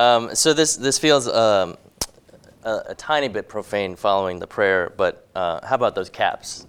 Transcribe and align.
Um, 0.00 0.34
so 0.34 0.54
this 0.54 0.76
this 0.76 0.98
feels 0.98 1.28
um, 1.28 1.76
a, 2.64 2.82
a, 2.88 2.94
tiny 2.94 3.28
bit 3.28 3.50
profane 3.50 3.96
following 3.96 4.38
the 4.38 4.46
prayer, 4.46 4.94
but 4.96 5.28
uh, 5.34 5.60
how 5.66 5.74
about 5.74 5.94
those 5.94 6.08
caps? 6.08 6.66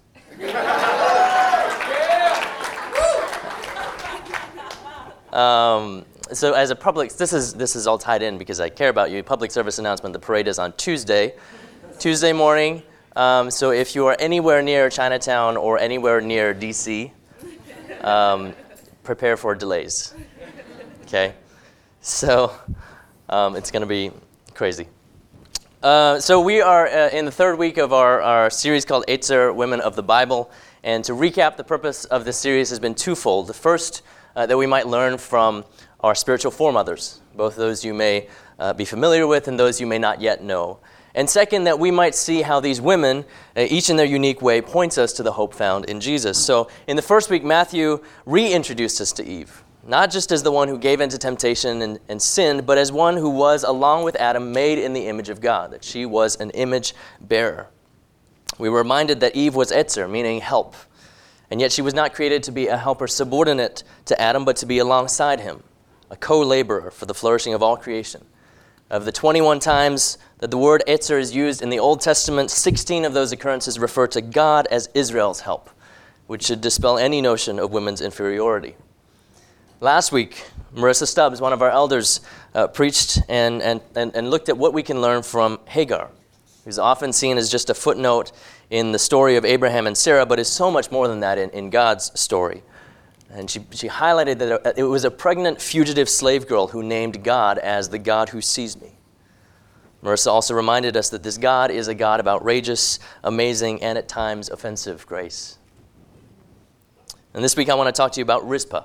um, 5.32 6.04
so 6.34 6.52
as 6.52 6.68
a 6.68 6.76
public, 6.76 7.14
this 7.14 7.32
is 7.32 7.54
this 7.54 7.74
is 7.74 7.86
all 7.86 7.96
tied 7.96 8.20
in 8.20 8.36
because 8.36 8.60
I 8.60 8.68
care 8.68 8.90
about 8.90 9.10
you. 9.10 9.22
Public 9.22 9.50
service 9.50 9.78
announcement: 9.78 10.12
the 10.12 10.18
parade 10.18 10.46
is 10.46 10.58
on 10.58 10.74
Tuesday, 10.74 11.34
Tuesday 11.98 12.34
morning. 12.34 12.82
Um, 13.16 13.50
so 13.50 13.70
if 13.70 13.94
you 13.94 14.04
are 14.08 14.16
anywhere 14.18 14.60
near 14.60 14.90
Chinatown 14.90 15.56
or 15.56 15.78
anywhere 15.78 16.20
near 16.20 16.52
DC, 16.54 17.10
um, 18.02 18.52
prepare 19.02 19.38
for 19.38 19.54
delays. 19.54 20.12
Okay, 21.06 21.32
so 22.02 22.52
um, 23.28 23.56
it's 23.56 23.70
going 23.70 23.82
to 23.82 23.86
be 23.86 24.10
crazy. 24.54 24.86
Uh, 25.82 26.20
so 26.20 26.40
we 26.40 26.60
are 26.60 26.86
uh, 26.86 27.08
in 27.10 27.24
the 27.24 27.32
third 27.32 27.58
week 27.58 27.76
of 27.76 27.92
our, 27.92 28.22
our 28.22 28.50
series 28.50 28.84
called 28.84 29.04
Ezer 29.08 29.52
Women 29.52 29.80
of 29.80 29.96
the 29.96 30.02
Bible. 30.02 30.50
And 30.84 31.04
to 31.04 31.12
recap, 31.12 31.56
the 31.56 31.64
purpose 31.64 32.04
of 32.04 32.24
this 32.24 32.38
series 32.38 32.70
has 32.70 32.78
been 32.78 32.94
twofold. 32.94 33.48
The 33.48 33.54
first, 33.54 34.02
uh, 34.36 34.46
that 34.46 34.56
we 34.56 34.66
might 34.66 34.86
learn 34.86 35.18
from 35.18 35.64
our 36.00 36.14
spiritual 36.14 36.52
foremothers, 36.52 37.20
both 37.34 37.56
those 37.56 37.84
you 37.84 37.94
may 37.94 38.28
uh, 38.58 38.72
be 38.72 38.84
familiar 38.84 39.26
with 39.26 39.48
and 39.48 39.58
those 39.58 39.80
you 39.80 39.86
may 39.86 39.98
not 39.98 40.20
yet 40.20 40.42
know. 40.42 40.78
And 41.14 41.28
second, 41.28 41.64
that 41.64 41.78
we 41.78 41.90
might 41.90 42.14
see 42.14 42.42
how 42.42 42.60
these 42.60 42.80
women, 42.80 43.24
uh, 43.56 43.66
each 43.68 43.90
in 43.90 43.96
their 43.96 44.06
unique 44.06 44.40
way, 44.40 44.62
points 44.62 44.98
us 44.98 45.12
to 45.14 45.22
the 45.22 45.32
hope 45.32 45.54
found 45.54 45.84
in 45.86 46.00
Jesus. 46.00 46.42
So 46.42 46.68
in 46.86 46.96
the 46.96 47.02
first 47.02 47.28
week, 47.28 47.44
Matthew 47.44 48.02
reintroduced 48.24 49.00
us 49.00 49.12
to 49.14 49.24
Eve, 49.24 49.62
not 49.84 50.10
just 50.10 50.30
as 50.30 50.42
the 50.42 50.52
one 50.52 50.68
who 50.68 50.78
gave 50.78 51.00
in 51.00 51.08
to 51.08 51.18
temptation 51.18 51.82
and, 51.82 51.98
and 52.08 52.22
sinned, 52.22 52.66
but 52.66 52.78
as 52.78 52.92
one 52.92 53.16
who 53.16 53.30
was, 53.30 53.64
along 53.64 54.04
with 54.04 54.14
Adam, 54.16 54.52
made 54.52 54.78
in 54.78 54.92
the 54.92 55.08
image 55.08 55.28
of 55.28 55.40
God, 55.40 55.72
that 55.72 55.82
she 55.82 56.06
was 56.06 56.36
an 56.36 56.50
image 56.50 56.94
bearer. 57.20 57.68
We 58.58 58.68
were 58.68 58.78
reminded 58.78 59.20
that 59.20 59.34
Eve 59.34 59.54
was 59.54 59.72
Ezer, 59.72 60.06
meaning 60.06 60.40
help. 60.40 60.76
And 61.50 61.60
yet 61.60 61.72
she 61.72 61.82
was 61.82 61.94
not 61.94 62.14
created 62.14 62.42
to 62.44 62.52
be 62.52 62.68
a 62.68 62.76
helper 62.76 63.08
subordinate 63.08 63.82
to 64.06 64.20
Adam, 64.20 64.44
but 64.44 64.56
to 64.56 64.66
be 64.66 64.78
alongside 64.78 65.40
him, 65.40 65.62
a 66.10 66.16
co 66.16 66.40
laborer 66.40 66.90
for 66.90 67.06
the 67.06 67.14
flourishing 67.14 67.52
of 67.52 67.62
all 67.62 67.76
creation. 67.76 68.24
Of 68.88 69.04
the 69.04 69.12
21 69.12 69.58
times 69.58 70.18
that 70.38 70.50
the 70.50 70.58
word 70.58 70.82
Ezer 70.86 71.18
is 71.18 71.34
used 71.34 71.62
in 71.62 71.70
the 71.70 71.78
Old 71.78 72.00
Testament, 72.00 72.50
16 72.50 73.04
of 73.04 73.14
those 73.14 73.32
occurrences 73.32 73.78
refer 73.78 74.06
to 74.08 74.20
God 74.20 74.68
as 74.70 74.90
Israel's 74.94 75.40
help, 75.40 75.70
which 76.26 76.44
should 76.44 76.60
dispel 76.60 76.98
any 76.98 77.20
notion 77.20 77.58
of 77.58 77.72
women's 77.72 78.00
inferiority. 78.00 78.76
Last 79.82 80.12
week, 80.12 80.44
Marissa 80.76 81.08
Stubbs, 81.08 81.40
one 81.40 81.52
of 81.52 81.60
our 81.60 81.68
elders, 81.68 82.20
uh, 82.54 82.68
preached 82.68 83.18
and, 83.28 83.60
and, 83.60 83.80
and, 83.96 84.14
and 84.14 84.30
looked 84.30 84.48
at 84.48 84.56
what 84.56 84.72
we 84.72 84.84
can 84.84 85.00
learn 85.00 85.24
from 85.24 85.58
Hagar, 85.66 86.08
who's 86.64 86.78
often 86.78 87.12
seen 87.12 87.36
as 87.36 87.50
just 87.50 87.68
a 87.68 87.74
footnote 87.74 88.30
in 88.70 88.92
the 88.92 88.98
story 89.00 89.34
of 89.34 89.44
Abraham 89.44 89.88
and 89.88 89.98
Sarah, 89.98 90.24
but 90.24 90.38
is 90.38 90.46
so 90.46 90.70
much 90.70 90.92
more 90.92 91.08
than 91.08 91.18
that 91.18 91.36
in, 91.36 91.50
in 91.50 91.68
God's 91.68 92.16
story. 92.18 92.62
And 93.28 93.50
she, 93.50 93.66
she 93.72 93.88
highlighted 93.88 94.38
that 94.38 94.78
it 94.78 94.84
was 94.84 95.04
a 95.04 95.10
pregnant 95.10 95.60
fugitive 95.60 96.08
slave 96.08 96.46
girl 96.46 96.68
who 96.68 96.84
named 96.84 97.24
God 97.24 97.58
as 97.58 97.88
the 97.88 97.98
God 97.98 98.28
who 98.28 98.40
sees 98.40 98.80
me. 98.80 98.92
Marissa 100.00 100.28
also 100.28 100.54
reminded 100.54 100.96
us 100.96 101.10
that 101.10 101.24
this 101.24 101.38
God 101.38 101.72
is 101.72 101.88
a 101.88 101.94
God 101.96 102.20
of 102.20 102.28
outrageous, 102.28 103.00
amazing, 103.24 103.82
and 103.82 103.98
at 103.98 104.06
times 104.06 104.48
offensive 104.48 105.04
grace. 105.08 105.58
And 107.34 107.42
this 107.42 107.56
week 107.56 107.68
I 107.68 107.74
want 107.74 107.92
to 107.92 107.92
talk 107.92 108.12
to 108.12 108.20
you 108.20 108.24
about 108.24 108.48
Rizpah. 108.48 108.84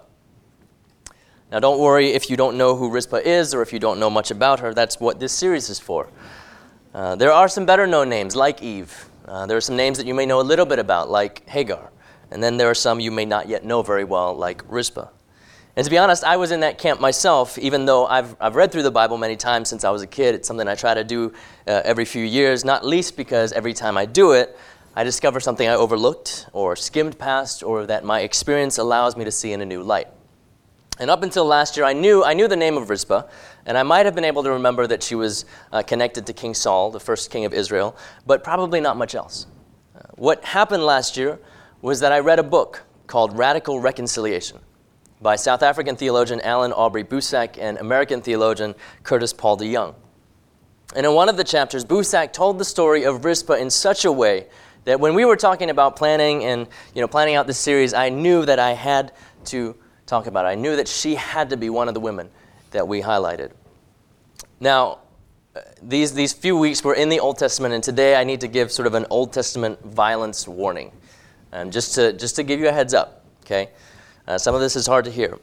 Now, 1.49 1.59
don't 1.59 1.79
worry 1.79 2.09
if 2.09 2.29
you 2.29 2.35
don't 2.35 2.57
know 2.57 2.75
who 2.75 2.89
Rizpah 2.89 3.21
is 3.25 3.53
or 3.53 3.61
if 3.61 3.71
you 3.71 3.79
don't 3.79 3.99
know 3.99 4.09
much 4.09 4.31
about 4.31 4.59
her. 4.59 4.73
That's 4.73 4.99
what 4.99 5.19
this 5.19 5.31
series 5.31 5.69
is 5.69 5.79
for. 5.79 6.09
Uh, 6.93 7.15
there 7.15 7.31
are 7.31 7.47
some 7.47 7.65
better 7.65 7.87
known 7.87 8.09
names, 8.09 8.35
like 8.35 8.61
Eve. 8.61 9.09
Uh, 9.25 9.45
there 9.45 9.55
are 9.55 9.61
some 9.61 9.77
names 9.77 9.97
that 9.97 10.05
you 10.05 10.13
may 10.13 10.25
know 10.25 10.41
a 10.41 10.43
little 10.43 10.65
bit 10.65 10.77
about, 10.77 11.09
like 11.09 11.47
Hagar. 11.47 11.91
And 12.31 12.43
then 12.43 12.57
there 12.57 12.69
are 12.69 12.75
some 12.75 12.99
you 12.99 13.11
may 13.11 13.23
not 13.23 13.47
yet 13.47 13.63
know 13.63 13.81
very 13.81 14.03
well, 14.03 14.33
like 14.33 14.61
Rizpah. 14.67 15.07
And 15.77 15.85
to 15.85 15.89
be 15.89 15.97
honest, 15.97 16.25
I 16.25 16.35
was 16.35 16.51
in 16.51 16.59
that 16.61 16.79
camp 16.79 16.99
myself, 16.99 17.57
even 17.57 17.85
though 17.85 18.07
I've, 18.07 18.35
I've 18.41 18.55
read 18.55 18.71
through 18.71 18.83
the 18.83 18.91
Bible 18.91 19.17
many 19.17 19.37
times 19.37 19.69
since 19.69 19.85
I 19.85 19.91
was 19.91 20.01
a 20.01 20.07
kid. 20.07 20.35
It's 20.35 20.47
something 20.47 20.67
I 20.67 20.75
try 20.75 20.95
to 20.95 21.03
do 21.03 21.31
uh, 21.67 21.81
every 21.85 22.03
few 22.03 22.25
years, 22.25 22.65
not 22.65 22.83
least 22.83 23.15
because 23.15 23.53
every 23.53 23.73
time 23.73 23.95
I 23.95 24.05
do 24.05 24.33
it, 24.33 24.57
I 24.95 25.03
discover 25.05 25.39
something 25.39 25.67
I 25.67 25.75
overlooked 25.75 26.47
or 26.51 26.75
skimmed 26.75 27.17
past 27.17 27.63
or 27.63 27.85
that 27.85 28.03
my 28.03 28.21
experience 28.21 28.79
allows 28.79 29.15
me 29.15 29.23
to 29.23 29.31
see 29.31 29.53
in 29.53 29.61
a 29.61 29.65
new 29.65 29.83
light. 29.83 30.07
And 30.99 31.11
up 31.11 31.21
until 31.21 31.45
last 31.45 31.77
year, 31.77 31.85
I 31.85 31.93
knew, 31.93 32.23
I 32.23 32.33
knew 32.33 32.47
the 32.47 32.55
name 32.55 32.75
of 32.75 32.89
Rizpah, 32.89 33.23
and 33.65 33.77
I 33.77 33.83
might 33.83 34.05
have 34.05 34.15
been 34.15 34.23
able 34.23 34.43
to 34.43 34.51
remember 34.51 34.87
that 34.87 35.03
she 35.03 35.13
was 35.13 35.45
uh, 35.71 35.83
connected 35.83 36.25
to 36.25 36.33
King 36.33 36.55
Saul, 36.55 36.89
the 36.89 36.99
first 36.99 37.29
king 37.29 37.45
of 37.45 37.53
Israel, 37.53 37.95
but 38.25 38.43
probably 38.43 38.81
not 38.81 38.97
much 38.97 39.13
else. 39.13 39.45
Uh, 39.95 39.99
what 40.15 40.43
happened 40.43 40.83
last 40.83 41.15
year 41.15 41.39
was 41.81 41.99
that 41.99 42.11
I 42.11 42.19
read 42.19 42.39
a 42.39 42.43
book 42.43 42.83
called 43.05 43.37
Radical 43.37 43.79
Reconciliation 43.79 44.59
by 45.21 45.35
South 45.35 45.61
African 45.61 45.95
theologian 45.95 46.41
Allan 46.41 46.73
Aubrey 46.73 47.03
Boesak 47.03 47.57
and 47.59 47.77
American 47.77 48.21
theologian 48.21 48.73
Curtis 49.03 49.33
Paul 49.33 49.57
DeYoung. 49.57 49.93
And 50.95 51.05
in 51.05 51.13
one 51.13 51.29
of 51.29 51.37
the 51.37 51.43
chapters, 51.43 51.85
Boesak 51.85 52.33
told 52.33 52.57
the 52.57 52.65
story 52.65 53.03
of 53.03 53.23
Rizpah 53.23 53.53
in 53.53 53.69
such 53.69 54.05
a 54.05 54.11
way 54.11 54.47
that 54.85 54.99
when 54.99 55.13
we 55.13 55.25
were 55.25 55.35
talking 55.35 55.69
about 55.69 55.95
planning 55.95 56.43
and 56.43 56.67
you 56.93 57.01
know, 57.01 57.07
planning 57.07 57.35
out 57.35 57.45
this 57.45 57.57
series, 57.57 57.93
I 57.93 58.09
knew 58.09 58.45
that 58.45 58.57
I 58.57 58.71
had 58.71 59.11
to 59.45 59.75
talk 60.07 60.25
about 60.25 60.45
it. 60.45 60.49
I 60.49 60.55
knew 60.55 60.75
that 60.75 60.87
she 60.87 61.15
had 61.15 61.51
to 61.51 61.57
be 61.57 61.69
one 61.69 61.87
of 61.87 61.93
the 61.93 61.99
women 61.99 62.29
that 62.71 62.87
we 62.87 63.01
highlighted. 63.01 63.51
Now, 64.59 64.99
these, 65.81 66.13
these 66.13 66.33
few 66.33 66.57
weeks 66.57 66.83
were 66.83 66.93
in 66.93 67.09
the 67.09 67.19
Old 67.19 67.37
Testament, 67.37 67.73
and 67.73 67.83
today 67.83 68.15
I 68.15 68.23
need 68.23 68.41
to 68.41 68.47
give 68.47 68.71
sort 68.71 68.87
of 68.87 68.93
an 68.93 69.05
Old 69.09 69.33
Testament 69.33 69.83
violence 69.83 70.47
warning. 70.47 70.91
And 71.51 71.71
just 71.71 71.95
to, 71.95 72.13
just 72.13 72.35
to 72.37 72.43
give 72.43 72.59
you 72.59 72.67
a 72.67 72.71
heads 72.71 72.93
up, 72.93 73.23
okay? 73.45 73.69
Uh, 74.27 74.37
some 74.37 74.55
of 74.55 74.61
this 74.61 74.75
is 74.75 74.87
hard 74.87 75.05
to 75.05 75.11
hear. 75.11 75.37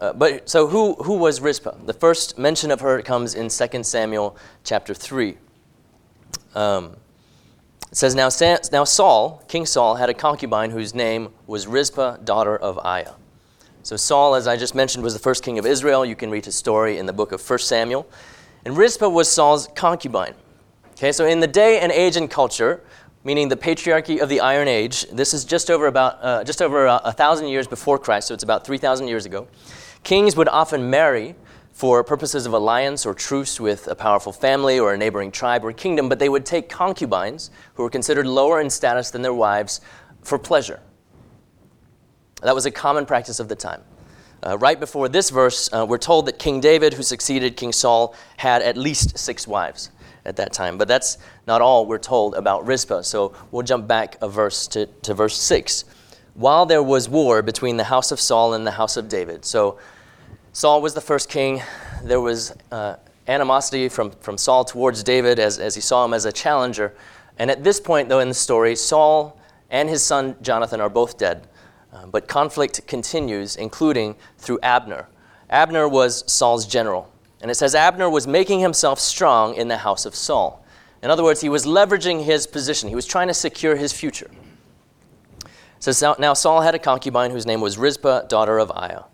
Uh, 0.00 0.12
but 0.12 0.48
so 0.48 0.66
who, 0.66 0.94
who 0.94 1.14
was 1.14 1.40
Rizpah? 1.40 1.76
The 1.86 1.94
first 1.94 2.36
mention 2.36 2.70
of 2.70 2.80
her 2.80 3.00
comes 3.02 3.34
in 3.34 3.48
2 3.48 3.82
Samuel 3.84 4.36
chapter 4.64 4.92
3. 4.92 5.36
Um, 6.54 6.96
it 7.90 7.96
says, 7.96 8.14
now, 8.14 8.28
now 8.72 8.84
Saul, 8.84 9.42
King 9.48 9.66
Saul, 9.66 9.94
had 9.94 10.10
a 10.10 10.14
concubine 10.14 10.70
whose 10.70 10.94
name 10.94 11.28
was 11.46 11.66
Rizpah, 11.66 12.18
daughter 12.18 12.56
of 12.56 12.76
Aiah. 12.78 13.14
So 13.84 13.96
Saul, 13.96 14.34
as 14.34 14.48
I 14.48 14.56
just 14.56 14.74
mentioned, 14.74 15.04
was 15.04 15.12
the 15.12 15.20
first 15.20 15.44
king 15.44 15.58
of 15.58 15.66
Israel. 15.66 16.06
You 16.06 16.16
can 16.16 16.30
read 16.30 16.46
his 16.46 16.56
story 16.56 16.96
in 16.96 17.04
the 17.04 17.12
book 17.12 17.32
of 17.32 17.50
1 17.50 17.58
Samuel. 17.58 18.08
And 18.64 18.78
Rizpah 18.78 19.10
was 19.10 19.30
Saul's 19.30 19.68
concubine. 19.74 20.32
Okay, 20.92 21.12
so 21.12 21.26
in 21.26 21.40
the 21.40 21.46
day 21.46 21.80
and 21.80 21.92
age 21.92 22.16
and 22.16 22.30
culture, 22.30 22.82
meaning 23.24 23.50
the 23.50 23.56
patriarchy 23.56 24.22
of 24.22 24.30
the 24.30 24.40
Iron 24.40 24.68
Age, 24.68 25.02
this 25.12 25.34
is 25.34 25.44
just 25.44 25.70
over 25.70 25.86
about 25.86 26.18
uh, 26.22 26.42
just 26.44 26.62
over 26.62 26.86
a, 26.86 26.98
a 27.04 27.12
thousand 27.12 27.48
years 27.48 27.66
before 27.66 27.98
Christ, 27.98 28.28
so 28.28 28.34
it's 28.34 28.42
about 28.42 28.64
3,000 28.64 29.06
years 29.06 29.26
ago. 29.26 29.48
Kings 30.02 30.34
would 30.34 30.48
often 30.48 30.88
marry 30.88 31.34
for 31.74 32.02
purposes 32.02 32.46
of 32.46 32.54
alliance 32.54 33.04
or 33.04 33.12
truce 33.12 33.60
with 33.60 33.86
a 33.88 33.94
powerful 33.94 34.32
family 34.32 34.78
or 34.78 34.94
a 34.94 34.96
neighboring 34.96 35.30
tribe 35.30 35.62
or 35.62 35.72
kingdom, 35.72 36.08
but 36.08 36.18
they 36.18 36.30
would 36.30 36.46
take 36.46 36.70
concubines 36.70 37.50
who 37.74 37.82
were 37.82 37.90
considered 37.90 38.26
lower 38.26 38.62
in 38.62 38.70
status 38.70 39.10
than 39.10 39.20
their 39.20 39.34
wives 39.34 39.82
for 40.22 40.38
pleasure. 40.38 40.80
That 42.44 42.54
was 42.54 42.66
a 42.66 42.70
common 42.70 43.06
practice 43.06 43.40
of 43.40 43.48
the 43.48 43.56
time. 43.56 43.82
Uh, 44.42 44.58
right 44.58 44.78
before 44.78 45.08
this 45.08 45.30
verse, 45.30 45.72
uh, 45.72 45.86
we're 45.88 45.96
told 45.96 46.26
that 46.26 46.38
King 46.38 46.60
David, 46.60 46.92
who 46.92 47.02
succeeded 47.02 47.56
King 47.56 47.72
Saul, 47.72 48.14
had 48.36 48.60
at 48.60 48.76
least 48.76 49.18
six 49.18 49.48
wives 49.48 49.90
at 50.26 50.36
that 50.36 50.52
time. 50.52 50.76
But 50.76 50.86
that's 50.86 51.16
not 51.46 51.62
all 51.62 51.86
we're 51.86 51.96
told 51.96 52.34
about 52.34 52.66
Rizpah. 52.66 53.02
So 53.02 53.34
we'll 53.50 53.62
jump 53.62 53.88
back 53.88 54.18
a 54.20 54.28
verse 54.28 54.66
to, 54.68 54.84
to 54.86 55.14
verse 55.14 55.38
6. 55.38 55.86
While 56.34 56.66
there 56.66 56.82
was 56.82 57.08
war 57.08 57.40
between 57.40 57.78
the 57.78 57.84
house 57.84 58.12
of 58.12 58.20
Saul 58.20 58.52
and 58.52 58.66
the 58.66 58.72
house 58.72 58.98
of 58.98 59.08
David. 59.08 59.46
So 59.46 59.78
Saul 60.52 60.82
was 60.82 60.92
the 60.92 61.00
first 61.00 61.30
king. 61.30 61.62
There 62.02 62.20
was 62.20 62.54
uh, 62.70 62.96
animosity 63.26 63.88
from, 63.88 64.10
from 64.20 64.36
Saul 64.36 64.66
towards 64.66 65.02
David 65.02 65.38
as, 65.38 65.58
as 65.58 65.74
he 65.74 65.80
saw 65.80 66.04
him 66.04 66.12
as 66.12 66.26
a 66.26 66.32
challenger. 66.32 66.94
And 67.38 67.50
at 67.50 67.64
this 67.64 67.80
point, 67.80 68.10
though, 68.10 68.20
in 68.20 68.28
the 68.28 68.34
story, 68.34 68.76
Saul 68.76 69.40
and 69.70 69.88
his 69.88 70.04
son 70.04 70.36
Jonathan 70.42 70.82
are 70.82 70.90
both 70.90 71.16
dead. 71.16 71.48
Um, 71.94 72.10
but 72.10 72.26
conflict 72.26 72.86
continues, 72.88 73.54
including 73.56 74.16
through 74.36 74.58
Abner. 74.62 75.08
Abner 75.48 75.88
was 75.88 76.30
Saul's 76.30 76.66
general. 76.66 77.10
And 77.40 77.50
it 77.50 77.54
says 77.54 77.74
Abner 77.74 78.10
was 78.10 78.26
making 78.26 78.60
himself 78.60 78.98
strong 78.98 79.54
in 79.54 79.68
the 79.68 79.78
house 79.78 80.04
of 80.04 80.14
Saul. 80.14 80.64
In 81.02 81.10
other 81.10 81.22
words, 81.22 81.40
he 81.40 81.48
was 81.48 81.66
leveraging 81.66 82.24
his 82.24 82.46
position, 82.46 82.88
he 82.88 82.94
was 82.94 83.06
trying 83.06 83.28
to 83.28 83.34
secure 83.34 83.76
his 83.76 83.92
future. 83.92 84.30
It 85.44 85.50
says 85.78 86.02
now 86.18 86.32
Saul 86.32 86.62
had 86.62 86.74
a 86.74 86.78
concubine 86.78 87.30
whose 87.30 87.46
name 87.46 87.60
was 87.60 87.78
Rizpah, 87.78 88.26
daughter 88.26 88.58
of 88.58 88.70
Aiah. 88.70 89.04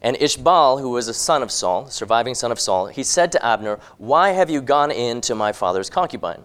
And 0.00 0.16
Ishbaal, 0.16 0.80
who 0.80 0.90
was 0.90 1.08
a 1.08 1.14
son 1.14 1.42
of 1.42 1.50
Saul, 1.50 1.88
surviving 1.88 2.34
son 2.34 2.50
of 2.50 2.58
Saul, 2.58 2.86
he 2.86 3.02
said 3.02 3.30
to 3.32 3.44
Abner, 3.44 3.78
Why 3.98 4.30
have 4.30 4.50
you 4.50 4.60
gone 4.60 4.90
in 4.90 5.20
to 5.22 5.34
my 5.34 5.52
father's 5.52 5.88
concubine? 5.88 6.42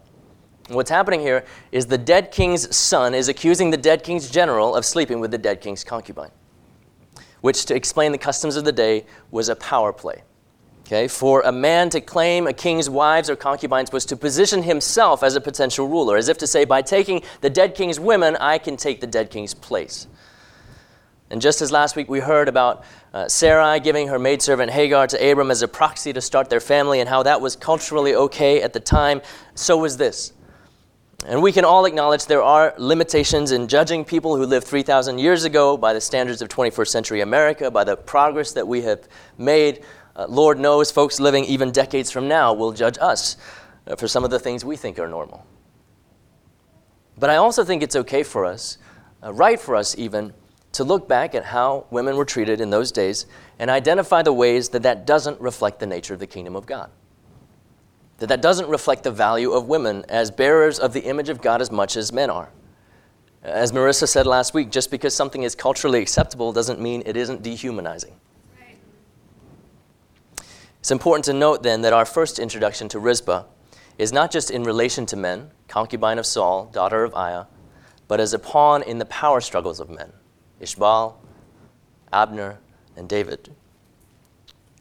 What's 0.70 0.92
happening 0.92 1.22
here 1.22 1.46
is 1.72 1.88
the 1.88 1.98
dead 1.98 2.32
king's 2.32 2.76
son 2.76 3.16
is 3.16 3.28
accusing 3.28 3.72
the 3.72 3.78
dead 3.78 4.04
king's 4.04 4.30
general 4.30 4.76
of 4.76 4.86
sleeping 4.86 5.20
with 5.20 5.32
the 5.32 5.38
dead 5.40 5.62
king's 5.62 5.84
concubine, 5.84 6.30
which, 7.42 7.66
to 7.66 7.76
explain 7.76 8.12
the 8.12 8.20
customs 8.20 8.56
of 8.56 8.66
the 8.66 8.72
day, 8.72 9.06
was 9.32 9.50
a 9.50 9.56
power 9.56 9.92
play. 9.92 10.22
Okay, 10.86 11.08
for 11.08 11.42
a 11.42 11.52
man 11.52 11.90
to 11.90 12.02
claim 12.02 12.46
a 12.46 12.54
king's 12.54 12.88
wives 12.88 13.32
or 13.32 13.36
concubines 13.36 13.92
was 13.92 14.06
to 14.06 14.16
position 14.16 14.62
himself 14.62 15.24
as 15.24 15.36
a 15.36 15.42
potential 15.42 15.88
ruler, 15.88 16.18
as 16.18 16.30
if 16.30 16.38
to 16.40 16.48
say, 16.48 16.66
by 16.66 16.84
taking 16.84 17.24
the 17.42 17.50
dead 17.50 17.74
king's 17.74 18.00
women, 18.00 18.36
I 18.36 18.60
can 18.60 18.78
take 18.78 19.02
the 19.02 19.08
dead 19.08 19.32
king's 19.32 19.56
place. 19.56 20.08
And 21.32 21.42
just 21.42 21.62
as 21.62 21.72
last 21.72 21.96
week 21.96 22.10
we 22.10 22.20
heard 22.20 22.48
about 22.48 22.84
uh, 23.14 23.28
Sarai 23.28 23.80
giving 23.80 24.08
her 24.08 24.20
maidservant 24.20 24.72
Hagar 24.72 25.08
to 25.08 25.32
Abram 25.32 25.50
as 25.50 25.64
a 25.64 25.68
proxy 25.68 26.14
to 26.14 26.22
start 26.22 26.50
their 26.50 26.60
family 26.60 27.00
and 27.00 27.10
how 27.10 27.24
that 27.24 27.42
was 27.42 27.56
culturally 27.56 28.14
okay 28.14 28.62
at 28.62 28.74
the 28.74 28.80
time, 28.80 29.22
so 29.56 29.78
was 29.78 29.98
this. 29.98 30.34
And 31.26 31.42
we 31.42 31.52
can 31.52 31.66
all 31.66 31.86
acknowledge 31.86 32.26
there 32.26 32.42
are 32.42 32.74
limitations 32.78 33.52
in 33.52 33.68
judging 33.68 34.06
people 34.06 34.38
who 34.38 34.46
lived 34.46 34.66
3,000 34.66 35.20
years 35.20 35.44
ago 35.44 35.76
by 35.76 35.94
the 35.94 36.00
standards 36.00 36.42
of 36.42 36.48
21st 36.48 36.88
century 36.88 37.22
America, 37.22 37.70
by 37.70 37.84
the 37.84 37.98
progress 37.98 38.54
that 38.54 38.68
we 38.68 38.82
have 38.84 39.08
made. 39.38 39.84
Uh, 40.16 40.26
Lord 40.30 40.60
knows 40.60 40.92
folks 40.92 41.20
living 41.20 41.44
even 41.46 41.72
decades 41.72 42.10
from 42.10 42.28
now 42.28 42.54
will 42.54 42.72
judge 42.72 42.98
us 43.02 43.36
uh, 43.86 43.96
for 43.96 44.08
some 44.08 44.24
of 44.24 44.32
the 44.32 44.40
things 44.40 44.64
we 44.64 44.78
think 44.78 44.98
are 44.98 45.10
normal. 45.10 45.46
But 47.18 47.30
I 47.30 47.36
also 47.36 47.66
think 47.66 47.84
it's 47.84 47.98
okay 47.98 48.24
for 48.24 48.46
us, 48.46 48.78
uh, 49.22 49.34
right 49.34 49.60
for 49.60 49.76
us 49.76 49.98
even, 49.98 50.34
to 50.72 50.84
look 50.86 51.10
back 51.10 51.36
at 51.36 51.44
how 51.44 51.86
women 51.90 52.16
were 52.16 52.26
treated 52.26 52.62
in 52.62 52.70
those 52.70 52.92
days 52.92 53.26
and 53.58 53.70
identify 53.70 54.22
the 54.22 54.32
ways 54.32 54.70
that 54.70 54.84
that 54.84 55.06
doesn't 55.06 55.40
reflect 55.42 55.80
the 55.80 55.86
nature 55.86 56.14
of 56.14 56.20
the 56.22 56.28
kingdom 56.28 56.56
of 56.56 56.66
God. 56.66 56.90
That 58.20 58.28
that 58.28 58.42
doesn't 58.42 58.70
reflect 58.70 59.04
the 59.04 59.12
value 59.12 59.52
of 59.52 59.68
women 59.68 60.06
as 60.10 60.32
bearers 60.32 60.80
of 60.80 60.94
the 60.94 61.02
image 61.02 61.30
of 61.30 61.42
God 61.42 61.62
as 61.62 61.72
much 61.72 61.96
as 61.96 62.12
men 62.12 62.30
are. 62.30 62.50
As 63.42 63.72
Marissa 63.72 64.08
said 64.08 64.28
last 64.28 64.54
week, 64.54 64.70
just 64.70 64.92
because 64.92 65.16
something 65.16 65.44
is 65.44 65.56
culturally 65.56 66.02
acceptable 66.02 66.52
doesn't 66.52 66.80
mean 66.80 67.04
it 67.06 67.16
isn't 67.16 67.42
dehumanizing. 67.42 68.14
It's 70.80 70.92
important 70.92 71.26
to 71.26 71.34
note 71.34 71.64
then 71.64 71.82
that 71.82 71.94
our 71.94 72.06
first 72.06 72.40
introduction 72.40 72.90
to 72.90 73.00
Rizpah 73.00 73.46
is 73.98 74.14
not 74.14 74.32
just 74.32 74.50
in 74.50 74.64
relation 74.64 75.06
to 75.08 75.18
men, 75.18 75.52
concubine 75.68 76.18
of 76.18 76.26
Saul, 76.26 76.66
daughter 76.66 77.04
of 77.04 77.14
Aiah, 77.14 77.48
but 78.08 78.20
as 78.20 78.34
a 78.34 78.40
pawn 78.40 78.82
in 78.82 78.98
the 78.98 79.06
power 79.06 79.42
struggles 79.42 79.80
of 79.80 79.90
men. 79.90 80.12
Ishbaal, 80.62 81.16
Abner, 82.12 82.60
and 82.96 83.08
David. 83.08 83.54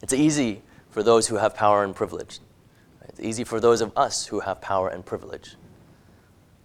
It's 0.02 0.12
easy 0.12 0.62
for 0.90 1.02
those 1.02 1.28
who 1.28 1.36
have 1.36 1.54
power 1.54 1.84
and 1.84 1.94
privilege. 1.94 2.40
Easy 3.20 3.44
for 3.44 3.60
those 3.60 3.80
of 3.80 3.92
us 3.96 4.26
who 4.26 4.40
have 4.40 4.60
power 4.60 4.88
and 4.88 5.04
privilege 5.04 5.56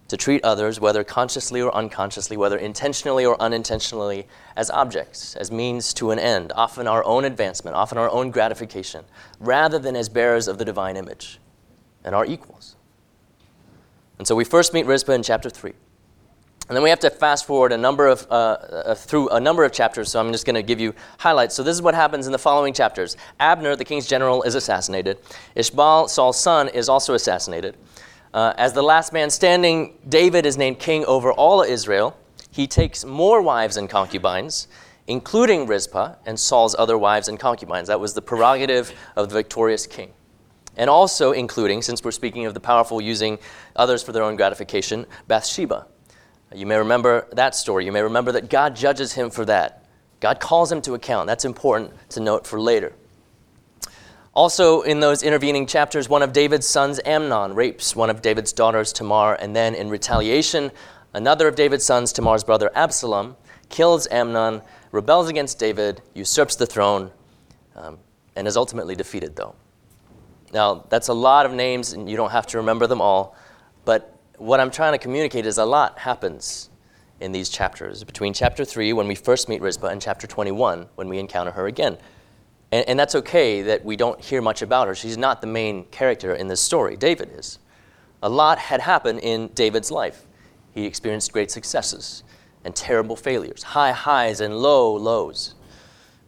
to 0.08 0.16
treat 0.16 0.44
others, 0.44 0.78
whether 0.78 1.02
consciously 1.02 1.60
or 1.60 1.74
unconsciously, 1.74 2.36
whether 2.36 2.58
intentionally 2.58 3.24
or 3.24 3.40
unintentionally, 3.40 4.26
as 4.54 4.70
objects, 4.70 5.34
as 5.36 5.50
means 5.50 5.94
to 5.94 6.10
an 6.10 6.18
end, 6.18 6.52
often 6.54 6.86
our 6.86 7.02
own 7.04 7.24
advancement, 7.24 7.74
often 7.74 7.96
our 7.96 8.10
own 8.10 8.30
gratification, 8.30 9.04
rather 9.40 9.78
than 9.78 9.96
as 9.96 10.08
bearers 10.08 10.46
of 10.46 10.58
the 10.58 10.64
divine 10.64 10.96
image 10.96 11.40
and 12.04 12.14
our 12.14 12.26
equals. 12.26 12.76
And 14.18 14.28
so 14.28 14.34
we 14.34 14.44
first 14.44 14.74
meet 14.74 14.86
Rizpah 14.86 15.12
in 15.12 15.22
chapter 15.22 15.48
3. 15.48 15.72
And 16.68 16.74
then 16.74 16.82
we 16.82 16.88
have 16.88 17.00
to 17.00 17.10
fast 17.10 17.46
forward 17.46 17.72
a 17.72 17.76
number 17.76 18.08
of, 18.08 18.26
uh, 18.30 18.34
uh, 18.34 18.94
through 18.94 19.28
a 19.28 19.40
number 19.40 19.64
of 19.64 19.72
chapters, 19.72 20.10
so 20.10 20.18
I'm 20.18 20.32
just 20.32 20.46
going 20.46 20.54
to 20.54 20.62
give 20.62 20.80
you 20.80 20.94
highlights. 21.18 21.54
So 21.54 21.62
this 21.62 21.74
is 21.74 21.82
what 21.82 21.94
happens 21.94 22.24
in 22.24 22.32
the 22.32 22.38
following 22.38 22.72
chapters. 22.72 23.18
Abner, 23.38 23.76
the 23.76 23.84
king's 23.84 24.06
general, 24.06 24.42
is 24.44 24.54
assassinated. 24.54 25.18
Ishbaal, 25.56 26.08
Saul's 26.08 26.40
son, 26.40 26.68
is 26.68 26.88
also 26.88 27.12
assassinated. 27.12 27.76
Uh, 28.32 28.54
as 28.56 28.72
the 28.72 28.82
last 28.82 29.12
man 29.12 29.28
standing, 29.28 29.98
David 30.08 30.46
is 30.46 30.56
named 30.56 30.78
king 30.78 31.04
over 31.04 31.32
all 31.32 31.60
Israel. 31.60 32.16
He 32.50 32.66
takes 32.66 33.04
more 33.04 33.42
wives 33.42 33.76
and 33.76 33.88
concubines, 33.88 34.66
including 35.06 35.66
Rizpah 35.66 36.14
and 36.24 36.40
Saul's 36.40 36.74
other 36.78 36.96
wives 36.96 37.28
and 37.28 37.38
concubines. 37.38 37.88
That 37.88 38.00
was 38.00 38.14
the 38.14 38.22
prerogative 38.22 38.90
of 39.16 39.28
the 39.28 39.34
victorious 39.34 39.86
king. 39.86 40.14
And 40.78 40.88
also 40.88 41.32
including, 41.32 41.82
since 41.82 42.02
we're 42.02 42.10
speaking 42.10 42.46
of 42.46 42.54
the 42.54 42.60
powerful 42.60 43.02
using 43.02 43.38
others 43.76 44.02
for 44.02 44.12
their 44.12 44.22
own 44.22 44.34
gratification, 44.34 45.04
Bathsheba 45.28 45.86
you 46.52 46.66
may 46.66 46.76
remember 46.76 47.26
that 47.32 47.54
story. 47.54 47.84
You 47.84 47.92
may 47.92 48.02
remember 48.02 48.32
that 48.32 48.50
God 48.50 48.76
judges 48.76 49.12
him 49.12 49.30
for 49.30 49.44
that. 49.44 49.84
God 50.20 50.40
calls 50.40 50.70
him 50.70 50.80
to 50.82 50.94
account. 50.94 51.26
That's 51.26 51.44
important 51.44 51.92
to 52.10 52.20
note 52.20 52.46
for 52.46 52.60
later. 52.60 52.92
Also, 54.34 54.82
in 54.82 54.98
those 54.98 55.22
intervening 55.22 55.66
chapters, 55.66 56.08
one 56.08 56.22
of 56.22 56.32
David's 56.32 56.66
sons, 56.66 56.98
Amnon, 57.04 57.54
rapes 57.54 57.94
one 57.94 58.10
of 58.10 58.20
David's 58.20 58.52
daughters, 58.52 58.92
Tamar, 58.92 59.34
and 59.34 59.54
then 59.54 59.76
in 59.76 59.88
retaliation, 59.88 60.72
another 61.12 61.46
of 61.46 61.54
David's 61.54 61.84
sons, 61.84 62.12
Tamar's 62.12 62.42
brother 62.42 62.70
Absalom, 62.74 63.36
kills 63.68 64.08
Amnon, 64.10 64.60
rebels 64.90 65.28
against 65.28 65.58
David, 65.60 66.02
usurps 66.14 66.56
the 66.56 66.66
throne, 66.66 67.12
um, 67.76 67.98
and 68.34 68.48
is 68.48 68.56
ultimately 68.56 68.96
defeated, 68.96 69.36
though. 69.36 69.54
Now, 70.52 70.84
that's 70.88 71.08
a 71.08 71.14
lot 71.14 71.46
of 71.46 71.52
names, 71.52 71.92
and 71.92 72.08
you 72.10 72.16
don't 72.16 72.30
have 72.30 72.46
to 72.48 72.58
remember 72.58 72.88
them 72.88 73.00
all, 73.00 73.36
but 73.84 74.13
what 74.44 74.60
I'm 74.60 74.70
trying 74.70 74.92
to 74.92 74.98
communicate 74.98 75.46
is 75.46 75.56
a 75.56 75.64
lot 75.64 75.98
happens 75.98 76.68
in 77.18 77.32
these 77.32 77.48
chapters. 77.48 78.04
Between 78.04 78.34
chapter 78.34 78.62
3, 78.62 78.92
when 78.92 79.08
we 79.08 79.14
first 79.14 79.48
meet 79.48 79.62
Rizpah, 79.62 79.86
and 79.86 80.02
chapter 80.02 80.26
21, 80.26 80.86
when 80.96 81.08
we 81.08 81.18
encounter 81.18 81.50
her 81.52 81.66
again. 81.66 81.96
And, 82.70 82.86
and, 82.86 82.98
that's 82.98 83.14
okay 83.14 83.62
that 83.62 83.82
we 83.86 83.96
don't 83.96 84.20
hear 84.20 84.42
much 84.42 84.60
about 84.60 84.86
her. 84.86 84.94
She's 84.94 85.16
not 85.16 85.40
the 85.40 85.46
main 85.46 85.84
character 85.86 86.34
in 86.34 86.48
this 86.48 86.60
story. 86.60 86.94
David 86.94 87.30
is. 87.32 87.58
A 88.22 88.28
lot 88.28 88.58
had 88.58 88.80
happened 88.82 89.20
in 89.20 89.48
David's 89.54 89.90
life. 89.90 90.26
He 90.72 90.84
experienced 90.84 91.32
great 91.32 91.50
successes 91.50 92.22
and 92.64 92.76
terrible 92.76 93.16
failures, 93.16 93.62
high 93.62 93.92
highs 93.92 94.42
and 94.42 94.58
low 94.58 94.94
lows. 94.94 95.54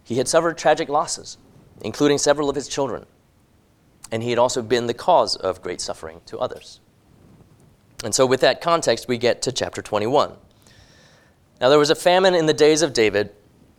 He 0.04 0.16
had 0.16 0.26
suffered 0.26 0.56
tragic 0.56 0.88
losses, 0.88 1.36
including 1.82 2.16
several 2.16 2.48
of 2.48 2.56
his 2.56 2.68
children. 2.68 3.04
And 4.10 4.22
he 4.22 4.30
had 4.30 4.38
also 4.38 4.62
been 4.62 4.86
the 4.86 4.94
cause 4.94 5.36
of 5.36 5.60
great 5.60 5.82
suffering 5.82 6.22
to 6.26 6.38
others. 6.38 6.80
And 8.04 8.14
so, 8.14 8.26
with 8.26 8.40
that 8.40 8.60
context, 8.60 9.08
we 9.08 9.18
get 9.18 9.42
to 9.42 9.52
chapter 9.52 9.80
21. 9.82 10.32
Now, 11.60 11.68
there 11.70 11.78
was 11.78 11.90
a 11.90 11.94
famine 11.94 12.34
in 12.34 12.46
the 12.46 12.52
days 12.52 12.82
of 12.82 12.92
David 12.92 13.30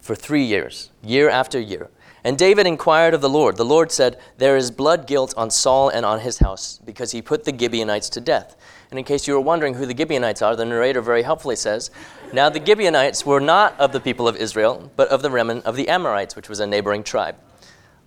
for 0.01 0.15
three 0.15 0.43
years, 0.43 0.89
year 1.03 1.29
after 1.29 1.59
year. 1.59 1.89
And 2.23 2.37
David 2.37 2.65
inquired 2.65 3.13
of 3.13 3.21
the 3.21 3.29
Lord. 3.29 3.57
The 3.57 3.63
Lord 3.63 3.91
said, 3.91 4.17
There 4.37 4.57
is 4.57 4.71
blood 4.71 5.05
guilt 5.05 5.33
on 5.37 5.51
Saul 5.51 5.89
and 5.89 6.05
on 6.05 6.19
his 6.19 6.39
house, 6.39 6.79
because 6.83 7.11
he 7.11 7.21
put 7.21 7.43
the 7.43 7.57
Gibeonites 7.57 8.09
to 8.09 8.19
death. 8.19 8.57
And 8.89 8.97
in 8.97 9.05
case 9.05 9.27
you 9.27 9.33
were 9.33 9.39
wondering 9.39 9.75
who 9.75 9.85
the 9.85 9.95
Gibeonites 9.95 10.41
are, 10.41 10.55
the 10.55 10.65
narrator 10.65 11.01
very 11.01 11.23
helpfully 11.23 11.55
says, 11.55 11.91
Now 12.33 12.49
the 12.49 12.63
Gibeonites 12.65 13.25
were 13.25 13.39
not 13.39 13.79
of 13.79 13.91
the 13.91 13.99
people 13.99 14.27
of 14.27 14.35
Israel, 14.35 14.91
but 14.95 15.09
of 15.09 15.21
the 15.21 15.29
remnant 15.29 15.65
of 15.65 15.75
the 15.75 15.89
Amorites, 15.89 16.35
which 16.35 16.49
was 16.49 16.59
a 16.59 16.67
neighboring 16.67 17.03
tribe. 17.03 17.35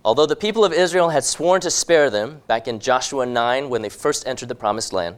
Although 0.03 0.25
the 0.25 0.35
people 0.35 0.65
of 0.65 0.73
Israel 0.73 1.09
had 1.09 1.23
sworn 1.23 1.61
to 1.61 1.71
spare 1.71 2.09
them 2.09 2.41
back 2.47 2.67
in 2.67 2.79
Joshua 2.79 3.25
9 3.25 3.69
when 3.69 3.81
they 3.81 3.89
first 3.89 4.27
entered 4.27 4.49
the 4.49 4.55
promised 4.55 4.91
land, 4.91 5.17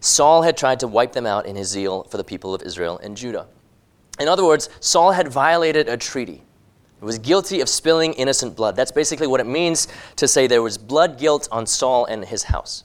Saul 0.00 0.42
had 0.42 0.56
tried 0.56 0.80
to 0.80 0.88
wipe 0.88 1.12
them 1.12 1.26
out 1.26 1.46
in 1.46 1.56
his 1.56 1.68
zeal 1.68 2.04
for 2.04 2.16
the 2.16 2.24
people 2.24 2.54
of 2.54 2.62
Israel 2.62 2.98
and 3.02 3.16
Judah. 3.16 3.46
In 4.18 4.28
other 4.28 4.44
words, 4.44 4.68
Saul 4.80 5.12
had 5.12 5.28
violated 5.28 5.88
a 5.88 5.96
treaty. 5.96 6.42
He 6.98 7.04
was 7.04 7.18
guilty 7.18 7.60
of 7.60 7.68
spilling 7.68 8.12
innocent 8.14 8.56
blood. 8.56 8.76
That's 8.76 8.92
basically 8.92 9.26
what 9.26 9.40
it 9.40 9.46
means 9.46 9.88
to 10.16 10.26
say 10.26 10.46
there 10.46 10.62
was 10.62 10.76
blood 10.76 11.18
guilt 11.18 11.48
on 11.50 11.66
Saul 11.66 12.06
and 12.06 12.24
his 12.24 12.44
house. 12.44 12.84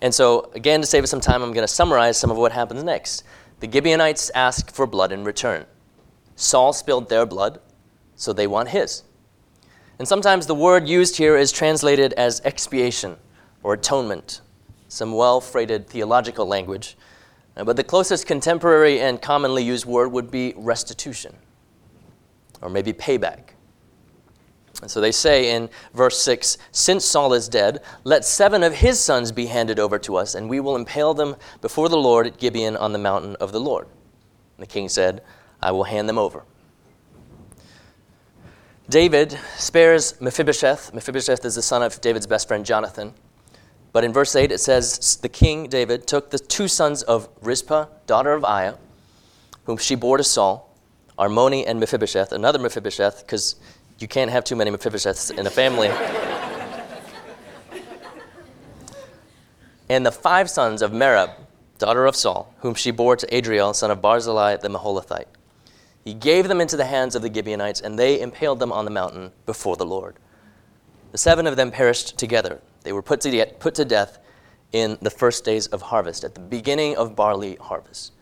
And 0.00 0.14
so, 0.14 0.50
again, 0.54 0.80
to 0.80 0.86
save 0.86 1.02
us 1.04 1.10
some 1.10 1.20
time, 1.20 1.42
I'm 1.42 1.52
going 1.52 1.66
to 1.66 1.72
summarize 1.72 2.16
some 2.16 2.30
of 2.30 2.36
what 2.36 2.52
happens 2.52 2.84
next. 2.84 3.24
The 3.60 3.70
Gibeonites 3.70 4.30
ask 4.34 4.72
for 4.72 4.86
blood 4.86 5.12
in 5.12 5.24
return. 5.24 5.64
Saul 6.36 6.72
spilled 6.72 7.08
their 7.08 7.26
blood, 7.26 7.60
so 8.16 8.32
they 8.32 8.46
want 8.46 8.68
his. 8.68 9.04
And 9.98 10.06
sometimes 10.06 10.46
the 10.46 10.54
word 10.54 10.88
used 10.88 11.16
here 11.16 11.36
is 11.36 11.52
translated 11.52 12.12
as 12.14 12.40
expiation 12.44 13.16
or 13.62 13.74
atonement 13.74 14.40
some 14.88 15.12
well 15.12 15.40
freighted 15.40 15.88
theological 15.88 16.46
language. 16.46 16.96
Uh, 17.56 17.64
but 17.64 17.76
the 17.76 17.84
closest 17.84 18.26
contemporary 18.26 19.00
and 19.00 19.22
commonly 19.22 19.62
used 19.62 19.86
word 19.86 20.08
would 20.08 20.30
be 20.30 20.54
restitution, 20.56 21.36
or 22.60 22.68
maybe 22.68 22.92
payback. 22.92 23.50
And 24.82 24.90
so 24.90 25.00
they 25.00 25.12
say 25.12 25.54
in 25.54 25.70
verse 25.94 26.18
6 26.18 26.58
Since 26.72 27.04
Saul 27.04 27.32
is 27.32 27.48
dead, 27.48 27.80
let 28.02 28.24
seven 28.24 28.62
of 28.62 28.74
his 28.74 28.98
sons 28.98 29.32
be 29.32 29.46
handed 29.46 29.78
over 29.78 29.98
to 30.00 30.16
us, 30.16 30.34
and 30.34 30.48
we 30.48 30.60
will 30.60 30.76
impale 30.76 31.14
them 31.14 31.36
before 31.60 31.88
the 31.88 31.96
Lord 31.96 32.26
at 32.26 32.38
Gibeon 32.38 32.76
on 32.76 32.92
the 32.92 32.98
mountain 32.98 33.36
of 33.36 33.52
the 33.52 33.60
Lord. 33.60 33.86
And 34.56 34.66
the 34.66 34.70
king 34.70 34.88
said, 34.88 35.22
I 35.62 35.70
will 35.70 35.84
hand 35.84 36.08
them 36.08 36.18
over. 36.18 36.44
David 38.88 39.38
spares 39.56 40.20
Mephibosheth. 40.20 40.92
Mephibosheth 40.92 41.44
is 41.44 41.54
the 41.54 41.62
son 41.62 41.82
of 41.82 42.00
David's 42.00 42.26
best 42.26 42.46
friend 42.48 42.66
Jonathan. 42.66 43.14
But 43.94 44.02
in 44.02 44.12
verse 44.12 44.34
8, 44.34 44.50
it 44.50 44.58
says, 44.58 45.18
The 45.22 45.28
king 45.28 45.68
David 45.68 46.08
took 46.08 46.30
the 46.30 46.38
two 46.40 46.66
sons 46.66 47.04
of 47.04 47.28
Rizpah, 47.40 47.86
daughter 48.08 48.32
of 48.32 48.42
Aiah, 48.42 48.76
whom 49.66 49.76
she 49.76 49.94
bore 49.94 50.16
to 50.16 50.24
Saul, 50.24 50.76
Armoni 51.16 51.64
and 51.64 51.78
Mephibosheth, 51.78 52.32
another 52.32 52.58
Mephibosheth, 52.58 53.20
because 53.20 53.54
you 54.00 54.08
can't 54.08 54.32
have 54.32 54.42
too 54.42 54.56
many 54.56 54.72
Mephibosheths 54.72 55.38
in 55.38 55.46
a 55.46 55.50
family. 55.50 55.90
and 59.88 60.04
the 60.04 60.10
five 60.10 60.50
sons 60.50 60.82
of 60.82 60.90
Merab, 60.90 61.30
daughter 61.78 62.04
of 62.06 62.16
Saul, 62.16 62.52
whom 62.62 62.74
she 62.74 62.90
bore 62.90 63.14
to 63.14 63.32
Adriel, 63.32 63.74
son 63.74 63.92
of 63.92 64.02
Barzillai 64.02 64.56
the 64.56 64.70
Meholathite. 64.70 65.28
He 66.04 66.14
gave 66.14 66.48
them 66.48 66.60
into 66.60 66.76
the 66.76 66.86
hands 66.86 67.14
of 67.14 67.22
the 67.22 67.32
Gibeonites, 67.32 67.80
and 67.80 67.96
they 67.96 68.20
impaled 68.20 68.58
them 68.58 68.72
on 68.72 68.86
the 68.86 68.90
mountain 68.90 69.30
before 69.46 69.76
the 69.76 69.86
Lord. 69.86 70.16
The 71.12 71.18
seven 71.18 71.46
of 71.46 71.54
them 71.54 71.70
perished 71.70 72.18
together. 72.18 72.60
They 72.84 72.92
were 72.92 73.02
put 73.02 73.20
to, 73.22 73.30
de- 73.30 73.52
put 73.58 73.74
to 73.74 73.84
death 73.84 74.18
in 74.72 74.98
the 75.02 75.10
first 75.10 75.44
days 75.44 75.66
of 75.68 75.82
harvest, 75.82 76.22
at 76.22 76.34
the 76.34 76.40
beginning 76.40 76.96
of 76.96 77.16
barley 77.16 77.56
harvest. 77.56 78.12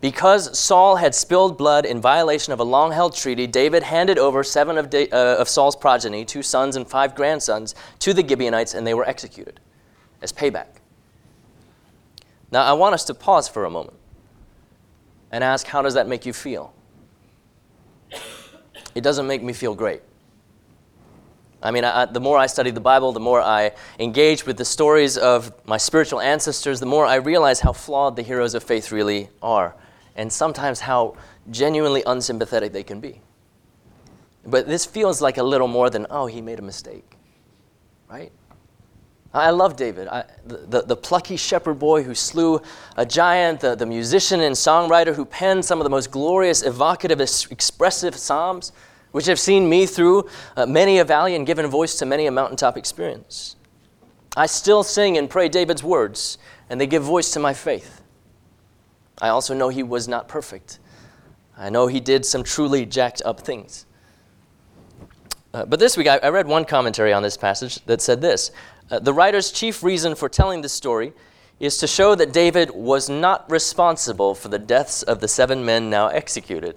Because 0.00 0.56
Saul 0.58 0.96
had 0.96 1.14
spilled 1.14 1.56
blood 1.56 1.86
in 1.86 2.00
violation 2.00 2.52
of 2.52 2.60
a 2.60 2.64
long 2.64 2.92
held 2.92 3.16
treaty, 3.16 3.46
David 3.46 3.82
handed 3.82 4.18
over 4.18 4.44
seven 4.44 4.76
of, 4.76 4.90
da- 4.90 5.08
uh, 5.10 5.36
of 5.38 5.48
Saul's 5.48 5.74
progeny, 5.74 6.24
two 6.24 6.42
sons 6.42 6.76
and 6.76 6.86
five 6.86 7.14
grandsons, 7.14 7.74
to 8.00 8.12
the 8.12 8.26
Gibeonites, 8.26 8.74
and 8.74 8.86
they 8.86 8.92
were 8.92 9.08
executed 9.08 9.60
as 10.20 10.32
payback. 10.32 10.66
Now, 12.52 12.64
I 12.64 12.74
want 12.74 12.94
us 12.94 13.04
to 13.06 13.14
pause 13.14 13.48
for 13.48 13.64
a 13.64 13.70
moment 13.70 13.96
and 15.32 15.42
ask 15.42 15.66
how 15.66 15.80
does 15.80 15.94
that 15.94 16.06
make 16.06 16.26
you 16.26 16.32
feel? 16.32 16.74
It 18.94 19.00
doesn't 19.00 19.26
make 19.26 19.42
me 19.42 19.52
feel 19.52 19.74
great. 19.74 20.02
I 21.64 21.70
mean, 21.70 21.82
I, 21.82 22.04
the 22.04 22.20
more 22.20 22.36
I 22.36 22.46
study 22.46 22.70
the 22.70 22.80
Bible, 22.80 23.12
the 23.12 23.20
more 23.20 23.40
I 23.40 23.72
engage 23.98 24.44
with 24.44 24.58
the 24.58 24.66
stories 24.66 25.16
of 25.16 25.50
my 25.66 25.78
spiritual 25.78 26.20
ancestors, 26.20 26.78
the 26.78 26.86
more 26.86 27.06
I 27.06 27.14
realize 27.14 27.60
how 27.60 27.72
flawed 27.72 28.16
the 28.16 28.22
heroes 28.22 28.54
of 28.54 28.62
faith 28.62 28.92
really 28.92 29.30
are, 29.42 29.74
and 30.14 30.30
sometimes 30.30 30.80
how 30.80 31.16
genuinely 31.50 32.02
unsympathetic 32.06 32.72
they 32.72 32.82
can 32.82 33.00
be. 33.00 33.22
But 34.44 34.66
this 34.66 34.84
feels 34.84 35.22
like 35.22 35.38
a 35.38 35.42
little 35.42 35.68
more 35.68 35.88
than, 35.88 36.06
oh, 36.10 36.26
he 36.26 36.42
made 36.42 36.58
a 36.58 36.62
mistake, 36.62 37.16
right? 38.10 38.30
I 39.32 39.50
love 39.50 39.74
David, 39.74 40.06
I, 40.06 40.24
the, 40.44 40.82
the, 40.82 40.94
plucky 40.94 41.36
shepherd 41.36 41.78
boy 41.80 42.04
who 42.04 42.14
slew 42.14 42.62
a 42.96 43.04
giant, 43.04 43.60
the, 43.60 43.74
the 43.74 43.86
musician 43.86 44.40
and 44.40 44.54
songwriter 44.54 45.12
who 45.12 45.24
penned 45.24 45.64
some 45.64 45.80
of 45.80 45.84
the 45.84 45.90
most 45.90 46.12
glorious, 46.12 46.62
evocative, 46.62 47.20
expressive 47.20 48.14
psalms 48.14 48.70
which 49.14 49.26
have 49.26 49.38
seen 49.38 49.68
me 49.68 49.86
through 49.86 50.28
uh, 50.56 50.66
many 50.66 50.98
a 50.98 51.04
valley 51.04 51.36
and 51.36 51.46
given 51.46 51.68
voice 51.68 51.94
to 51.94 52.04
many 52.04 52.26
a 52.26 52.32
mountaintop 52.32 52.76
experience. 52.76 53.54
I 54.36 54.46
still 54.46 54.82
sing 54.82 55.16
and 55.16 55.30
pray 55.30 55.48
David's 55.48 55.84
words, 55.84 56.36
and 56.68 56.80
they 56.80 56.88
give 56.88 57.04
voice 57.04 57.30
to 57.34 57.38
my 57.38 57.54
faith. 57.54 58.02
I 59.22 59.28
also 59.28 59.54
know 59.54 59.68
he 59.68 59.84
was 59.84 60.08
not 60.08 60.26
perfect. 60.26 60.80
I 61.56 61.70
know 61.70 61.86
he 61.86 62.00
did 62.00 62.26
some 62.26 62.42
truly 62.42 62.84
jacked 62.84 63.22
up 63.24 63.38
things. 63.38 63.86
Uh, 65.52 65.64
but 65.64 65.78
this 65.78 65.96
week, 65.96 66.08
I, 66.08 66.16
I, 66.16 66.30
read 66.30 66.48
one 66.48 66.64
commentary 66.64 67.12
on 67.12 67.22
this 67.22 67.36
passage 67.36 67.76
that 67.84 68.02
said 68.02 68.20
this 68.20 68.50
uh, 68.90 68.98
The 68.98 69.12
writer's 69.12 69.52
chief 69.52 69.84
reason 69.84 70.16
for 70.16 70.28
telling 70.28 70.60
this 70.60 70.72
story 70.72 71.12
is 71.60 71.78
to 71.78 71.86
show 71.86 72.16
that 72.16 72.32
David 72.32 72.72
was 72.72 73.08
not 73.08 73.48
responsible 73.48 74.34
for 74.34 74.48
the 74.48 74.58
deaths 74.58 75.04
of 75.04 75.20
the 75.20 75.28
seven 75.28 75.64
men 75.64 75.88
now 75.88 76.08
executed. 76.08 76.76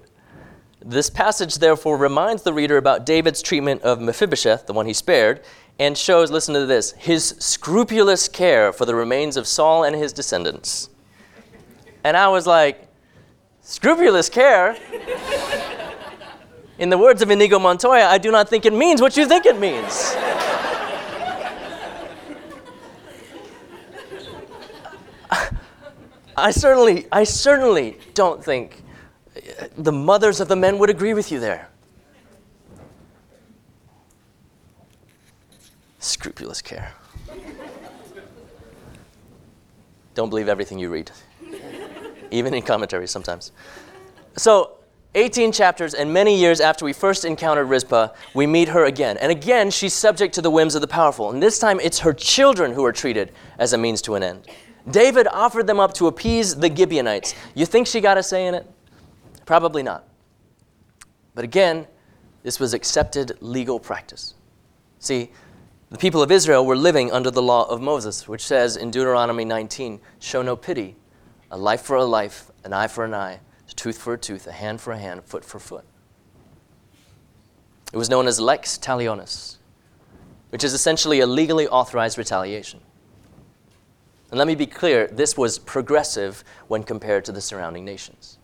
This 0.84 1.10
passage, 1.10 1.56
therefore, 1.56 1.98
reminds 1.98 2.44
the 2.44 2.54
reader 2.54 2.78
about 2.78 3.06
David's 3.06 3.42
treatment 3.42 3.82
of 3.82 4.00
Mephibosheth, 4.00 4.68
the 4.68 4.74
one 4.74 4.86
he 4.86 4.94
spared, 4.94 5.44
and 5.80 5.98
shows, 5.98 6.30
listen 6.32 6.54
to 6.54 6.66
this, 6.66 6.92
his 6.94 7.36
scrupulous 7.40 8.28
care 8.28 8.72
for 8.72 8.86
the 8.86 8.96
remains 8.96 9.38
of 9.38 9.48
Saul 9.48 9.84
and 9.84 9.96
his 9.96 10.14
descendants. 10.14 10.90
And 12.04 12.16
I 12.16 12.28
was 12.28 12.46
like, 12.48 12.88
scrupulous 13.62 14.30
care? 14.30 14.78
In 16.80 16.90
the 16.90 16.98
words 16.98 17.22
of 17.24 17.32
Inigo 17.32 17.60
Montoya, 17.60 18.06
I 18.06 18.18
do 18.20 18.32
not 18.32 18.48
think 18.48 18.66
it 18.66 18.74
means 18.74 19.02
what 19.02 19.18
you 19.18 19.26
think 19.26 19.46
it 19.48 19.60
means. 19.60 20.16
I 26.38 26.52
certainly, 26.52 27.08
I 27.12 27.24
certainly 27.24 27.98
don't 28.14 28.44
think 28.44 28.84
the 29.78 29.92
mothers 29.92 30.40
of 30.40 30.48
the 30.48 30.56
men 30.56 30.78
would 30.80 30.90
agree 30.90 31.14
with 31.14 31.32
you 31.32 31.40
there. 31.40 31.70
Scrupulous 36.00 36.62
care. 36.62 36.94
Don't 40.14 40.30
believe 40.30 40.48
everything 40.48 40.80
you 40.80 40.90
read, 40.90 41.12
even 42.32 42.54
in 42.54 42.64
commentaries 42.64 43.12
sometimes. 43.12 43.52
So, 44.36 44.78
18 45.16 45.52
chapters 45.52 45.94
and 45.94 46.14
many 46.14 46.38
years 46.38 46.60
after 46.60 46.86
we 46.86 46.94
first 46.94 47.26
encountered 47.26 47.66
Rizpah, 47.66 48.10
we 48.34 48.46
meet 48.46 48.68
her 48.70 48.86
again. 48.86 49.18
And 49.18 49.32
again, 49.32 49.72
she's 49.72 49.94
subject 49.94 50.36
to 50.36 50.42
the 50.42 50.52
whims 50.52 50.76
of 50.76 50.82
the 50.82 50.88
powerful. 50.88 51.32
And 51.32 51.42
this 51.42 51.60
time, 51.60 51.80
it's 51.80 52.00
her 52.00 52.14
children 52.14 52.74
who 52.74 52.86
are 52.86 52.92
treated 52.92 53.32
as 53.58 53.74
a 53.74 53.78
means 53.78 54.02
to 54.04 54.16
an 54.16 54.24
end. 54.24 54.48
David 54.90 55.28
offered 55.28 55.68
them 55.68 55.80
up 55.80 55.94
to 55.96 56.08
appease 56.08 56.56
the 56.56 56.74
Gibeonites. 56.74 57.34
You 57.56 57.66
think 57.66 57.88
she 57.88 58.00
got 58.00 58.18
a 58.18 58.24
say 58.24 58.48
in 58.48 58.56
it? 58.56 58.68
Probably 59.48 59.82
not. 59.82 60.04
But 61.34 61.46
again, 61.46 61.88
this 62.44 62.60
was 62.60 62.74
accepted 62.74 63.38
legal 63.40 63.80
practice. 63.80 64.36
See, 65.00 65.32
the 65.90 65.98
people 65.98 66.22
of 66.22 66.32
Israel 66.32 66.66
were 66.66 66.76
living 66.76 67.12
under 67.14 67.32
the 67.32 67.42
law 67.42 67.64
of 67.70 67.82
Moses, 67.82 68.28
which 68.28 68.46
says 68.46 68.76
in 68.76 68.92
Deuteronomy 68.92 69.46
19 69.46 70.02
show 70.20 70.42
no 70.42 70.58
pity, 70.58 70.98
a 71.50 71.58
life 71.58 71.82
for 71.82 71.96
a 71.96 72.04
life, 72.04 72.52
an 72.66 72.74
eye 72.74 72.88
for 72.88 73.06
an 73.06 73.14
eye, 73.14 73.40
a 73.70 73.74
tooth 73.74 73.98
for 73.98 74.14
a 74.14 74.18
tooth, 74.18 74.48
a 74.48 74.52
hand 74.52 74.82
for 74.82 74.92
a 74.92 74.98
hand, 74.98 75.24
foot 75.24 75.46
for 75.46 75.60
foot. 75.60 75.86
It 77.94 77.98
was 77.98 78.10
known 78.10 78.28
as 78.28 78.42
lex 78.42 78.78
talionis, 78.78 79.58
which 80.50 80.66
is 80.66 80.74
essentially 80.74 81.22
a 81.22 81.28
legally 81.28 81.70
authorized 81.70 82.18
retaliation. 82.18 82.82
And 84.30 84.38
let 84.38 84.48
me 84.48 84.56
be 84.56 84.66
clear 84.66 85.08
this 85.08 85.38
was 85.38 85.58
progressive 85.58 86.44
when 86.68 86.84
compared 86.84 87.24
to 87.26 87.32
the 87.32 87.40
surrounding 87.40 87.86
nations. 87.86 88.40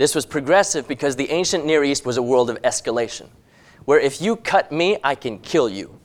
This 0.00 0.14
was 0.14 0.24
progressive 0.24 0.88
because 0.88 1.16
the 1.16 1.30
ancient 1.30 1.66
Near 1.66 1.84
East 1.84 2.06
was 2.06 2.16
a 2.16 2.22
world 2.22 2.48
of 2.48 2.56
escalation, 2.62 3.28
where 3.84 4.00
if 4.00 4.22
you 4.22 4.34
cut 4.34 4.72
me, 4.72 4.96
I 5.04 5.14
can 5.14 5.38
kill 5.40 5.68
you. 5.68 6.00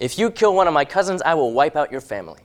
If 0.00 0.18
you 0.18 0.30
kill 0.30 0.54
one 0.54 0.66
of 0.66 0.72
my 0.72 0.86
cousins, 0.86 1.20
I 1.20 1.34
will 1.34 1.52
wipe 1.52 1.76
out 1.76 1.92
your 1.92 2.00
family. 2.00 2.40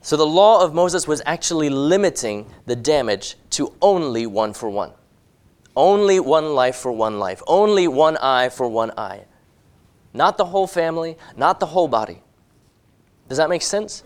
So 0.00 0.16
the 0.16 0.24
law 0.24 0.64
of 0.64 0.72
Moses 0.72 1.06
was 1.06 1.20
actually 1.26 1.68
limiting 1.68 2.50
the 2.64 2.74
damage 2.74 3.36
to 3.50 3.74
only 3.82 4.24
one 4.26 4.54
for 4.54 4.70
one. 4.70 4.92
Only 5.76 6.18
one 6.18 6.54
life 6.54 6.76
for 6.76 6.92
one 6.92 7.18
life. 7.18 7.42
Only 7.46 7.86
one 7.86 8.16
eye 8.16 8.48
for 8.48 8.66
one 8.66 8.92
eye. 8.96 9.26
Not 10.14 10.38
the 10.38 10.46
whole 10.46 10.66
family, 10.66 11.18
not 11.36 11.60
the 11.60 11.66
whole 11.66 11.86
body. 11.86 12.22
Does 13.28 13.36
that 13.36 13.50
make 13.50 13.60
sense? 13.60 14.02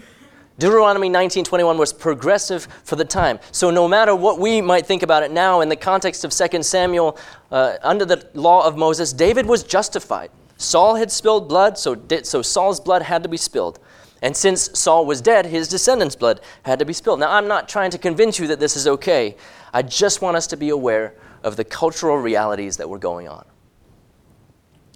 Deuteronomy 0.61 1.09
19:21 1.09 1.79
was 1.79 1.91
progressive 1.91 2.69
for 2.85 2.95
the 2.95 3.05
time. 3.05 3.41
So 3.51 3.71
no 3.71 3.89
matter 3.89 4.15
what 4.15 4.39
we 4.39 4.61
might 4.61 4.85
think 4.87 5.03
about 5.03 5.23
it 5.23 5.31
now 5.31 5.63
in 5.63 5.71
the 5.71 5.77
context 5.77 6.23
of 6.23 6.33
2 6.33 6.63
Samuel, 6.63 7.17
uh, 7.51 7.77
under 7.83 8.05
the 8.05 8.29
law 8.35 8.67
of 8.67 8.77
Moses, 8.77 9.15
David 9.15 9.47
was 9.47 9.63
justified. 9.63 10.31
Saul 10.59 10.97
had 10.97 11.11
spilled 11.11 11.49
blood, 11.49 11.79
so, 11.79 11.97
so 12.25 12.43
Saul's 12.43 12.79
blood 12.79 13.01
had 13.01 13.23
to 13.23 13.29
be 13.29 13.39
spilled. 13.39 13.79
And 14.21 14.37
since 14.37 14.69
Saul 14.79 15.07
was 15.07 15.23
dead, 15.23 15.47
his 15.47 15.67
descendants' 15.67 16.15
blood 16.15 16.43
had 16.65 16.79
to 16.79 16.85
be 16.85 16.93
spilled. 16.93 17.21
Now, 17.21 17.33
I'm 17.33 17.49
not 17.49 17.67
trying 17.67 17.91
to 17.93 17.99
convince 17.99 18.39
you 18.39 18.47
that 18.49 18.61
this 18.61 18.77
is 18.77 18.87
okay. 18.87 19.37
I 19.73 19.81
just 19.81 20.21
want 20.21 20.37
us 20.37 20.47
to 20.49 20.59
be 20.59 20.69
aware 20.69 21.15
of 21.43 21.57
the 21.57 21.65
cultural 21.65 22.19
realities 22.19 22.77
that 22.77 22.91
were 22.91 22.99
going 22.99 23.29
on. 23.29 23.47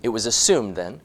It 0.03 0.11
was 0.11 0.27
assumed 0.27 0.77
then 0.77 1.01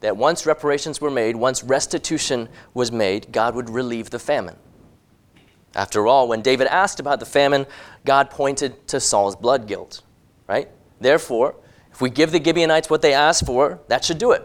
that 0.00 0.16
once 0.16 0.46
reparations 0.46 1.00
were 1.00 1.10
made, 1.10 1.36
once 1.36 1.64
restitution 1.64 2.48
was 2.74 2.92
made, 2.92 3.32
God 3.32 3.54
would 3.54 3.68
relieve 3.68 4.10
the 4.10 4.18
famine. 4.18 4.56
After 5.74 6.06
all, 6.06 6.28
when 6.28 6.42
David 6.42 6.66
asked 6.68 7.00
about 7.00 7.20
the 7.20 7.26
famine, 7.26 7.66
God 8.04 8.30
pointed 8.30 8.86
to 8.88 9.00
Saul's 9.00 9.36
blood 9.36 9.66
guilt, 9.66 10.02
right? 10.46 10.68
Therefore, 11.00 11.54
if 11.92 12.00
we 12.00 12.10
give 12.10 12.32
the 12.32 12.42
Gibeonites 12.42 12.88
what 12.88 13.02
they 13.02 13.12
asked 13.12 13.44
for, 13.44 13.80
that 13.88 14.04
should 14.04 14.18
do 14.18 14.32
it, 14.32 14.42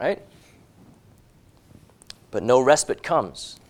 right? 0.00 0.22
But 2.30 2.42
no 2.42 2.60
respite 2.60 3.02
comes 3.02 3.60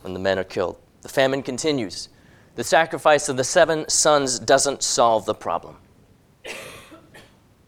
when 0.00 0.14
the 0.14 0.20
men 0.20 0.38
are 0.38 0.44
killed. 0.44 0.78
The 1.02 1.08
famine 1.08 1.42
continues. 1.42 2.08
The 2.54 2.64
sacrifice 2.64 3.28
of 3.28 3.36
the 3.36 3.44
seven 3.44 3.88
sons 3.88 4.38
doesn't 4.38 4.82
solve 4.82 5.26
the 5.26 5.34
problem. 5.34 5.76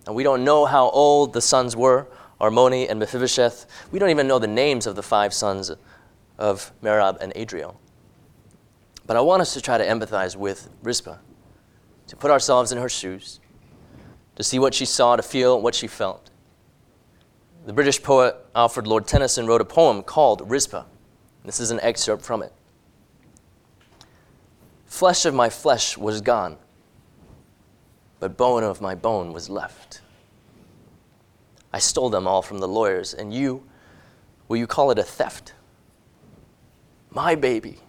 And 0.07 0.15
we 0.15 0.23
don't 0.23 0.45
know 0.45 0.67
how 0.67 0.91
old 0.91 1.33
the 1.33 1.41
sons 1.41 1.77
were, 1.77 2.07
Armoni 2.41 2.89
and 2.91 2.99
Mephibosheth. 2.99 3.67
We 3.91 3.99
don't 3.99 4.11
even 4.11 4.27
know 4.27 4.39
the 4.39 4.47
names 4.47 4.87
of 4.87 4.97
the 4.97 5.03
five 5.03 5.33
sons 5.33 5.71
of 6.39 6.73
Merab 6.83 7.19
and 7.21 7.33
Adriel. 7.37 7.81
But 9.07 9.17
I 9.17 9.21
want 9.21 9.43
us 9.43 9.55
to 9.55 9.61
try 9.61 9.79
to 9.79 9.87
empathize 9.87 10.37
with 10.37 10.69
Rizpah, 10.83 11.19
to 12.09 12.17
put 12.17 12.31
ourselves 12.31 12.73
in 12.73 12.79
her 12.79 12.89
shoes, 12.89 13.41
to 14.37 14.43
see 14.43 14.59
what 14.59 14.75
she 14.75 14.85
saw, 14.85 15.17
to 15.17 15.23
feel 15.23 15.61
what 15.61 15.75
she 15.75 15.87
felt. 15.87 16.31
The 17.67 17.73
British 17.73 18.03
poet 18.03 18.37
Alfred 18.55 18.87
Lord 18.87 19.07
Tennyson 19.07 19.47
wrote 19.47 19.61
a 19.61 19.65
poem 19.65 20.03
called 20.03 20.51
Rizpah. 20.51 20.85
This 21.45 21.61
is 21.61 21.71
an 21.71 21.81
excerpt 21.81 22.25
from 22.25 22.43
it. 22.43 22.53
Flesh 24.87 25.25
of 25.25 25.35
my 25.35 25.49
flesh 25.49 25.97
was 25.97 26.21
gone, 26.21 26.57
but 28.25 28.39
bone 28.39 28.65
of 28.65 28.81
my 28.81 28.95
bone 28.95 29.35
was 29.35 29.51
left. 29.51 30.01
I 31.75 31.79
stole 31.79 32.09
them 32.09 32.27
all 32.27 32.41
from 32.41 32.57
the 32.57 32.67
lawyers, 32.67 33.13
and 33.13 33.35
you, 33.35 33.65
will 34.49 34.57
you 34.57 34.67
call 34.67 34.91
it 34.91 34.99
a 34.99 35.03
theft? 35.03 35.53
My 37.11 37.35
baby, 37.35 37.81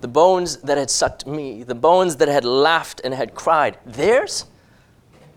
the 0.00 0.08
bones 0.08 0.56
that 0.62 0.78
had 0.78 0.88
sucked 0.88 1.26
me, 1.26 1.62
the 1.62 1.74
bones 1.74 2.16
that 2.16 2.28
had 2.28 2.42
laughed 2.42 3.02
and 3.04 3.12
had 3.12 3.34
cried, 3.34 3.76
theirs? 3.84 4.46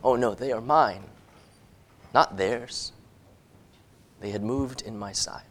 Oh 0.06 0.16
no, 0.16 0.34
they 0.34 0.54
are 0.54 0.62
mine. 0.62 1.04
not 2.14 2.38
theirs. 2.38 2.94
They 4.22 4.30
had 4.30 4.42
moved 4.42 4.84
in 4.84 4.98
my 4.98 5.12
side. 5.12 5.44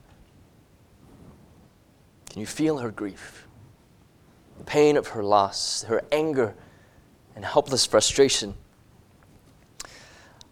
Can 2.30 2.40
you 2.40 2.46
feel 2.46 2.78
her 2.78 2.90
grief? 2.90 3.46
The 4.56 4.64
pain 4.64 4.96
of 4.96 5.08
her 5.08 5.22
loss, 5.22 5.82
her 5.82 6.02
anger, 6.10 6.54
and 7.36 7.44
helpless 7.44 7.84
frustration. 7.84 8.54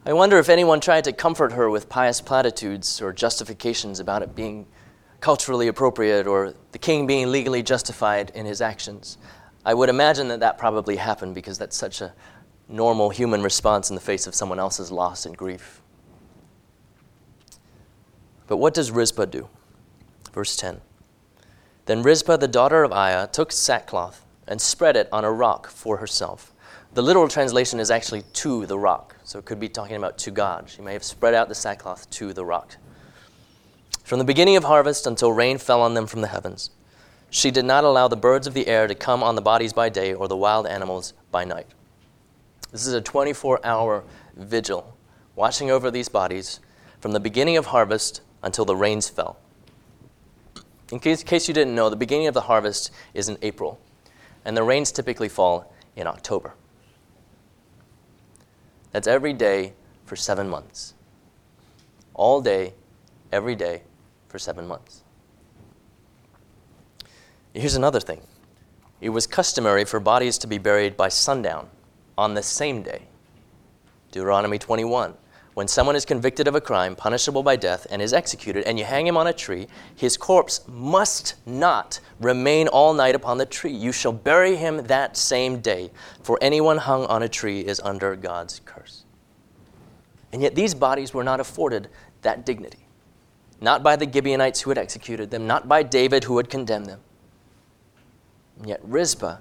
I 0.07 0.13
wonder 0.13 0.39
if 0.39 0.49
anyone 0.49 0.79
tried 0.79 1.03
to 1.05 1.13
comfort 1.13 1.51
her 1.55 1.69
with 1.69 1.89
pious 1.89 2.21
platitudes 2.21 3.03
or 3.03 3.13
justifications 3.13 3.99
about 3.99 4.23
it 4.23 4.37
being 4.37 4.69
culturally 5.19 5.67
appropriate 5.67 6.29
or 6.29 6.55
the 6.71 6.79
king 6.79 7.09
being 7.09 7.33
legally 7.33 7.61
justified 7.61 8.31
in 8.33 8.47
his 8.47 8.61
actions. 8.61 9.19
I 9.65 9.75
would 9.75 9.89
imagine 9.89 10.29
that 10.29 10.39
that 10.39 10.59
probably 10.59 10.95
happened 10.95 11.35
because 11.35 11.59
that's 11.59 11.77
such 11.77 12.01
a 12.01 12.15
normal 12.69 13.11
human 13.11 13.43
response 13.43 13.91
in 13.91 13.97
the 13.97 14.01
face 14.01 14.29
of 14.29 14.35
someone 14.37 14.61
else's 14.61 14.93
loss 14.93 15.27
and 15.27 15.37
grief. 15.37 15.83
But 18.47 18.59
what 18.59 18.75
does 18.75 18.93
Rizpah 18.93 19.27
do? 19.27 19.49
Verse 20.33 20.55
10. 20.57 20.83
Then 21.87 22.05
Rizpah, 22.05 22.37
the 22.37 22.47
daughter 22.47 22.85
of 22.85 22.93
Aiah, 22.93 23.27
took 23.27 23.51
sackcloth 23.51 24.25
and 24.47 24.61
spread 24.61 24.95
it 24.95 25.09
on 25.11 25.25
a 25.25 25.33
rock 25.33 25.67
for 25.67 25.97
herself. 25.97 26.53
The 26.97 27.03
literal 27.03 27.29
translation 27.29 27.79
is 27.79 27.91
actually 27.91 28.23
to 28.23 28.65
the 28.65 28.79
rock, 28.79 29.17
so 29.23 29.39
it 29.39 29.45
could 29.45 29.61
be 29.61 29.69
talking 29.69 29.97
about 29.97 30.17
to 30.17 30.31
God. 30.31 30.71
She 30.71 30.81
may 30.81 30.95
have 30.95 31.05
spread 31.05 31.35
out 31.35 31.51
the 31.51 31.55
sackcloth 31.55 32.09
to 32.09 32.33
the 32.33 32.43
rock. 32.43 32.79
From 34.03 34.19
the 34.19 34.25
beginning 34.25 34.57
of 34.57 34.65
harvest 34.65 35.07
until 35.07 35.31
rain 35.31 35.59
fell 35.59 35.83
on 35.83 35.93
them 35.93 36.07
from 36.07 36.23
the 36.23 36.29
heavens, 36.29 36.71
she 37.29 37.51
did 37.51 37.67
not 37.67 37.85
allow 37.85 38.09
the 38.09 38.17
birds 38.17 38.47
of 38.47 38.55
the 38.55 38.67
air 38.67 38.87
to 38.87 38.95
come 38.95 39.23
on 39.23 39.35
the 39.35 39.43
bodies 39.43 39.75
by 39.75 39.91
day 39.91 40.15
or 40.15 40.27
the 40.27 40.39
wild 40.39 40.67
animals 40.67 41.13
by 41.31 41.45
night. 41.45 41.67
This 42.73 42.87
is 42.87 42.95
a 42.95 43.03
24 43.03 43.61
hour 43.63 44.03
vigil, 44.35 44.97
watching 45.35 45.71
over 45.71 45.91
these 45.91 46.09
bodies 46.09 46.61
from 46.99 47.13
the 47.13 47.21
beginning 47.21 47.59
of 47.59 47.67
harvest 47.67 48.23
until 48.43 48.65
the 48.65 48.75
rains 48.75 49.07
fell. 49.07 49.37
In 50.91 50.99
case, 50.99 51.23
case 51.23 51.47
you 51.47 51.53
didn't 51.53 51.75
know, 51.75 51.91
the 51.91 51.95
beginning 51.97 52.29
of 52.29 52.33
the 52.33 52.41
harvest 52.41 52.91
is 53.13 53.29
in 53.29 53.37
April, 53.43 53.79
and 54.47 54.57
the 54.57 54.63
rains 54.63 54.91
typically 54.91 55.29
fall 55.29 55.75
in 55.95 56.07
October. 56.07 56.55
That's 58.97 59.07
every 59.07 59.35
day 59.35 59.75
for 60.07 60.17
seven 60.17 60.49
months. 60.49 60.95
All 62.15 62.41
day, 62.41 62.73
every 63.31 63.55
day 63.55 63.83
for 64.27 64.39
seven 64.39 64.67
months. 64.67 65.03
Here's 67.53 67.75
another 67.75 68.01
thing 68.01 68.23
it 69.03 69.11
was 69.11 69.27
customary 69.27 69.85
for 69.85 70.01
bodies 70.01 70.39
to 70.39 70.47
be 70.47 70.57
buried 70.57 70.97
by 70.97 71.11
sundown 71.11 71.69
on 72.17 72.33
the 72.33 72.43
same 72.43 72.83
day. 72.83 73.03
Deuteronomy 74.13 74.59
21 74.59 75.13
when 75.57 75.67
someone 75.67 75.97
is 75.97 76.05
convicted 76.05 76.47
of 76.47 76.55
a 76.55 76.61
crime 76.61 76.95
punishable 76.95 77.43
by 77.43 77.57
death 77.57 77.87
and 77.91 78.03
is 78.03 78.13
executed, 78.13 78.63
and 78.65 78.79
you 78.79 78.85
hang 78.85 79.07
him 79.07 79.17
on 79.17 79.27
a 79.27 79.33
tree, 79.33 79.67
his 79.95 80.19
corpse 80.19 80.61
must 80.69 81.35
not 81.47 81.99
remain 82.21 82.69
all 82.69 82.93
night 82.93 83.15
upon 83.15 83.39
the 83.39 83.47
tree. 83.47 83.73
You 83.73 83.91
shall 83.91 84.13
bury 84.13 84.57
him 84.57 84.87
that 84.89 85.17
same 85.17 85.61
day, 85.61 85.91
for 86.23 86.39
anyone 86.43 86.77
hung 86.77 87.07
on 87.07 87.23
a 87.23 87.29
tree 87.31 87.61
is 87.61 87.81
under 87.81 88.15
God's 88.17 88.61
curse. 88.67 89.05
And 90.31 90.43
yet 90.43 90.55
these 90.55 90.75
bodies 90.75 91.15
were 91.15 91.25
not 91.25 91.41
afforded 91.41 91.89
that 92.21 92.45
dignity. 92.45 92.87
Not 93.59 93.83
by 93.83 93.97
the 93.97 94.05
Gibeonites 94.05 94.61
who 94.61 94.69
had 94.69 94.77
executed 94.77 95.31
them, 95.31 95.47
not 95.47 95.67
by 95.67 95.83
David 95.83 96.25
who 96.25 96.37
had 96.37 96.51
condemned 96.51 96.85
them. 96.85 97.01
And 98.59 98.69
yet 98.69 98.81
Rizpah 98.83 99.39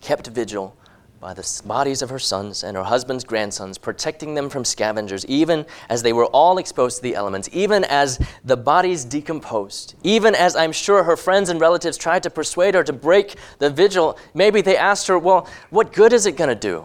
kept 0.00 0.28
vigil 0.28 0.76
by 1.22 1.32
the 1.32 1.62
bodies 1.64 2.02
of 2.02 2.10
her 2.10 2.18
sons 2.18 2.64
and 2.64 2.76
her 2.76 2.82
husband's 2.82 3.22
grandsons, 3.22 3.78
protecting 3.78 4.34
them 4.34 4.50
from 4.50 4.64
scavengers, 4.64 5.24
even 5.26 5.64
as 5.88 6.02
they 6.02 6.12
were 6.12 6.26
all 6.26 6.58
exposed 6.58 6.96
to 6.96 7.02
the 7.04 7.14
elements, 7.14 7.48
even 7.52 7.84
as 7.84 8.18
the 8.44 8.56
bodies 8.56 9.04
decomposed, 9.04 9.94
even 10.02 10.34
as 10.34 10.56
I'm 10.56 10.72
sure 10.72 11.04
her 11.04 11.16
friends 11.16 11.48
and 11.48 11.60
relatives 11.60 11.96
tried 11.96 12.24
to 12.24 12.30
persuade 12.30 12.74
her 12.74 12.82
to 12.82 12.92
break 12.92 13.36
the 13.60 13.70
vigil. 13.70 14.18
Maybe 14.34 14.62
they 14.62 14.76
asked 14.76 15.06
her, 15.06 15.16
Well, 15.16 15.48
what 15.70 15.92
good 15.92 16.12
is 16.12 16.26
it 16.26 16.36
going 16.36 16.50
to 16.50 16.56
do? 16.56 16.84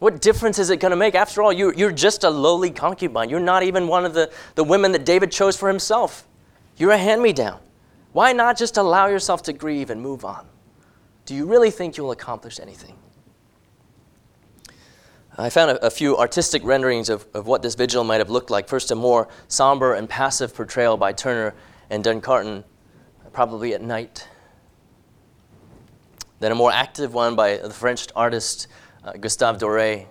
What 0.00 0.20
difference 0.20 0.58
is 0.58 0.70
it 0.70 0.80
going 0.80 0.90
to 0.90 0.96
make? 0.96 1.14
After 1.14 1.40
all, 1.40 1.52
you, 1.52 1.72
you're 1.76 1.92
just 1.92 2.24
a 2.24 2.30
lowly 2.30 2.72
concubine. 2.72 3.30
You're 3.30 3.38
not 3.38 3.62
even 3.62 3.86
one 3.86 4.04
of 4.04 4.14
the, 4.14 4.32
the 4.56 4.64
women 4.64 4.90
that 4.90 5.04
David 5.04 5.30
chose 5.30 5.56
for 5.56 5.68
himself. 5.68 6.26
You're 6.76 6.90
a 6.90 6.98
hand 6.98 7.22
me 7.22 7.32
down. 7.32 7.60
Why 8.10 8.32
not 8.32 8.58
just 8.58 8.76
allow 8.76 9.06
yourself 9.06 9.44
to 9.44 9.52
grieve 9.52 9.90
and 9.90 10.02
move 10.02 10.24
on? 10.24 10.48
Do 11.26 11.36
you 11.36 11.46
really 11.46 11.70
think 11.70 11.96
you'll 11.96 12.10
accomplish 12.10 12.58
anything? 12.58 12.96
I 15.36 15.50
found 15.50 15.72
a, 15.72 15.86
a, 15.86 15.90
few 15.90 16.16
artistic 16.16 16.64
renderings 16.64 17.08
of, 17.08 17.26
of 17.34 17.46
what 17.46 17.62
this 17.62 17.74
vigil 17.74 18.04
might 18.04 18.18
have 18.18 18.30
looked 18.30 18.50
like. 18.50 18.68
First, 18.68 18.90
a 18.90 18.94
more 18.94 19.28
somber 19.48 19.94
and 19.94 20.08
passive 20.08 20.54
portrayal 20.54 20.96
by 20.96 21.12
Turner 21.12 21.54
and 21.90 22.04
Dunkarton, 22.04 22.62
probably 23.32 23.74
at 23.74 23.82
night. 23.82 24.28
Then, 26.38 26.52
a 26.52 26.54
more 26.54 26.70
active 26.70 27.14
one 27.14 27.34
by 27.34 27.56
the 27.56 27.70
French 27.70 28.06
artist 28.14 28.68
uh, 29.02 29.12
Gustave 29.12 29.58
Doré. 29.58 30.06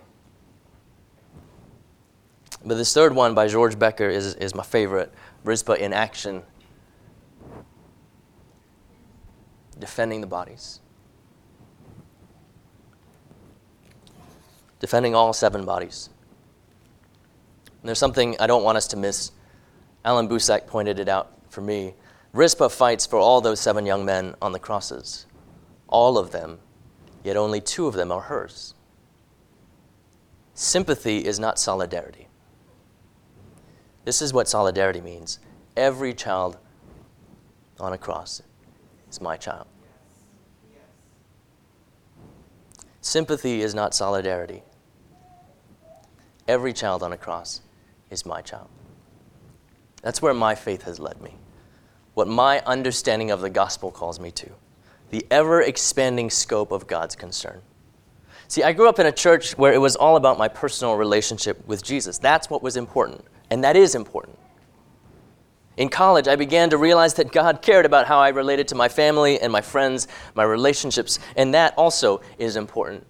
But 2.64 2.76
this 2.76 2.92
third 2.92 3.14
one 3.14 3.34
by 3.34 3.48
George 3.48 3.78
Becker 3.78 4.08
is, 4.08 4.34
is 4.34 4.54
my 4.54 4.62
favorite 4.62 5.12
Rizpah 5.44 5.74
in 5.74 5.92
action, 5.92 6.42
defending 9.78 10.20
the 10.20 10.26
bodies. 10.26 10.80
Defending 14.84 15.14
all 15.14 15.32
seven 15.32 15.64
bodies. 15.64 16.10
And 17.80 17.88
there's 17.88 17.98
something 17.98 18.36
I 18.38 18.46
don't 18.46 18.62
want 18.62 18.76
us 18.76 18.86
to 18.88 18.98
miss. 18.98 19.32
Allan 20.04 20.28
Boesak 20.28 20.66
pointed 20.66 20.98
it 20.98 21.08
out 21.08 21.32
for 21.48 21.62
me. 21.62 21.94
Rizpah 22.34 22.68
fights 22.68 23.06
for 23.06 23.18
all 23.18 23.40
those 23.40 23.58
seven 23.58 23.86
young 23.86 24.04
men 24.04 24.34
on 24.42 24.52
the 24.52 24.58
crosses, 24.58 25.24
all 25.88 26.18
of 26.18 26.32
them, 26.32 26.58
yet 27.22 27.34
only 27.34 27.62
two 27.62 27.86
of 27.86 27.94
them 27.94 28.12
are 28.12 28.20
hers. 28.20 28.74
Sympathy 30.52 31.24
is 31.24 31.40
not 31.40 31.58
solidarity. 31.58 32.28
This 34.04 34.20
is 34.20 34.34
what 34.34 34.50
solidarity 34.50 35.00
means. 35.00 35.38
Every 35.78 36.12
child 36.12 36.58
on 37.80 37.94
a 37.94 37.98
cross 37.98 38.42
is 39.10 39.22
my 39.22 39.38
child. 39.38 39.66
Sympathy 43.00 43.62
is 43.62 43.74
not 43.74 43.94
solidarity. 43.94 44.62
Every 46.46 46.72
child 46.72 47.02
on 47.02 47.12
a 47.12 47.16
cross 47.16 47.62
is 48.10 48.26
my 48.26 48.42
child. 48.42 48.68
That's 50.02 50.20
where 50.20 50.34
my 50.34 50.54
faith 50.54 50.82
has 50.82 51.00
led 51.00 51.20
me. 51.22 51.36
What 52.12 52.28
my 52.28 52.60
understanding 52.60 53.30
of 53.30 53.40
the 53.40 53.50
gospel 53.50 53.90
calls 53.90 54.20
me 54.20 54.30
to. 54.32 54.50
The 55.10 55.26
ever 55.30 55.62
expanding 55.62 56.30
scope 56.30 56.70
of 56.70 56.86
God's 56.86 57.16
concern. 57.16 57.62
See, 58.48 58.62
I 58.62 58.72
grew 58.72 58.88
up 58.88 58.98
in 58.98 59.06
a 59.06 59.12
church 59.12 59.56
where 59.56 59.72
it 59.72 59.78
was 59.78 59.96
all 59.96 60.16
about 60.16 60.38
my 60.38 60.48
personal 60.48 60.96
relationship 60.96 61.66
with 61.66 61.82
Jesus. 61.82 62.18
That's 62.18 62.50
what 62.50 62.62
was 62.62 62.76
important, 62.76 63.24
and 63.50 63.64
that 63.64 63.74
is 63.74 63.94
important. 63.94 64.38
In 65.76 65.88
college, 65.88 66.28
I 66.28 66.36
began 66.36 66.70
to 66.70 66.76
realize 66.76 67.14
that 67.14 67.32
God 67.32 67.62
cared 67.62 67.86
about 67.86 68.06
how 68.06 68.18
I 68.18 68.28
related 68.28 68.68
to 68.68 68.74
my 68.74 68.88
family 68.88 69.40
and 69.40 69.50
my 69.50 69.60
friends, 69.60 70.06
my 70.34 70.44
relationships, 70.44 71.18
and 71.36 71.54
that 71.54 71.74
also 71.76 72.20
is 72.38 72.56
important. 72.56 73.06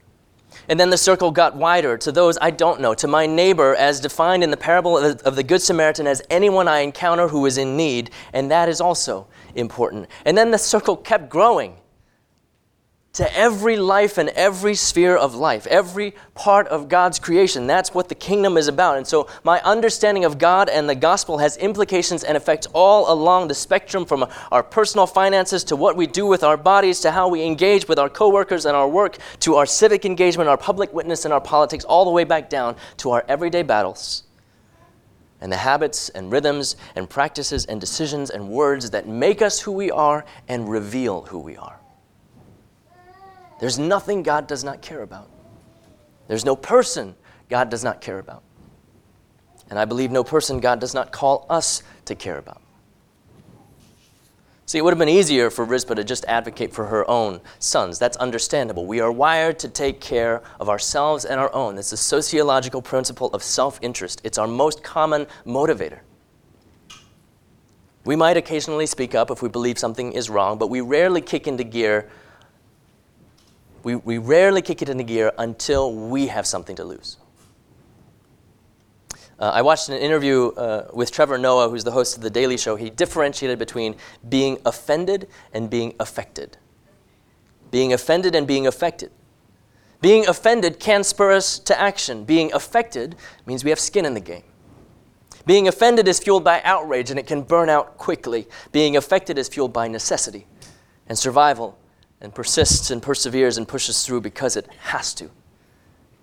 And 0.68 0.80
then 0.80 0.90
the 0.90 0.96
circle 0.96 1.30
got 1.30 1.56
wider 1.56 1.96
to 1.98 2.12
those 2.12 2.38
I 2.40 2.50
don't 2.50 2.80
know, 2.80 2.94
to 2.94 3.06
my 3.06 3.26
neighbor, 3.26 3.74
as 3.76 4.00
defined 4.00 4.42
in 4.42 4.50
the 4.50 4.56
parable 4.56 4.98
of 4.98 5.36
the 5.36 5.42
Good 5.42 5.62
Samaritan 5.62 6.06
as 6.06 6.22
anyone 6.30 6.68
I 6.68 6.80
encounter 6.80 7.28
who 7.28 7.46
is 7.46 7.58
in 7.58 7.76
need, 7.76 8.10
and 8.32 8.50
that 8.50 8.68
is 8.68 8.80
also 8.80 9.26
important. 9.54 10.08
And 10.24 10.36
then 10.36 10.50
the 10.50 10.58
circle 10.58 10.96
kept 10.96 11.28
growing 11.28 11.76
to 13.14 13.36
every 13.36 13.76
life 13.76 14.18
and 14.18 14.28
every 14.30 14.74
sphere 14.74 15.16
of 15.16 15.34
life, 15.34 15.66
every 15.68 16.14
part 16.34 16.66
of 16.68 16.88
God's 16.88 17.18
creation. 17.18 17.66
That's 17.66 17.94
what 17.94 18.08
the 18.08 18.14
kingdom 18.14 18.56
is 18.56 18.68
about. 18.68 18.96
And 18.96 19.06
so, 19.06 19.28
my 19.44 19.60
understanding 19.62 20.24
of 20.24 20.38
God 20.38 20.68
and 20.68 20.88
the 20.88 20.96
gospel 20.96 21.38
has 21.38 21.56
implications 21.56 22.24
and 22.24 22.36
effects 22.36 22.66
all 22.72 23.12
along 23.12 23.48
the 23.48 23.54
spectrum 23.54 24.04
from 24.04 24.26
our 24.50 24.62
personal 24.62 25.06
finances 25.06 25.62
to 25.64 25.76
what 25.76 25.96
we 25.96 26.06
do 26.06 26.26
with 26.26 26.42
our 26.42 26.56
bodies 26.56 27.00
to 27.00 27.12
how 27.12 27.28
we 27.28 27.42
engage 27.42 27.86
with 27.86 27.98
our 27.98 28.08
coworkers 28.10 28.66
and 28.66 28.76
our 28.76 28.88
work 28.88 29.16
to 29.40 29.54
our 29.54 29.66
civic 29.66 30.04
engagement, 30.04 30.48
our 30.48 30.58
public 30.58 30.92
witness, 30.92 31.24
and 31.24 31.32
our 31.32 31.40
politics, 31.40 31.84
all 31.84 32.04
the 32.04 32.10
way 32.10 32.24
back 32.24 32.50
down 32.50 32.76
to 32.96 33.12
our 33.12 33.24
everyday 33.28 33.62
battles 33.62 34.24
and 35.40 35.52
the 35.52 35.56
habits 35.56 36.08
and 36.08 36.32
rhythms 36.32 36.74
and 36.96 37.08
practices 37.08 37.66
and 37.66 37.80
decisions 37.80 38.30
and 38.30 38.48
words 38.48 38.90
that 38.90 39.06
make 39.06 39.42
us 39.42 39.60
who 39.60 39.72
we 39.72 39.90
are 39.90 40.24
and 40.48 40.68
reveal 40.68 41.22
who 41.22 41.38
we 41.38 41.56
are. 41.56 41.78
There's 43.60 43.78
nothing 43.78 44.22
God 44.22 44.46
does 44.46 44.64
not 44.64 44.82
care 44.82 45.02
about. 45.02 45.28
There's 46.28 46.44
no 46.44 46.56
person 46.56 47.14
God 47.48 47.70
does 47.70 47.84
not 47.84 48.00
care 48.00 48.18
about. 48.18 48.42
And 49.70 49.78
I 49.78 49.84
believe 49.84 50.10
no 50.10 50.24
person 50.24 50.60
God 50.60 50.80
does 50.80 50.94
not 50.94 51.12
call 51.12 51.46
us 51.48 51.82
to 52.06 52.14
care 52.14 52.38
about. 52.38 52.60
See, 54.66 54.78
it 54.78 54.82
would 54.82 54.92
have 54.92 54.98
been 54.98 55.10
easier 55.10 55.50
for 55.50 55.64
Rizpah 55.64 55.94
to 55.94 56.04
just 56.04 56.24
advocate 56.24 56.72
for 56.72 56.86
her 56.86 57.08
own 57.08 57.40
sons. 57.58 57.98
That's 57.98 58.16
understandable. 58.16 58.86
We 58.86 59.00
are 59.00 59.12
wired 59.12 59.58
to 59.60 59.68
take 59.68 60.00
care 60.00 60.42
of 60.58 60.70
ourselves 60.70 61.26
and 61.26 61.38
our 61.38 61.54
own. 61.54 61.76
It's 61.76 61.92
a 61.92 61.98
sociological 61.98 62.80
principle 62.80 63.28
of 63.28 63.42
self 63.42 63.78
interest, 63.82 64.22
it's 64.24 64.38
our 64.38 64.46
most 64.46 64.82
common 64.82 65.26
motivator. 65.46 66.00
We 68.04 68.16
might 68.16 68.36
occasionally 68.36 68.86
speak 68.86 69.14
up 69.14 69.30
if 69.30 69.42
we 69.42 69.48
believe 69.48 69.78
something 69.78 70.12
is 70.12 70.28
wrong, 70.28 70.58
but 70.58 70.68
we 70.68 70.80
rarely 70.80 71.20
kick 71.20 71.46
into 71.46 71.64
gear. 71.64 72.10
We, 73.84 73.96
we 73.96 74.18
rarely 74.18 74.62
kick 74.62 74.80
it 74.80 74.88
into 74.88 75.04
gear 75.04 75.30
until 75.38 75.94
we 75.94 76.26
have 76.28 76.46
something 76.46 76.74
to 76.76 76.84
lose. 76.84 77.18
Uh, 79.38 79.50
I 79.50 79.62
watched 79.62 79.88
an 79.90 79.98
interview 79.98 80.48
uh, 80.52 80.88
with 80.94 81.12
Trevor 81.12 81.36
Noah, 81.38 81.68
who's 81.68 81.84
the 81.84 81.90
host 81.90 82.16
of 82.16 82.22
The 82.22 82.30
Daily 82.30 82.56
Show. 82.56 82.76
He 82.76 82.88
differentiated 82.88 83.58
between 83.58 83.96
being 84.28 84.58
offended 84.64 85.28
and 85.52 85.68
being 85.68 85.94
affected. 86.00 86.56
Being 87.70 87.92
offended 87.92 88.34
and 88.34 88.46
being 88.46 88.66
affected. 88.66 89.10
Being 90.00 90.26
offended 90.28 90.80
can 90.80 91.04
spur 91.04 91.32
us 91.32 91.58
to 91.60 91.78
action. 91.78 92.24
Being 92.24 92.52
affected 92.54 93.16
means 93.44 93.64
we 93.64 93.70
have 93.70 93.80
skin 93.80 94.06
in 94.06 94.14
the 94.14 94.20
game. 94.20 94.44
Being 95.46 95.68
offended 95.68 96.08
is 96.08 96.18
fueled 96.20 96.44
by 96.44 96.62
outrage 96.62 97.10
and 97.10 97.18
it 97.18 97.26
can 97.26 97.42
burn 97.42 97.68
out 97.68 97.98
quickly. 97.98 98.46
Being 98.72 98.96
affected 98.96 99.36
is 99.36 99.48
fueled 99.48 99.72
by 99.72 99.88
necessity 99.88 100.46
and 101.06 101.18
survival 101.18 101.78
and 102.24 102.34
persists 102.34 102.90
and 102.90 103.00
perseveres 103.00 103.58
and 103.58 103.68
pushes 103.68 104.04
through 104.04 104.22
because 104.22 104.56
it 104.56 104.66
has 104.78 105.14
to. 105.14 105.30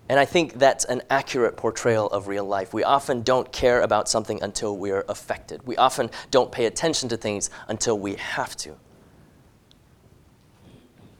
And 0.08 0.20
I 0.20 0.24
think 0.26 0.54
that's 0.54 0.84
an 0.84 1.00
accurate 1.08 1.56
portrayal 1.56 2.08
of 2.08 2.28
real 2.28 2.44
life. 2.44 2.74
We 2.74 2.84
often 2.84 3.22
don't 3.22 3.50
care 3.50 3.80
about 3.80 4.08
something 4.08 4.42
until 4.42 4.76
we 4.76 4.90
are 4.90 5.06
affected. 5.08 5.66
We 5.66 5.76
often 5.76 6.10
don't 6.30 6.52
pay 6.52 6.66
attention 6.66 7.08
to 7.10 7.16
things 7.16 7.48
until 7.68 7.98
we 7.98 8.16
have 8.16 8.54
to. 8.56 8.76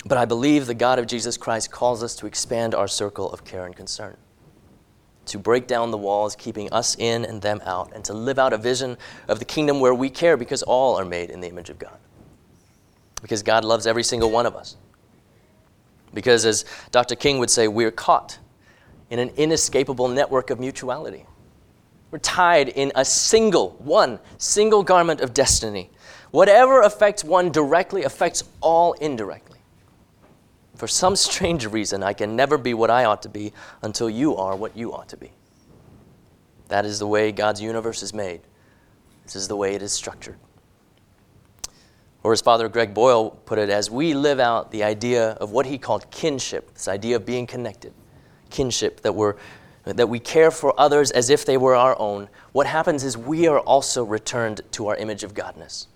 But 0.05 0.19
I 0.19 0.25
believe 0.25 0.67
the 0.67 0.75
God 0.75 0.99
of 0.99 1.07
Jesus 1.07 1.37
Christ 1.37 1.71
calls 1.71 2.03
us 2.03 2.17
to 2.17 2.27
expand 2.27 2.75
our 2.75 2.89
circle 2.89 3.33
of 3.33 3.45
care 3.45 3.65
and 3.65 3.75
concern, 3.75 4.17
to 5.27 5.39
break 5.39 5.69
down 5.69 5.93
the 5.93 5.97
walls 5.97 6.35
keeping 6.35 6.71
us 6.73 6.97
in 6.99 7.25
and 7.25 7.41
them 7.41 7.63
out, 7.65 7.93
and 7.95 8.05
to 8.05 8.13
live 8.13 8.39
out 8.39 8.53
a 8.53 8.59
vision 8.59 8.99
of 9.29 9.39
the 9.39 9.45
kingdom 9.45 9.79
where 9.79 9.95
we 9.95 10.11
care 10.11 10.37
because 10.37 10.65
all 10.65 10.99
are 10.99 11.05
made 11.05 11.31
in 11.31 11.41
the 11.41 11.49
image 11.49 11.71
of 11.71 11.79
God. 11.79 11.97
Because 13.23 13.43
God 13.43 13.65
loves 13.65 13.87
every 13.87 14.03
single 14.03 14.31
one 14.31 14.47
of 14.47 14.57
us. 14.57 14.77
Because, 16.13 16.45
as 16.45 16.65
Dr. 16.91 17.15
King 17.15 17.39
would 17.39 17.51
say, 17.51 17.69
we're 17.69 17.91
caught 17.91 18.39
in 19.09 19.19
an 19.19 19.31
inescapable 19.37 20.09
network 20.09 20.51
of 20.51 20.61
mutuality. 20.61 21.25
We're 22.11 22.19
tied 22.19 22.69
in 22.69 22.93
a 22.95 23.05
single, 23.05 23.71
one 23.79 24.19
single 24.37 24.83
garment 24.83 25.21
of 25.21 25.33
destiny. 25.33 25.91
Whatever 26.31 26.83
affects 26.83 27.25
one 27.25 27.51
directly 27.51 28.05
affects 28.05 28.45
all 28.61 28.93
indirectly. 28.95 29.59
For 30.77 30.89
some 30.89 31.17
strange 31.17 31.67
reason, 31.67 32.03
I 32.03 32.13
can 32.13 32.37
never 32.37 32.59
be 32.59 32.75
what 32.75 32.91
I 32.91 33.05
ought 33.05 33.23
to 33.23 33.29
be 33.29 33.53
until 33.83 34.11
you 34.11 34.37
are 34.37 34.57
what 34.57 34.77
you 34.77 34.93
ought 34.93 35.09
to 35.11 35.17
be. 35.17 35.31
That 36.69 36.85
is 36.85 36.99
the 36.99 37.07
way 37.07 37.33
God's 37.33 37.61
universe 37.61 38.03
is 38.03 38.13
made. 38.13 38.41
This 39.25 39.37
is 39.37 39.49
the 39.49 39.57
way 39.57 39.75
it 39.75 39.83
is 39.83 39.93
structured. 39.93 40.39
Or 42.23 42.33
as 42.33 42.41
Father 42.41 42.69
Greg 42.69 42.95
Boyle 42.95 43.31
put 43.31 43.59
it, 43.59 43.69
as 43.69 43.91
we 43.91 44.15
live 44.15 44.39
out 44.39 44.71
the 44.71 44.85
idea 44.85 45.31
of 45.33 45.51
what 45.51 45.67
he 45.67 45.79
called 45.79 46.11
kinship, 46.11 46.73
this 46.75 46.87
idea 46.89 47.17
of 47.17 47.27
being 47.27 47.47
connected, 47.47 47.93
kinship, 48.51 49.01
that, 49.01 49.15
we're, 49.15 49.35
that 49.85 50.09
we 50.09 50.21
care 50.21 50.51
for 50.51 50.79
others 50.79 51.11
as 51.11 51.31
if 51.31 51.45
they 51.45 51.57
were 51.57 51.75
our 51.75 51.99
own, 51.99 52.29
what 52.53 52.67
happens 52.67 53.03
is 53.03 53.19
we 53.19 53.49
are 53.49 53.59
also 53.61 54.05
returned 54.05 54.61
to 54.73 54.87
our 54.87 54.97
image 54.97 55.25
of 55.25 55.35
Godness. 55.35 55.87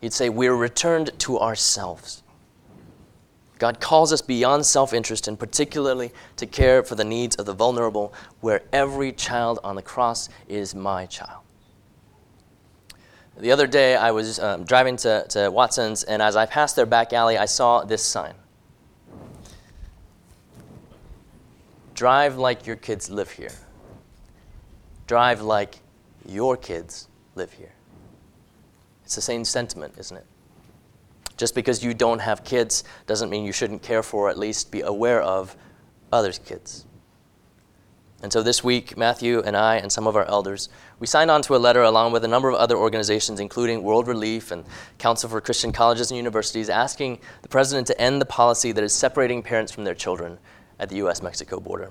You'd 0.00 0.12
say 0.12 0.28
we're 0.28 0.54
returned 0.54 1.10
to 1.20 1.38
ourselves. 1.40 2.22
God 3.58 3.78
calls 3.78 4.10
us 4.10 4.22
beyond 4.22 4.64
self 4.64 4.94
interest 4.94 5.28
and 5.28 5.38
particularly 5.38 6.12
to 6.36 6.46
care 6.46 6.82
for 6.82 6.94
the 6.94 7.04
needs 7.04 7.36
of 7.36 7.44
the 7.44 7.52
vulnerable, 7.52 8.14
where 8.40 8.62
every 8.72 9.12
child 9.12 9.58
on 9.62 9.76
the 9.76 9.82
cross 9.82 10.30
is 10.48 10.74
my 10.74 11.04
child. 11.04 11.39
The 13.40 13.52
other 13.52 13.66
day, 13.66 13.96
I 13.96 14.10
was 14.10 14.38
um, 14.38 14.64
driving 14.64 14.96
to, 14.98 15.24
to 15.30 15.50
Watson's, 15.50 16.02
and 16.04 16.20
as 16.20 16.36
I 16.36 16.44
passed 16.44 16.76
their 16.76 16.84
back 16.84 17.14
alley, 17.14 17.38
I 17.38 17.46
saw 17.46 17.82
this 17.84 18.02
sign 18.02 18.34
Drive 21.94 22.36
like 22.36 22.66
your 22.66 22.76
kids 22.76 23.10
live 23.10 23.30
here. 23.30 23.52
Drive 25.06 25.40
like 25.42 25.80
your 26.26 26.56
kids 26.56 27.08
live 27.34 27.52
here. 27.52 27.72
It's 29.04 29.14
the 29.14 29.22
same 29.22 29.44
sentiment, 29.44 29.94
isn't 29.98 30.16
it? 30.16 30.26
Just 31.36 31.54
because 31.54 31.82
you 31.82 31.94
don't 31.94 32.20
have 32.20 32.44
kids 32.44 32.84
doesn't 33.06 33.30
mean 33.30 33.44
you 33.44 33.52
shouldn't 33.52 33.82
care 33.82 34.02
for 34.02 34.26
or 34.26 34.30
at 34.30 34.38
least 34.38 34.70
be 34.70 34.82
aware 34.82 35.22
of 35.22 35.56
others' 36.12 36.38
kids. 36.38 36.84
And 38.22 38.32
so 38.32 38.42
this 38.42 38.62
week, 38.62 38.96
Matthew 38.98 39.40
and 39.40 39.56
I 39.56 39.76
and 39.76 39.90
some 39.90 40.06
of 40.06 40.14
our 40.14 40.26
elders, 40.26 40.68
we 41.00 41.06
signed 41.06 41.30
on 41.30 41.40
to 41.42 41.56
a 41.56 41.58
letter 41.58 41.82
along 41.82 42.12
with 42.12 42.24
a 42.24 42.28
number 42.28 42.50
of 42.50 42.56
other 42.56 42.76
organizations, 42.76 43.40
including 43.40 43.82
World 43.82 44.06
Relief 44.06 44.52
and 44.52 44.64
Council 44.98 45.30
for 45.30 45.40
Christian 45.40 45.72
Colleges 45.72 46.10
and 46.10 46.18
Universities, 46.18 46.68
asking 46.68 47.18
the 47.40 47.48
president 47.48 47.86
to 47.86 47.98
end 47.98 48.20
the 48.20 48.26
policy 48.26 48.70
that 48.72 48.84
is 48.84 48.92
separating 48.92 49.42
parents 49.42 49.72
from 49.72 49.84
their 49.84 49.94
children 49.94 50.38
at 50.78 50.90
the 50.90 50.96
US 50.96 51.22
Mexico 51.22 51.58
border. 51.58 51.90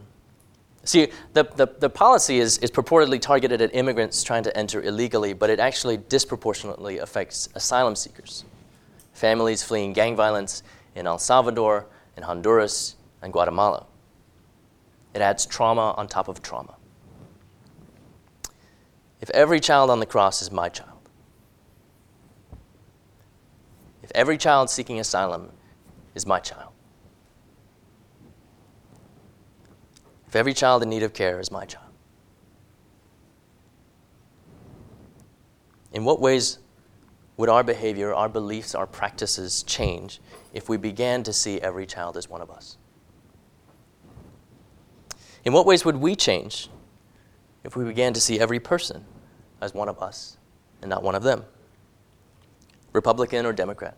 See, 0.84 1.08
the, 1.34 1.44
the, 1.44 1.68
the, 1.80 1.90
policy 1.90 2.40
is, 2.40 2.60
is 2.60 2.72
purportedly 2.72 3.20
targeted 3.20 3.62
at 3.62 3.76
immigrants 3.76 4.24
trying 4.24 4.44
to 4.44 4.56
enter 4.56 4.82
illegally, 4.82 5.34
but 5.34 5.50
it 5.50 5.60
actually 5.60 5.98
disproportionately 5.98 7.00
affects 7.00 7.50
asylum 7.56 7.96
seekers, 7.96 8.46
families 9.14 9.62
fleeing 9.62 9.92
gang 9.92 10.16
violence 10.16 10.64
in 10.96 11.06
El 11.06 11.18
Salvador, 11.18 11.88
in 12.16 12.24
Honduras, 12.24 12.96
and 13.22 13.34
Guatemala. 13.34 13.86
It 15.14 15.22
adds 15.22 15.46
trauma 15.46 15.94
on 15.98 16.08
top 16.08 16.28
of 16.28 16.42
trauma. 16.42 16.76
If 19.22 19.30
every 19.32 19.60
child 19.60 19.90
on 19.90 20.00
the 20.00 20.06
cross 20.06 20.42
is 20.42 20.52
my 20.52 20.70
child, 20.70 20.98
if 24.02 24.12
every 24.16 24.38
child 24.38 24.70
seeking 24.70 25.00
asylum 25.00 25.52
is 26.16 26.26
my 26.26 26.40
child, 26.40 26.72
if 30.28 30.36
every 30.36 30.54
child 30.54 30.84
in 30.84 30.90
need 30.90 31.04
of 31.04 31.14
care 31.14 31.40
is 31.40 31.52
my 31.52 31.66
child? 31.66 31.86
In 35.92 36.06
what 36.06 36.22
ways 36.22 36.60
would 37.36 37.50
our 37.50 37.64
behavior, 37.64 38.14
our 38.14 38.30
beliefs, 38.30 38.76
our 38.76 38.86
practices 38.86 39.64
change 39.64 40.22
if 40.54 40.70
we 40.70 40.78
began 40.78 41.24
to 41.24 41.34
see 41.34 41.60
every 41.62 41.86
child 41.86 42.16
as 42.16 42.30
one 42.30 42.42
of 42.42 42.52
us? 42.52 42.78
In 45.44 45.54
what 45.54 45.66
ways 45.66 45.84
would 45.84 45.98
we 45.98 46.16
change 46.16 46.70
if 47.70 47.78
we 47.78 47.86
began 47.86 48.12
to 48.14 48.20
see 48.20 48.38
every 48.38 48.60
person 48.60 49.06
as 49.62 49.74
one 49.74 49.88
of 49.88 50.02
us 50.02 50.38
and 50.82 50.90
not 50.90 51.04
one 51.04 51.16
of 51.16 51.24
them? 51.24 51.46
Republican 52.92 53.46
or 53.46 53.54
Democrat? 53.54 53.96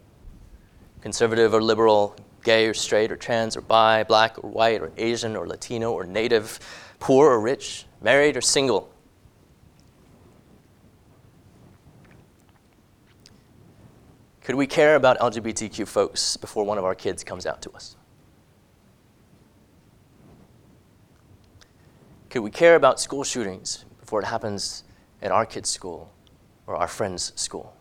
Conservative 1.01 1.55
or 1.55 1.61
liberal? 1.63 2.15
gay 2.43 2.67
or 2.67 2.73
straight 2.73 3.11
or 3.11 3.15
trans 3.15 3.55
or 3.55 3.61
bi, 3.61 4.03
black 4.03 4.43
or 4.43 4.49
white 4.49 4.81
or 4.81 4.91
Asian 4.97 5.35
or 5.35 5.47
Latino 5.47 5.91
or 5.91 6.05
native, 6.05 6.59
poor 6.99 7.29
or 7.29 7.39
rich, 7.39 7.85
married 8.01 8.37
or 8.37 8.41
single. 8.41 8.91
Could 14.43 14.55
we 14.55 14.65
care 14.65 14.95
about 14.95 15.19
LGBTQ 15.19 15.87
folks 15.87 16.35
before 16.35 16.63
one 16.63 16.77
of 16.77 16.83
our 16.83 16.95
kids 16.95 17.23
comes 17.23 17.45
out 17.45 17.61
to 17.61 17.71
us? 17.71 17.95
Could 22.31 22.41
we 22.41 22.49
care 22.49 22.75
about 22.75 22.99
school 22.99 23.23
shootings 23.23 23.85
before 23.99 24.21
it 24.21 24.25
happens 24.25 24.83
at 25.21 25.31
our 25.31 25.45
kids' 25.45 25.69
school 25.69 26.11
or 26.65 26.75
our 26.75 26.87
friend's 26.87 27.31
school? 27.39 27.75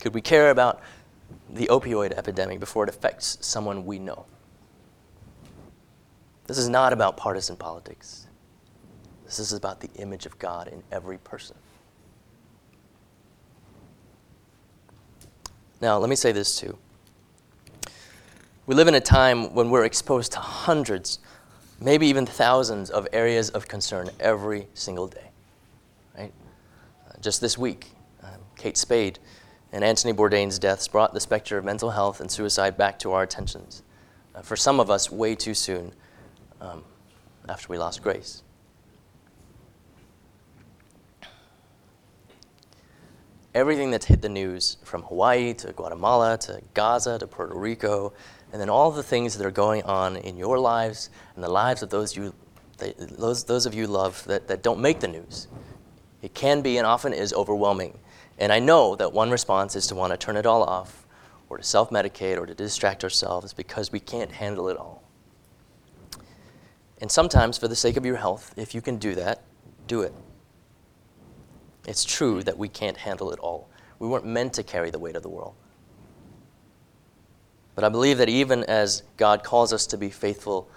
Could 0.00 0.14
we 0.14 0.20
care 0.20 0.50
about 0.50 0.82
the 1.50 1.66
opioid 1.66 2.12
epidemic 2.12 2.60
before 2.60 2.84
it 2.84 2.88
affects 2.88 3.38
someone 3.40 3.86
we 3.86 3.98
know. 3.98 4.26
This 6.46 6.58
is 6.58 6.68
not 6.68 6.92
about 6.92 7.16
partisan 7.16 7.56
politics. 7.56 8.26
This 9.24 9.38
is 9.38 9.52
about 9.52 9.80
the 9.80 9.90
image 9.96 10.26
of 10.26 10.38
God 10.38 10.68
in 10.68 10.82
every 10.92 11.18
person. 11.18 11.56
Now, 15.80 15.98
let 15.98 16.08
me 16.08 16.16
say 16.16 16.32
this 16.32 16.58
too. 16.58 16.78
We 18.66 18.74
live 18.74 18.88
in 18.88 18.96
a 18.96 19.00
time 19.00 19.54
when 19.54 19.70
we're 19.70 19.84
exposed 19.84 20.32
to 20.32 20.40
hundreds, 20.40 21.20
maybe 21.80 22.08
even 22.08 22.26
thousands 22.26 22.90
of 22.90 23.06
areas 23.12 23.48
of 23.50 23.68
concern 23.68 24.10
every 24.18 24.66
single 24.74 25.06
day. 25.06 25.30
Right? 26.18 26.32
Uh, 27.08 27.12
just 27.20 27.40
this 27.40 27.56
week, 27.56 27.92
um, 28.24 28.40
Kate 28.56 28.76
Spade 28.76 29.20
and 29.70 29.84
Anthony 29.84 30.12
Bourdain's 30.12 30.58
deaths 30.58 30.88
brought 30.88 31.14
the 31.14 31.20
specter 31.20 31.58
of 31.58 31.64
mental 31.64 31.90
health 31.90 32.20
and 32.20 32.28
suicide 32.28 32.76
back 32.76 32.98
to 32.98 33.12
our 33.12 33.22
attentions. 33.22 33.84
Uh, 34.34 34.42
for 34.42 34.56
some 34.56 34.80
of 34.80 34.90
us, 34.90 35.12
way 35.12 35.36
too 35.36 35.54
soon 35.54 35.92
um, 36.60 36.82
after 37.48 37.68
we 37.68 37.78
lost 37.78 38.02
grace. 38.02 38.42
Everything 43.56 43.90
that's 43.90 44.04
hit 44.04 44.20
the 44.20 44.28
news 44.28 44.76
from 44.84 45.02
Hawaii 45.04 45.54
to 45.54 45.72
Guatemala 45.72 46.36
to 46.38 46.60
Gaza 46.74 47.18
to 47.18 47.26
Puerto 47.26 47.54
Rico, 47.54 48.12
and 48.52 48.60
then 48.60 48.68
all 48.68 48.90
the 48.90 49.02
things 49.02 49.36
that 49.36 49.46
are 49.46 49.50
going 49.50 49.82
on 49.84 50.16
in 50.18 50.36
your 50.36 50.58
lives 50.58 51.08
and 51.34 51.42
the 51.42 51.48
lives 51.48 51.82
of 51.82 51.88
those 51.88 52.14
you 52.14 52.34
those, 52.76 53.44
those 53.44 53.64
of 53.64 53.72
you 53.72 53.86
love 53.86 54.22
that, 54.24 54.48
that 54.48 54.62
don't 54.62 54.80
make 54.80 55.00
the 55.00 55.08
news. 55.08 55.48
It 56.20 56.34
can 56.34 56.60
be 56.60 56.76
and 56.76 56.86
often 56.86 57.14
is 57.14 57.32
overwhelming. 57.32 57.98
And 58.38 58.52
I 58.52 58.58
know 58.58 58.94
that 58.96 59.14
one 59.14 59.30
response 59.30 59.74
is 59.74 59.86
to 59.86 59.94
want 59.94 60.12
to 60.12 60.18
turn 60.18 60.36
it 60.36 60.44
all 60.44 60.62
off 60.62 61.06
or 61.48 61.56
to 61.56 61.64
self 61.64 61.88
medicate 61.88 62.36
or 62.36 62.44
to 62.44 62.54
distract 62.54 63.02
ourselves 63.02 63.54
because 63.54 63.90
we 63.90 64.00
can't 64.00 64.30
handle 64.30 64.68
it 64.68 64.76
all. 64.76 65.02
And 67.00 67.10
sometimes, 67.10 67.56
for 67.56 67.68
the 67.68 67.76
sake 67.76 67.96
of 67.96 68.04
your 68.04 68.16
health, 68.16 68.52
if 68.58 68.74
you 68.74 68.82
can 68.82 68.98
do 68.98 69.14
that, 69.14 69.42
do 69.86 70.02
it. 70.02 70.12
It's 71.86 72.04
true 72.04 72.42
that 72.42 72.58
we 72.58 72.68
can't 72.68 72.96
handle 72.96 73.30
it 73.32 73.38
all. 73.38 73.68
We 73.98 74.08
weren't 74.08 74.26
meant 74.26 74.52
to 74.54 74.62
carry 74.62 74.90
the 74.90 74.98
weight 74.98 75.16
of 75.16 75.22
the 75.22 75.28
world. 75.28 75.54
But 77.74 77.84
I 77.84 77.88
believe 77.88 78.18
that 78.18 78.28
even 78.28 78.64
as 78.64 79.02
God 79.16 79.44
calls 79.44 79.72
us 79.72 79.86
to 79.88 79.96
be 79.98 80.10
faithful 80.10 80.68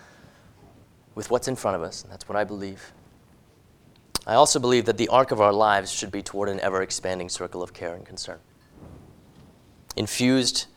with 1.16 1.32
what's 1.32 1.48
in 1.48 1.56
front 1.56 1.76
of 1.76 1.82
us, 1.82 2.04
and 2.04 2.12
that's 2.12 2.30
what 2.30 2.38
I 2.38 2.44
believe, 2.44 2.92
I 4.28 4.36
also 4.36 4.60
believe 4.60 4.86
that 4.86 4.98
the 4.98 5.08
arc 5.08 5.32
of 5.32 5.42
our 5.42 5.54
lives 5.54 5.92
should 5.92 6.12
be 6.12 6.22
toward 6.22 6.50
an 6.50 6.60
ever 6.60 6.82
expanding 6.82 7.30
circle 7.30 7.64
of 7.64 7.74
care 7.74 7.96
and 7.96 8.06
concern. 8.06 8.38
Infused, 9.96 10.68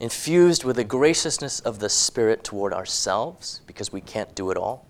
infused 0.00 0.64
with 0.64 0.76
the 0.76 0.84
graciousness 0.84 1.60
of 1.60 1.78
the 1.78 1.88
Spirit 1.88 2.42
toward 2.42 2.72
ourselves, 2.72 3.60
because 3.66 3.92
we 3.92 4.00
can't 4.00 4.34
do 4.34 4.50
it 4.50 4.56
all, 4.56 4.86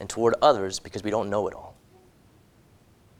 and 0.00 0.08
toward 0.08 0.34
others, 0.42 0.80
because 0.80 1.04
we 1.04 1.10
don't 1.10 1.30
know 1.30 1.46
it 1.46 1.54
all. 1.54 1.69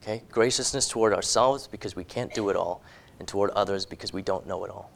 Okay? 0.03 0.23
Graciousness 0.31 0.89
toward 0.89 1.13
ourselves 1.13 1.67
because 1.67 1.95
we 1.95 2.05
can't 2.05 2.33
do 2.35 2.49
it 2.49 2.57
all, 2.57 2.83
and 3.19 3.29
toward 3.29 3.51
others 3.51 3.87
because 3.87 4.13
we 4.13 4.23
don't 4.23 4.47
know 4.47 4.65
it 4.65 4.71
all. 4.71 4.91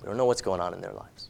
We 0.00 0.06
don't 0.06 0.16
know 0.16 0.26
what's 0.26 0.42
going 0.42 0.60
on 0.60 0.74
in 0.74 0.80
their 0.80 0.92
lives. 0.92 1.28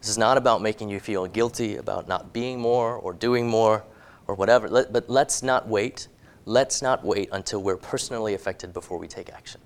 This 0.00 0.08
is 0.08 0.18
not 0.18 0.36
about 0.36 0.62
making 0.62 0.88
you 0.88 0.98
feel 0.98 1.26
guilty 1.26 1.76
about 1.76 2.08
not 2.08 2.32
being 2.32 2.58
more 2.58 2.96
or 2.96 3.12
doing 3.12 3.46
more 3.46 3.84
or 4.26 4.34
whatever, 4.34 4.68
Let, 4.68 4.92
but 4.92 5.08
let's 5.08 5.42
not 5.42 5.68
wait. 5.68 6.08
Let's 6.44 6.82
not 6.82 7.04
wait 7.04 7.28
until 7.32 7.62
we're 7.62 7.76
personally 7.76 8.34
affected 8.34 8.72
before 8.72 8.98
we 8.98 9.06
take 9.06 9.30
action. 9.30 9.60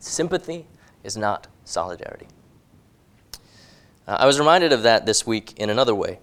Sympathy 0.00 0.66
is 1.04 1.16
not 1.16 1.46
solidarity. 1.64 2.26
Uh, 4.06 4.16
I 4.20 4.26
was 4.26 4.38
reminded 4.38 4.72
of 4.72 4.82
that 4.82 5.06
this 5.06 5.26
week 5.26 5.54
in 5.56 5.70
another 5.70 5.94
way. 5.94 6.18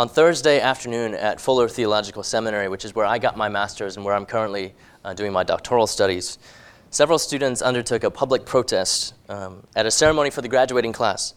On 0.00 0.08
Thursday 0.08 0.60
afternoon 0.60 1.12
at 1.12 1.42
Fuller 1.42 1.68
Theological 1.68 2.22
Seminary, 2.22 2.70
which 2.70 2.86
is 2.86 2.94
where 2.94 3.04
I 3.04 3.18
got 3.18 3.36
my 3.36 3.50
master's 3.50 3.96
and 3.96 4.06
where 4.06 4.14
I'm 4.14 4.24
currently 4.24 4.72
uh, 5.04 5.12
doing 5.12 5.30
my 5.30 5.44
doctoral 5.44 5.86
studies, 5.86 6.38
several 6.88 7.18
students 7.18 7.60
undertook 7.60 8.02
a 8.02 8.10
public 8.10 8.46
protest 8.46 9.12
um, 9.28 9.62
at 9.76 9.84
a 9.84 9.90
ceremony 9.90 10.30
for 10.30 10.40
the 10.40 10.48
graduating 10.48 10.94
class, 10.94 11.34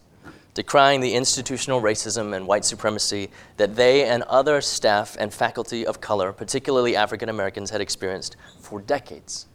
decrying 0.53 1.01
the 1.01 1.13
institutional 1.13 1.81
racism 1.81 2.33
and 2.33 2.47
white 2.47 2.63
supremacy 2.63 3.29
that 3.57 3.75
they 3.75 4.05
and 4.05 4.23
other 4.29 4.61
staff 4.61 5.17
and 5.19 5.33
faculty 5.33 5.85
of 5.85 5.99
color, 5.99 6.31
particularly 6.31 6.95
African 6.95 7.27
Americans, 7.27 7.69
had 7.69 7.81
experienced 7.81 8.37
for 8.61 8.79
decades. 8.79 9.47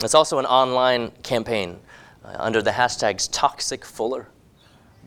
It's 0.00 0.14
also 0.14 0.38
an 0.38 0.46
online 0.46 1.10
campaign 1.24 1.80
uh, 2.24 2.36
under 2.38 2.62
the 2.62 2.70
hashtags 2.70 3.28
Toxic 3.32 3.84
Fuller, 3.84 4.28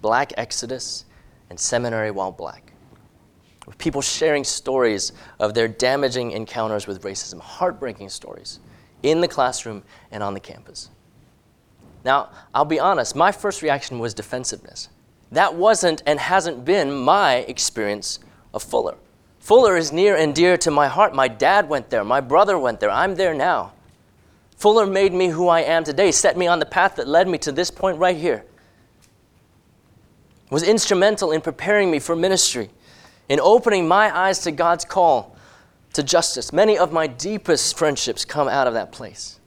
Black 0.02 0.34
Exodus, 0.36 1.06
and 1.50 1.60
Seminary 1.60 2.12
While 2.12 2.32
Black. 2.32 2.74
With 3.66 3.78
people 3.78 4.02
sharing 4.02 4.44
stories 4.44 5.12
of 5.40 5.54
their 5.54 5.68
damaging 5.68 6.32
encounters 6.32 6.88
with 6.88 7.02
racism, 7.04 7.40
heartbreaking 7.40 8.10
stories, 8.10 8.60
in 9.04 9.22
the 9.22 9.28
classroom 9.28 9.84
and 10.12 10.24
on 10.24 10.34
the 10.34 10.40
campus. 10.40 10.90
Now, 12.04 12.30
I'll 12.54 12.66
be 12.66 12.80
honest, 12.80 13.16
my 13.16 13.32
first 13.32 13.62
reaction 13.62 14.00
was 14.00 14.14
defensiveness. 14.14 14.90
That 15.32 15.56
wasn't 15.56 16.02
and 16.06 16.20
hasn't 16.20 16.64
been 16.64 16.92
my 16.92 17.36
experience 17.36 18.20
of 18.54 18.64
Fuller. 18.64 18.96
Fuller 19.40 19.76
is 19.76 19.92
near 19.92 20.16
and 20.16 20.34
dear 20.34 20.58
to 20.58 20.72
my 20.72 20.88
heart. 20.88 21.14
My 21.14 21.28
dad 21.28 21.68
went 21.70 21.90
there, 21.90 22.04
my 22.04 22.22
brother 22.22 22.58
went 22.58 22.80
there, 22.80 22.90
I'm 22.90 23.16
there 23.16 23.34
now. 23.34 23.74
Fuller 24.56 24.86
made 24.86 25.14
me 25.14 25.28
who 25.28 25.48
I 25.50 25.62
am 25.62 25.84
today, 25.84 26.12
set 26.12 26.38
me 26.38 26.48
on 26.48 26.60
the 26.60 26.66
path 26.66 26.96
that 26.96 27.08
led 27.08 27.28
me 27.28 27.38
to 27.40 27.52
this 27.52 27.70
point 27.70 28.00
right 28.00 28.16
here 28.16 28.46
was 30.50 30.64
instrumental 30.64 31.32
in 31.32 31.42
preparing 31.42 31.92
me 31.92 32.00
for 32.00 32.16
ministry, 32.16 32.70
in 33.30 33.40
opening 33.40 33.88
my 33.88 34.16
eyes 34.16 34.40
to 34.40 34.52
God's 34.52 34.86
call 34.86 35.36
to 35.94 36.04
justice. 36.04 36.54
Many 36.54 36.78
of 36.78 36.92
my 36.92 37.08
deepest 37.08 37.78
friendships 37.78 38.24
come 38.24 38.48
out 38.48 38.68
of 38.68 38.74
that 38.74 38.92
place. 38.92 39.40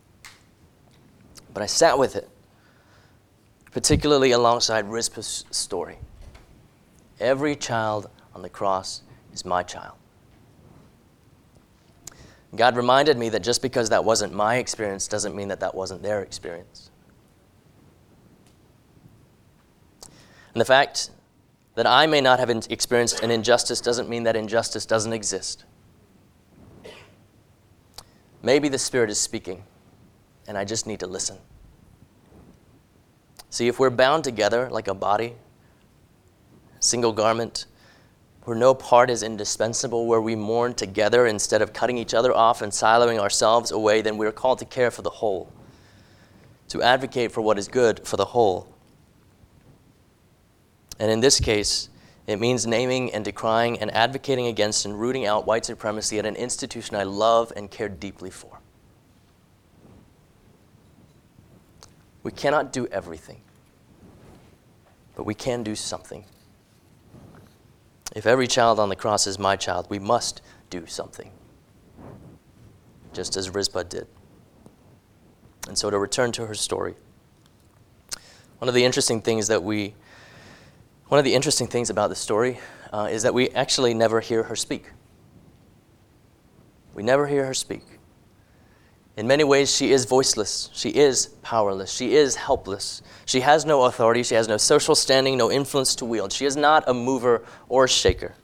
But 1.53 1.63
I 1.63 1.67
sat 1.67 1.99
with 1.99 2.17
it, 2.17 2.29
particularly 3.73 4.33
alongside 4.33 4.87
Rizpah's 4.87 5.45
story. 5.51 5.99
Every 7.19 7.57
child 7.57 8.09
on 8.35 8.43
the 8.43 8.49
cross 8.49 9.03
is 9.33 9.45
my 9.45 9.63
child. 9.63 9.97
God 12.55 12.77
reminded 12.77 13.17
me 13.17 13.29
that 13.29 13.43
just 13.43 13.63
because 13.63 13.91
that 13.91 14.05
wasn't 14.05 14.33
my 14.33 14.57
experience 14.57 15.07
doesn't 15.07 15.37
mean 15.37 15.49
that 15.49 15.61
that 15.61 15.75
wasn't 15.75 16.03
their 16.03 16.23
experience. 16.23 16.90
And 20.55 20.61
the 20.61 20.65
fact 20.65 21.11
that 21.75 21.87
I 21.87 22.07
may 22.07 22.21
not 22.21 22.39
have 22.39 22.51
experienced 22.51 23.23
an 23.23 23.31
injustice 23.31 23.81
doesn't 23.81 24.09
mean 24.09 24.25
that 24.25 24.37
injustice 24.37 24.85
doesn't 24.87 25.13
exist. 25.13 25.65
Maybe 28.43 28.69
the 28.69 28.79
Spirit 28.79 29.11
is 29.11 29.21
speaking, 29.21 29.65
and 30.49 30.57
I 30.57 30.65
just 30.65 30.87
need 30.87 31.01
to 31.01 31.07
listen. 31.07 31.39
See, 33.51 33.69
if 33.69 33.79
we're 33.79 33.91
bound 33.91 34.25
together 34.25 34.71
like 34.71 34.89
a 34.89 34.95
body, 34.95 35.35
single 36.79 37.13
garment, 37.13 37.67
where 38.45 38.57
no 38.57 38.75
part 38.75 39.11
is 39.11 39.23
indispensable, 39.23 40.07
where 40.07 40.21
we 40.21 40.35
mourn 40.35 40.73
together 40.75 41.27
instead 41.27 41.61
of 41.61 41.73
cutting 41.73 41.99
each 41.99 42.15
other 42.15 42.35
off 42.35 42.63
and 42.63 42.73
siloing 42.73 43.19
ourselves 43.19 43.71
away, 43.71 44.01
then 44.01 44.17
we're 44.17 44.33
called 44.33 44.59
to 44.61 44.65
care 44.65 44.91
for 44.91 45.03
the 45.03 45.11
whole, 45.11 45.53
to 46.69 46.83
advocate 46.83 47.31
for 47.31 47.43
what 47.43 47.59
is 47.59 47.69
good 47.69 48.07
for 48.07 48.17
the 48.17 48.25
whole. 48.27 48.70
And 51.01 51.11
in 51.11 51.21
this 51.21 51.41
case, 51.41 51.89
it 52.27 52.39
means 52.39 52.67
naming 52.67 53.13
and 53.13 53.25
decrying 53.25 53.81
and 53.81 53.91
advocating 53.91 54.47
against 54.47 54.85
and 54.85 55.01
rooting 55.01 55.25
out 55.25 55.47
white 55.47 55.65
supremacy 55.65 56.19
at 56.19 56.27
an 56.27 56.37
institution 56.37 56.95
I 56.95 57.05
love 57.05 57.53
and 57.57 57.71
care 57.71 57.89
deeply 57.89 58.31
for. 58.31 58.61
We 62.23 62.31
cannot 62.31 62.71
do 62.71 62.87
everything, 62.89 63.41
but 65.17 65.25
we 65.25 65.35
can 65.35 65.63
do 65.63 65.75
something. 65.75 66.27
If 68.15 68.27
every 68.27 68.47
child 68.47 68.79
on 68.79 68.91
the 68.91 68.97
cross 68.97 69.27
is 69.27 69.39
my 69.39 69.57
child, 69.57 69.87
we 69.89 69.99
must 69.99 70.43
do 70.69 70.87
something, 70.87 71.31
just 73.15 73.39
as 73.39 73.49
Rizpah 73.49 73.85
did. 73.85 74.07
And 75.67 75.79
so, 75.79 75.89
to 75.89 75.99
return 75.99 76.31
to 76.33 76.47
her 76.47 76.55
story, 76.55 76.95
one 78.59 78.69
of 78.69 78.75
the 78.75 78.85
interesting 78.85 79.23
things 79.23 79.49
that 79.49 79.63
we 79.63 79.95
one 81.11 81.19
of 81.19 81.25
the 81.25 81.35
interesting 81.35 81.67
things 81.67 81.91
about 81.91 82.09
the 82.09 82.15
story 82.15 82.61
uh, 82.93 83.09
is 83.11 83.25
that 83.25 83.35
we 83.35 83.51
actually 83.51 83.93
never 83.95 84.21
hear 84.21 84.45
her 84.45 84.55
speak. 84.55 84.93
We 86.95 87.03
never 87.03 87.27
hear 87.27 87.45
her 87.47 87.55
speak. 87.55 87.83
In 89.17 89.27
many 89.27 89.43
ways, 89.43 89.75
she 89.75 89.91
is 89.91 90.05
voiceless. 90.05 90.71
She 90.73 90.91
is 90.91 91.27
powerless. 91.43 91.93
She 91.93 92.15
is 92.15 92.37
helpless. 92.37 93.03
She 93.27 93.41
has 93.41 93.67
no 93.67 93.83
authority. 93.87 94.23
She 94.23 94.37
has 94.37 94.47
no 94.47 94.57
social 94.57 94.95
standing, 94.95 95.37
no 95.37 95.51
influence 95.51 95.97
to 95.97 96.05
wield. 96.05 96.33
She 96.33 96.47
is 96.47 96.57
not 96.57 96.85
a 96.87 96.95
mover 96.95 97.45
or 97.69 97.87
a 97.87 97.89
shaker. 97.89 98.37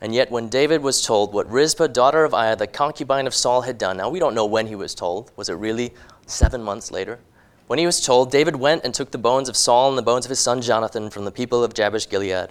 And 0.00 0.14
yet, 0.14 0.30
when 0.30 0.48
David 0.48 0.80
was 0.82 1.04
told 1.04 1.34
what 1.34 1.46
Rizpah, 1.50 1.88
daughter 1.88 2.24
of 2.24 2.32
Aiah, 2.32 2.56
the 2.56 2.66
concubine 2.66 3.26
of 3.26 3.34
Saul, 3.34 3.60
had 3.60 3.76
done, 3.76 3.98
now 3.98 4.08
we 4.08 4.18
don't 4.18 4.34
know 4.34 4.46
when 4.46 4.66
he 4.66 4.76
was 4.76 4.94
told. 4.94 5.30
Was 5.36 5.50
it 5.50 5.54
really 5.56 5.92
seven 6.26 6.62
months 6.62 6.90
later? 6.90 7.20
When 7.66 7.78
he 7.78 7.86
was 7.86 8.04
told, 8.04 8.30
David 8.30 8.56
went 8.56 8.84
and 8.84 8.92
took 8.92 9.10
the 9.10 9.16
bones 9.18 9.48
of 9.48 9.56
Saul 9.56 9.88
and 9.88 9.96
the 9.96 10.02
bones 10.02 10.26
of 10.26 10.30
his 10.30 10.40
son 10.40 10.60
Jonathan 10.60 11.08
from 11.08 11.24
the 11.24 11.32
people 11.32 11.64
of 11.64 11.72
Jabesh 11.72 12.08
Gilead, 12.10 12.50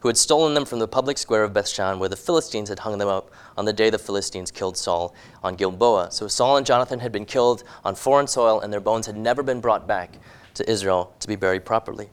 who 0.00 0.08
had 0.08 0.16
stolen 0.16 0.54
them 0.54 0.64
from 0.64 0.78
the 0.78 0.88
public 0.88 1.18
square 1.18 1.44
of 1.44 1.52
Bethshan, 1.52 1.98
where 1.98 2.08
the 2.08 2.16
Philistines 2.16 2.70
had 2.70 2.78
hung 2.78 2.96
them 2.96 3.08
up 3.08 3.30
on 3.58 3.66
the 3.66 3.74
day 3.74 3.90
the 3.90 3.98
Philistines 3.98 4.50
killed 4.50 4.78
Saul 4.78 5.14
on 5.42 5.56
Gilboa. 5.56 6.10
So 6.12 6.28
Saul 6.28 6.56
and 6.56 6.64
Jonathan 6.64 7.00
had 7.00 7.12
been 7.12 7.26
killed 7.26 7.62
on 7.84 7.94
foreign 7.94 8.26
soil, 8.26 8.60
and 8.60 8.72
their 8.72 8.80
bones 8.80 9.06
had 9.06 9.18
never 9.18 9.42
been 9.42 9.60
brought 9.60 9.86
back 9.86 10.18
to 10.54 10.70
Israel 10.70 11.12
to 11.20 11.28
be 11.28 11.36
buried 11.36 11.66
properly. 11.66 12.08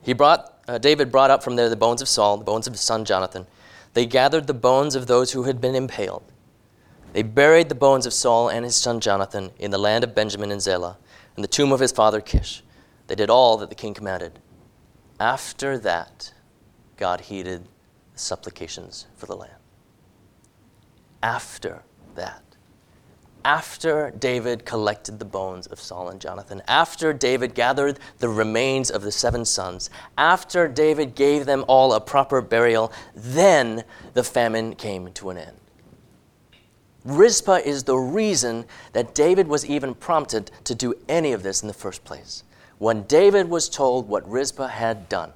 He 0.00 0.12
brought, 0.12 0.60
uh, 0.68 0.78
David 0.78 1.10
brought 1.10 1.32
up 1.32 1.42
from 1.42 1.56
there 1.56 1.68
the 1.68 1.76
bones 1.76 2.02
of 2.02 2.08
Saul, 2.08 2.36
the 2.36 2.44
bones 2.44 2.68
of 2.68 2.72
his 2.72 2.80
son 2.80 3.04
Jonathan. 3.04 3.48
They 3.94 4.06
gathered 4.06 4.46
the 4.46 4.54
bones 4.54 4.94
of 4.94 5.08
those 5.08 5.32
who 5.32 5.42
had 5.42 5.60
been 5.60 5.74
impaled. 5.74 6.22
They 7.12 7.22
buried 7.22 7.68
the 7.68 7.74
bones 7.74 8.06
of 8.06 8.12
Saul 8.12 8.48
and 8.48 8.64
his 8.64 8.76
son 8.76 9.00
Jonathan 9.00 9.50
in 9.58 9.70
the 9.70 9.78
land 9.78 10.04
of 10.04 10.14
Benjamin 10.14 10.50
and 10.50 10.62
Zelah 10.62 10.98
and 11.36 11.44
the 11.44 11.48
tomb 11.48 11.72
of 11.72 11.80
his 11.80 11.92
father 11.92 12.20
Kish. 12.20 12.62
They 13.06 13.14
did 13.14 13.30
all 13.30 13.56
that 13.58 13.68
the 13.68 13.74
king 13.74 13.94
commanded. 13.94 14.38
After 15.20 15.78
that, 15.78 16.32
God 16.96 17.22
heeded 17.22 17.64
the 18.12 18.18
supplications 18.18 19.06
for 19.16 19.26
the 19.26 19.36
land. 19.36 19.54
after 21.22 21.82
that. 22.14 22.42
After 23.44 24.10
David 24.12 24.64
collected 24.64 25.18
the 25.18 25.24
bones 25.24 25.66
of 25.66 25.80
Saul 25.80 26.08
and 26.10 26.20
Jonathan, 26.20 26.62
after 26.68 27.12
David 27.12 27.54
gathered 27.54 27.98
the 28.18 28.28
remains 28.28 28.90
of 28.90 29.02
the 29.02 29.12
seven 29.12 29.44
sons, 29.44 29.90
after 30.16 30.68
David 30.68 31.14
gave 31.16 31.46
them 31.46 31.64
all 31.66 31.92
a 31.92 32.00
proper 32.00 32.40
burial, 32.40 32.92
then 33.14 33.84
the 34.14 34.22
famine 34.22 34.74
came 34.76 35.12
to 35.14 35.30
an 35.30 35.38
end. 35.38 35.56
Rizpah 37.04 37.60
is 37.64 37.84
the 37.84 37.96
reason 37.96 38.64
that 38.92 39.14
David 39.14 39.48
was 39.48 39.66
even 39.66 39.94
prompted 39.94 40.50
to 40.64 40.74
do 40.74 40.94
any 41.08 41.32
of 41.32 41.42
this 41.42 41.62
in 41.62 41.68
the 41.68 41.74
first 41.74 42.04
place. 42.04 42.44
When 42.78 43.02
David 43.04 43.48
was 43.48 43.68
told 43.68 44.08
what 44.08 44.28
Rizpah 44.28 44.68
had 44.68 45.08
done, 45.08 45.32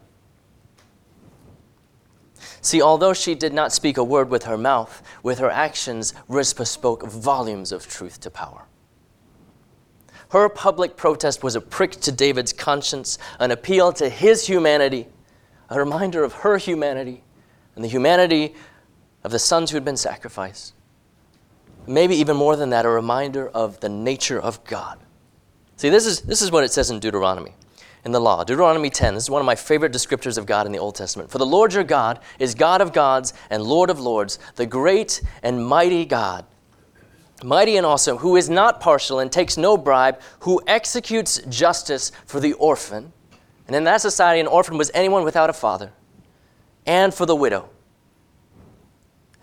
See, 2.60 2.82
although 2.82 3.12
she 3.12 3.36
did 3.36 3.52
not 3.52 3.72
speak 3.72 3.96
a 3.96 4.02
word 4.02 4.28
with 4.28 4.42
her 4.42 4.58
mouth, 4.58 5.00
with 5.22 5.38
her 5.38 5.50
actions, 5.50 6.12
Rizpah 6.26 6.64
spoke 6.64 7.06
volumes 7.06 7.70
of 7.70 7.86
truth 7.86 8.18
to 8.22 8.30
power. 8.30 8.64
Her 10.30 10.48
public 10.48 10.96
protest 10.96 11.44
was 11.44 11.54
a 11.54 11.60
prick 11.60 11.92
to 12.00 12.10
David's 12.10 12.52
conscience, 12.52 13.18
an 13.38 13.52
appeal 13.52 13.92
to 13.92 14.08
his 14.08 14.48
humanity, 14.48 15.06
a 15.70 15.78
reminder 15.78 16.24
of 16.24 16.32
her 16.32 16.58
humanity 16.58 17.22
and 17.76 17.84
the 17.84 17.88
humanity 17.88 18.56
of 19.22 19.30
the 19.30 19.38
sons 19.38 19.70
who 19.70 19.76
had 19.76 19.84
been 19.84 19.96
sacrificed. 19.96 20.72
Maybe 21.86 22.16
even 22.16 22.36
more 22.36 22.56
than 22.56 22.70
that, 22.70 22.84
a 22.84 22.88
reminder 22.88 23.48
of 23.48 23.80
the 23.80 23.88
nature 23.88 24.40
of 24.40 24.62
God. 24.64 24.98
See, 25.76 25.90
this 25.90 26.06
is, 26.06 26.22
this 26.22 26.42
is 26.42 26.50
what 26.50 26.64
it 26.64 26.72
says 26.72 26.90
in 26.90 27.00
Deuteronomy 27.00 27.54
in 28.06 28.12
the 28.12 28.20
law. 28.20 28.44
Deuteronomy 28.44 28.88
10, 28.88 29.14
this 29.14 29.24
is 29.24 29.30
one 29.30 29.42
of 29.42 29.46
my 29.46 29.56
favorite 29.56 29.92
descriptors 29.92 30.38
of 30.38 30.46
God 30.46 30.64
in 30.64 30.72
the 30.72 30.78
Old 30.78 30.94
Testament. 30.94 31.30
For 31.30 31.38
the 31.38 31.46
Lord 31.46 31.74
your 31.74 31.84
God 31.84 32.20
is 32.38 32.54
God 32.54 32.80
of 32.80 32.92
gods 32.92 33.34
and 33.50 33.62
Lord 33.62 33.90
of 33.90 33.98
lords, 33.98 34.38
the 34.54 34.64
great 34.64 35.20
and 35.42 35.66
mighty 35.66 36.04
God, 36.04 36.46
mighty 37.42 37.76
and 37.76 37.84
awesome, 37.84 38.18
who 38.18 38.36
is 38.36 38.48
not 38.48 38.80
partial 38.80 39.18
and 39.18 39.30
takes 39.30 39.56
no 39.56 39.76
bribe, 39.76 40.20
who 40.40 40.62
executes 40.68 41.38
justice 41.48 42.12
for 42.26 42.38
the 42.38 42.52
orphan. 42.54 43.12
And 43.66 43.74
in 43.74 43.84
that 43.84 44.00
society, 44.00 44.40
an 44.40 44.46
orphan 44.46 44.78
was 44.78 44.90
anyone 44.94 45.24
without 45.24 45.50
a 45.50 45.52
father, 45.52 45.92
and 46.86 47.12
for 47.12 47.26
the 47.26 47.36
widow 47.36 47.68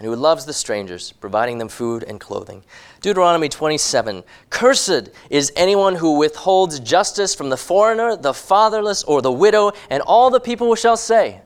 and 0.04 0.10
who 0.14 0.18
loves 0.18 0.44
the 0.44 0.52
strangers, 0.52 1.14
providing 1.14 1.60
them 1.60 1.70
food 1.70 2.04
and 2.04 2.20
clothing. 2.20 2.62
Deuteronomy 3.00 3.48
27 3.48 4.26
Cursed 4.50 5.10
is 5.30 5.50
anyone 5.56 5.96
who 5.96 6.18
withholds 6.18 6.82
justice 6.82 7.34
from 7.34 7.50
the 7.50 7.56
foreigner, 7.56 8.18
the 8.18 8.34
fatherless, 8.34 9.04
or 9.04 9.22
the 9.22 9.32
widow, 9.32 9.72
and 9.90 10.04
all 10.04 10.30
the 10.30 10.42
people 10.42 10.76
shall 10.76 10.98
say, 10.98 11.40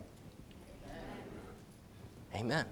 Amen. 2.33 2.41
Amen. 2.41 2.65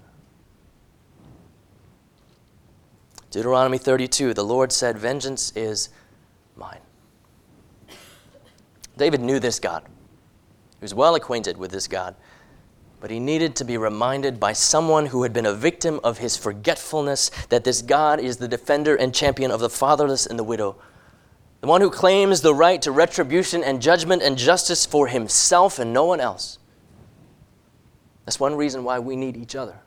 Deuteronomy 3.29 3.77
32 3.77 4.33
The 4.33 4.43
Lord 4.43 4.71
said, 4.71 4.97
Vengeance 4.97 5.51
is 5.55 5.89
mine. 6.55 6.79
David 8.97 9.21
knew 9.21 9.39
this 9.39 9.59
God. 9.59 9.83
He 9.83 10.83
was 10.83 10.95
well 10.95 11.13
acquainted 11.13 11.57
with 11.57 11.69
this 11.69 11.87
God 11.87 12.15
but 13.05 13.11
he 13.11 13.19
needed 13.19 13.55
to 13.55 13.63
be 13.63 13.77
reminded 13.77 14.39
by 14.39 14.51
someone 14.51 15.05
who 15.05 15.21
had 15.21 15.31
been 15.31 15.45
a 15.45 15.53
victim 15.53 15.99
of 16.03 16.17
his 16.17 16.35
forgetfulness 16.35 17.29
that 17.49 17.63
this 17.63 17.83
God 17.83 18.19
is 18.19 18.37
the 18.37 18.47
defender 18.47 18.95
and 18.95 19.13
champion 19.13 19.51
of 19.51 19.59
the 19.59 19.69
fatherless 19.69 20.25
and 20.25 20.39
the 20.39 20.43
widow, 20.43 20.75
the 21.61 21.67
one 21.67 21.81
who 21.81 21.91
claims 21.91 22.41
the 22.41 22.55
right 22.55 22.81
to 22.81 22.91
retribution 22.91 23.63
and 23.63 23.79
judgment 23.79 24.23
and 24.23 24.39
justice 24.39 24.87
for 24.87 25.05
himself 25.05 25.77
and 25.77 25.93
no 25.93 26.03
one 26.05 26.19
else. 26.19 26.57
That's 28.25 28.39
one 28.39 28.55
reason 28.55 28.83
why 28.83 28.97
we 28.97 29.15
need 29.15 29.37
each 29.37 29.55
other. 29.55 29.77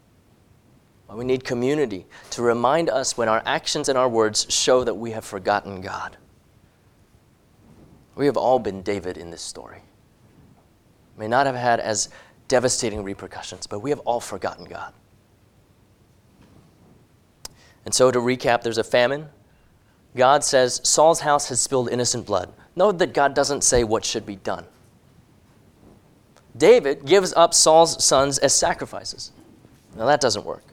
Why 1.07 1.17
we 1.17 1.25
need 1.25 1.43
community 1.43 2.07
to 2.31 2.43
remind 2.43 2.89
us 2.89 3.17
when 3.19 3.29
our 3.29 3.43
actions 3.45 3.89
and 3.89 3.99
our 3.99 4.09
words 4.09 4.47
show 4.49 4.85
that 4.85 4.95
we 4.95 5.11
have 5.11 5.25
forgotten 5.25 5.81
God. 5.81 6.17
We 8.15 8.27
have 8.27 8.37
all 8.37 8.61
been 8.61 8.83
David 8.83 9.19
in 9.19 9.31
this 9.31 9.43
story. 9.43 9.83
May 11.17 11.27
not 11.27 11.47
have 11.47 11.57
had 11.57 11.81
as 11.81 12.11
devastating 12.49 13.03
repercussions, 13.05 13.67
but 13.67 13.81
we 13.81 13.91
have 13.91 14.01
all 14.01 14.21
forgotten 14.21 14.65
God. 14.65 14.93
And 17.85 17.95
so, 17.95 18.11
to 18.11 18.19
recap, 18.19 18.63
there's 18.63 18.79
a 18.79 18.85
famine. 18.85 19.29
God 20.17 20.43
says, 20.43 20.81
Saul's 20.85 21.21
house 21.21 21.49
has 21.49 21.61
spilled 21.61 21.89
innocent 21.91 22.27
blood. 22.27 22.53
Note 22.77 22.99
that 22.99 23.15
God 23.15 23.35
doesn't 23.35 23.63
say 23.63 23.85
what 23.85 24.05
should 24.05 24.27
be 24.27 24.37
done. 24.37 24.67
David 26.57 27.05
gives 27.07 27.33
up 27.35 27.55
Saul's 27.55 28.03
sons 28.05 28.39
as 28.39 28.55
sacrifices. 28.55 29.33
Now, 29.97 30.07
that 30.07 30.21
doesn't 30.21 30.45
work. 30.45 30.65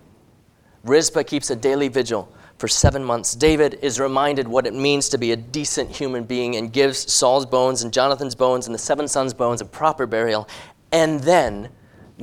Rizpah 0.84 1.24
keeps 1.24 1.50
a 1.50 1.56
daily 1.56 1.88
vigil 1.88 2.30
for 2.58 2.68
seven 2.68 3.04
months. 3.04 3.36
David 3.36 3.80
is 3.82 4.00
reminded 4.00 4.48
what 4.48 4.66
it 4.66 4.74
means 4.74 5.10
to 5.10 5.18
be 5.18 5.32
a 5.32 5.36
decent 5.36 5.92
human 5.92 6.24
being 6.24 6.56
and 6.56 6.72
gives 6.72 7.12
Saul's 7.12 7.46
bones 7.46 7.84
and 7.84 7.92
Jonathan's 7.92 8.36
bones 8.36 8.66
and 8.66 8.74
the 8.74 8.80
seven 8.80 9.08
sons' 9.08 9.34
bones 9.34 9.62
a 9.62 9.66
proper 9.66 10.06
burial 10.06 10.48
and 10.96 11.20
then 11.20 11.68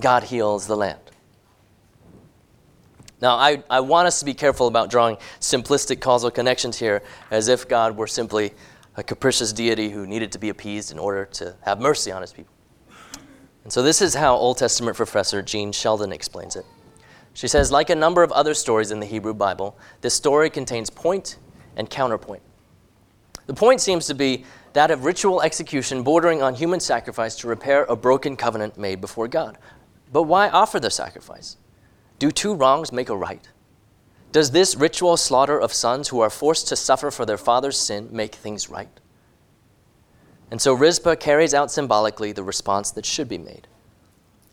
God 0.01 0.25
heals 0.25 0.67
the 0.67 0.77
land. 0.77 0.99
Now, 3.21 3.37
I, 3.37 3.63
I 3.69 3.81
want 3.81 4.07
us 4.07 4.19
to 4.21 4.25
be 4.25 4.33
careful 4.33 4.67
about 4.67 4.89
drawing 4.89 5.19
simplistic 5.41 6.01
causal 6.01 6.31
connections 6.31 6.79
here 6.79 7.03
as 7.31 7.49
if 7.49 7.69
God 7.69 7.99
were 7.99 8.07
simply 8.07 8.53
a 8.97 9.03
capricious 9.03 9.53
deity 9.53 9.91
who 9.91 10.07
needed 10.07 10.33
to 10.33 10.39
be 10.39 10.49
appeased 10.49 10.91
in 10.91 10.99
order 10.99 11.27
to 11.27 11.55
have 11.61 11.81
mercy 11.81 12.11
on 12.11 12.23
his 12.23 12.33
people. 12.33 12.55
And 13.63 13.71
so, 13.71 13.83
this 13.83 14.01
is 14.01 14.15
how 14.15 14.35
Old 14.35 14.57
Testament 14.57 14.97
professor 14.97 15.43
Jean 15.43 15.71
Sheldon 15.71 16.11
explains 16.11 16.57
it. 16.57 16.65
She 17.35 17.49
says, 17.49 17.71
like 17.71 17.91
a 17.91 17.95
number 17.95 18.23
of 18.23 18.33
other 18.33 18.55
stories 18.55 18.91
in 18.91 19.01
the 19.01 19.07
Hebrew 19.07 19.35
Bible, 19.35 19.77
this 20.01 20.15
story 20.15 20.49
contains 20.49 20.89
point 20.89 21.37
and 21.77 21.91
counterpoint. 21.91 22.43
The 23.47 23.55
point 23.55 23.83
seems 23.83 24.07
to 24.07 24.15
be 24.15 24.45
that 24.75 24.91
of 24.91 25.05
ritual 25.05 25.43
execution 25.43 26.03
bordering 26.03 26.43
on 26.43 26.55
human 26.55 26.81
sacrifice 26.81 27.37
to 27.37 27.49
repair 27.49 27.85
a 27.85 27.97
broken 27.97 28.37
covenant 28.37 28.79
made 28.79 29.01
before 29.01 29.29
God. 29.29 29.59
But 30.13 30.25
why 30.25 30.49
offer 30.49 30.81
the 30.81 30.91
sacrifice? 30.91 31.57
Do 32.19 32.31
two 32.31 32.55
wrongs 32.55 32.93
make 32.93 33.09
a 33.09 33.17
right? 33.17 33.49
Does 34.31 34.51
this 34.51 34.75
ritual 34.75 35.17
slaughter 35.17 35.59
of 35.59 35.73
sons 35.73 36.09
who 36.09 36.21
are 36.21 36.31
forced 36.31 36.69
to 36.69 36.77
suffer 36.77 37.11
for 37.11 37.27
their 37.27 37.37
father's 37.37 37.79
sin 37.79 38.09
make 38.11 38.35
things 38.35 38.71
right? 38.71 39.01
And 40.51 40.61
so 40.61 40.75
Rizpah 40.75 41.17
carries 41.17 41.55
out 41.55 41.71
symbolically 41.71 42.33
the 42.33 42.43
response 42.43 42.91
that 42.93 43.07
should 43.07 43.29
be 43.29 43.39
made. 43.39 43.67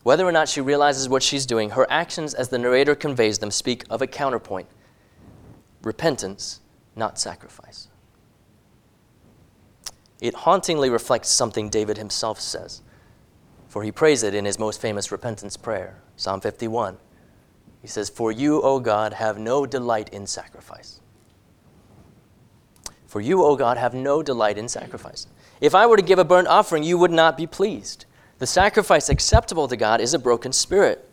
Whether 0.04 0.26
or 0.26 0.32
not 0.32 0.50
she 0.50 0.62
realizes 0.62 1.10
what 1.10 1.24
she's 1.24 1.46
doing, 1.46 1.72
her 1.72 1.86
actions, 1.90 2.34
as 2.34 2.50
the 2.50 2.58
narrator 2.58 2.96
conveys 2.96 3.40
them, 3.40 3.52
speak 3.52 3.84
of 3.90 4.02
a 4.02 4.08
counterpoint 4.08 4.68
repentance, 5.82 6.60
not 6.96 7.20
sacrifice. 7.20 7.88
It 10.22 10.34
hauntingly 10.34 10.90
reflects 10.90 11.30
something 11.30 11.70
David 11.70 11.98
himself 11.98 12.40
says, 12.40 12.82
for 13.70 13.84
he 13.84 13.92
prays 13.92 14.24
it 14.24 14.34
in 14.34 14.46
his 14.46 14.58
most 14.58 14.82
famous 14.82 15.12
repentance 15.12 15.56
prayer, 15.56 16.02
Psalm 16.18 16.42
51. 16.42 16.98
He 17.82 17.88
says, 17.88 18.10
For 18.10 18.32
you, 18.32 18.62
O 18.62 18.80
God, 18.80 19.14
have 19.14 19.38
no 19.38 19.66
delight 19.66 20.10
in 20.10 20.26
sacrifice. 20.26 21.00
For 23.06 23.22
you, 23.22 23.44
O 23.44 23.56
God, 23.56 23.78
have 23.78 23.94
no 23.94 24.22
delight 24.22 24.58
in 24.58 24.68
sacrifice. 24.68 25.28
If 25.62 25.76
I 25.76 25.86
were 25.86 25.98
to 25.98 26.04
give 26.04 26.20
a 26.20 26.26
burnt 26.26 26.48
offering, 26.48 26.84
you 26.84 26.98
would 26.98 27.12
not 27.12 27.38
be 27.38 27.48
pleased. 27.48 28.06
The 28.40 28.48
sacrifice 28.48 29.10
acceptable 29.10 29.68
to 29.68 29.76
God 29.76 30.02
is 30.02 30.14
a 30.14 30.20
broken 30.20 30.52
spirit. 30.52 31.10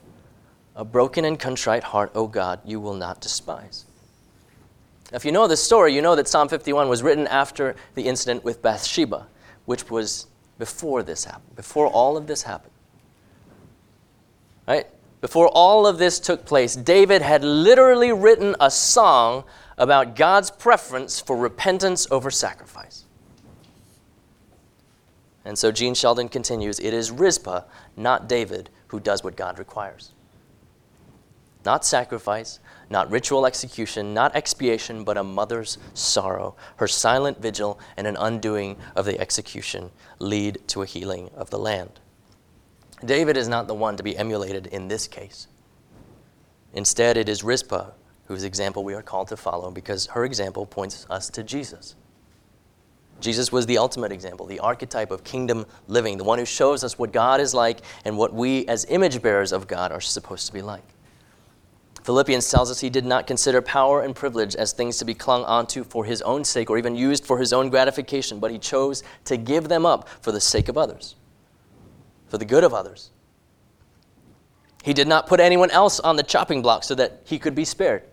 A 0.74 0.84
broken 0.84 1.24
and 1.24 1.38
contrite 1.38 1.84
heart, 1.84 2.10
O 2.14 2.26
God, 2.26 2.60
you 2.64 2.80
will 2.80 2.94
not 2.94 3.20
despise. 3.20 3.85
If 5.12 5.24
you 5.24 5.32
know 5.32 5.46
the 5.46 5.56
story, 5.56 5.94
you 5.94 6.02
know 6.02 6.16
that 6.16 6.28
Psalm 6.28 6.48
51 6.48 6.88
was 6.88 7.02
written 7.02 7.26
after 7.28 7.76
the 7.94 8.08
incident 8.08 8.44
with 8.44 8.60
Bathsheba, 8.62 9.28
which 9.64 9.88
was 9.88 10.26
before 10.58 11.02
this 11.02 11.24
happened, 11.24 11.54
before 11.54 11.86
all 11.86 12.16
of 12.16 12.26
this 12.26 12.42
happened. 12.42 12.72
Right? 14.66 14.86
Before 15.20 15.48
all 15.48 15.86
of 15.86 15.98
this 15.98 16.18
took 16.18 16.44
place, 16.44 16.74
David 16.74 17.22
had 17.22 17.44
literally 17.44 18.12
written 18.12 18.56
a 18.60 18.70
song 18.70 19.44
about 19.78 20.16
God's 20.16 20.50
preference 20.50 21.20
for 21.20 21.36
repentance 21.36 22.06
over 22.10 22.30
sacrifice. 22.30 23.04
And 25.44 25.56
so 25.56 25.70
Jean 25.70 25.94
Sheldon 25.94 26.28
continues 26.28 26.80
it 26.80 26.92
is 26.92 27.10
Rizpah, 27.10 27.62
not 27.96 28.28
David, 28.28 28.68
who 28.88 28.98
does 28.98 29.22
what 29.22 29.36
God 29.36 29.58
requires. 29.58 30.12
Not 31.64 31.84
sacrifice, 31.84 32.58
not 32.88 33.10
ritual 33.10 33.46
execution, 33.46 34.14
not 34.14 34.34
expiation, 34.36 35.04
but 35.04 35.16
a 35.16 35.24
mother's 35.24 35.78
sorrow. 35.94 36.56
Her 36.76 36.86
silent 36.86 37.40
vigil 37.40 37.80
and 37.96 38.06
an 38.06 38.16
undoing 38.16 38.76
of 38.94 39.04
the 39.04 39.18
execution 39.18 39.90
lead 40.18 40.58
to 40.68 40.82
a 40.82 40.86
healing 40.86 41.30
of 41.34 41.50
the 41.50 41.58
land. 41.58 42.00
David 43.04 43.36
is 43.36 43.48
not 43.48 43.66
the 43.66 43.74
one 43.74 43.96
to 43.96 44.02
be 44.02 44.16
emulated 44.16 44.66
in 44.68 44.88
this 44.88 45.08
case. 45.08 45.48
Instead, 46.72 47.16
it 47.16 47.28
is 47.28 47.42
Rizpah 47.42 47.90
whose 48.26 48.44
example 48.44 48.84
we 48.84 48.94
are 48.94 49.02
called 49.02 49.28
to 49.28 49.36
follow 49.36 49.70
because 49.70 50.06
her 50.06 50.24
example 50.24 50.66
points 50.66 51.06
us 51.08 51.30
to 51.30 51.42
Jesus. 51.42 51.94
Jesus 53.20 53.50
was 53.50 53.66
the 53.66 53.78
ultimate 53.78 54.12
example, 54.12 54.46
the 54.46 54.60
archetype 54.60 55.10
of 55.10 55.24
kingdom 55.24 55.64
living, 55.88 56.18
the 56.18 56.24
one 56.24 56.38
who 56.38 56.44
shows 56.44 56.84
us 56.84 56.98
what 56.98 57.12
God 57.12 57.40
is 57.40 57.54
like 57.54 57.80
and 58.04 58.18
what 58.18 58.34
we, 58.34 58.66
as 58.66 58.84
image 58.90 59.22
bearers 59.22 59.52
of 59.52 59.66
God, 59.66 59.90
are 59.90 60.00
supposed 60.00 60.46
to 60.48 60.52
be 60.52 60.60
like. 60.60 60.84
Philippians 62.06 62.48
tells 62.48 62.70
us 62.70 62.78
he 62.78 62.88
did 62.88 63.04
not 63.04 63.26
consider 63.26 63.60
power 63.60 64.00
and 64.00 64.14
privilege 64.14 64.54
as 64.54 64.72
things 64.72 64.96
to 64.98 65.04
be 65.04 65.12
clung 65.12 65.44
onto 65.44 65.82
for 65.82 66.04
his 66.04 66.22
own 66.22 66.44
sake 66.44 66.70
or 66.70 66.78
even 66.78 66.94
used 66.94 67.26
for 67.26 67.36
his 67.36 67.52
own 67.52 67.68
gratification, 67.68 68.38
but 68.38 68.52
he 68.52 68.60
chose 68.60 69.02
to 69.24 69.36
give 69.36 69.68
them 69.68 69.84
up 69.84 70.08
for 70.22 70.30
the 70.30 70.40
sake 70.40 70.68
of 70.68 70.78
others, 70.78 71.16
for 72.28 72.38
the 72.38 72.44
good 72.44 72.62
of 72.62 72.72
others. 72.72 73.10
He 74.84 74.92
did 74.92 75.08
not 75.08 75.26
put 75.26 75.40
anyone 75.40 75.72
else 75.72 75.98
on 75.98 76.14
the 76.14 76.22
chopping 76.22 76.62
block 76.62 76.84
so 76.84 76.94
that 76.94 77.22
he 77.24 77.40
could 77.40 77.56
be 77.56 77.64
spared. 77.64 78.04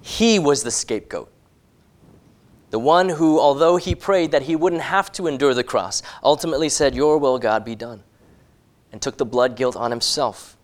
He 0.00 0.40
was 0.40 0.64
the 0.64 0.72
scapegoat. 0.72 1.30
The 2.70 2.80
one 2.80 3.08
who, 3.08 3.38
although 3.38 3.76
he 3.76 3.94
prayed 3.94 4.32
that 4.32 4.42
he 4.42 4.56
wouldn't 4.56 4.82
have 4.82 5.12
to 5.12 5.28
endure 5.28 5.54
the 5.54 5.62
cross, 5.62 6.02
ultimately 6.24 6.68
said, 6.68 6.96
Your 6.96 7.18
will, 7.18 7.38
God, 7.38 7.64
be 7.64 7.76
done, 7.76 8.02
and 8.90 9.00
took 9.00 9.16
the 9.16 9.24
blood 9.24 9.54
guilt 9.54 9.76
on 9.76 9.92
himself 9.92 10.55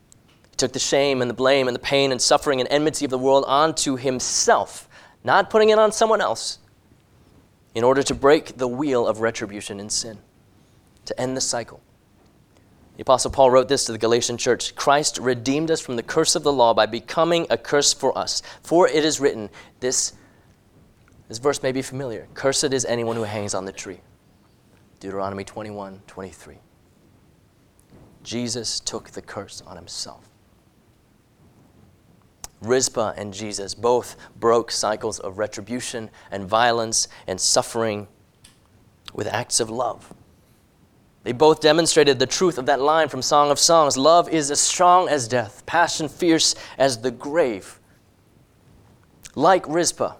took 0.63 0.73
the 0.73 0.79
shame 0.79 1.21
and 1.21 1.29
the 1.29 1.35
blame 1.35 1.67
and 1.67 1.75
the 1.75 1.81
pain 1.81 2.13
and 2.13 2.23
suffering 2.23 2.61
and 2.61 2.69
enmity 2.71 3.05
of 3.05 3.11
the 3.11 3.19
world 3.19 3.45
onto 3.49 3.97
himself, 3.97 4.89
not 5.25 5.51
putting 5.51 5.71
it 5.71 5.79
on 5.79 5.91
someone 5.91 6.21
else, 6.21 6.61
in 7.75 7.83
order 7.83 8.01
to 8.01 8.15
break 8.15 8.57
the 8.59 8.69
wheel 8.69 9.09
of 9.09 9.21
retribution 9.21 9.81
in 9.81 9.91
sin, 9.91 10.19
to 11.05 11.21
end 11.21 11.37
the 11.37 11.41
cycle. 11.41 11.81
The 12.95 13.03
Apostle 13.03 13.33
Paul 13.33 13.51
wrote 13.51 13.67
this 13.67 13.87
to 13.87 13.93
the 13.93 13.99
Galatian 13.99 14.37
church 14.37 14.77
Christ 14.77 15.19
redeemed 15.19 15.69
us 15.73 15.81
from 15.81 15.97
the 15.97 16.03
curse 16.03 16.37
of 16.37 16.45
the 16.45 16.53
law 16.53 16.75
by 16.75 16.87
becoming 16.87 17.45
a 17.51 17.57
curse 17.57 17.93
for 17.93 18.17
us. 18.17 18.41
For 18.63 18.87
it 18.87 19.05
is 19.05 19.19
written, 19.19 19.51
this, 19.81 20.13
this 21.27 21.39
verse 21.39 21.61
may 21.61 21.73
be 21.73 21.83
familiar 21.83 22.29
Cursed 22.35 22.73
is 22.73 22.85
anyone 22.85 23.17
who 23.17 23.25
hangs 23.25 23.53
on 23.53 23.65
the 23.65 23.73
tree. 23.73 23.99
Deuteronomy 25.01 25.43
21 25.43 26.03
23. 26.07 26.59
Jesus 28.23 28.79
took 28.79 29.11
the 29.11 29.23
curse 29.23 29.61
on 29.67 29.77
himself. 29.77 30.32
Rizpah 32.63 33.15
and 33.17 33.33
Jesus 33.33 33.75
both 33.75 34.17
broke 34.39 34.71
cycles 34.71 35.19
of 35.19 35.39
retribution 35.39 36.11
and 36.31 36.47
violence 36.47 37.09
and 37.27 37.41
suffering 37.41 38.09
with 39.13 39.27
acts 39.27 39.61
of 39.61 39.71
love. 39.71 40.13
They 41.25 41.33
both 41.33 41.61
demonstrated 41.61 42.19
the 42.19 42.27
truth 42.27 42.59
of 42.59 42.67
that 42.67 42.81
line 42.81 43.09
from 43.09 43.23
Song 43.23 43.51
of 43.51 43.59
Songs 43.59 43.97
love 43.97 44.29
is 44.29 44.51
as 44.51 44.61
strong 44.61 45.09
as 45.09 45.29
death, 45.29 45.65
passion 45.67 46.09
fierce 46.09 46.55
as 46.79 46.99
the 46.99 47.11
grave. 47.11 47.79
Like 49.35 49.67
Rizpah, 49.69 50.15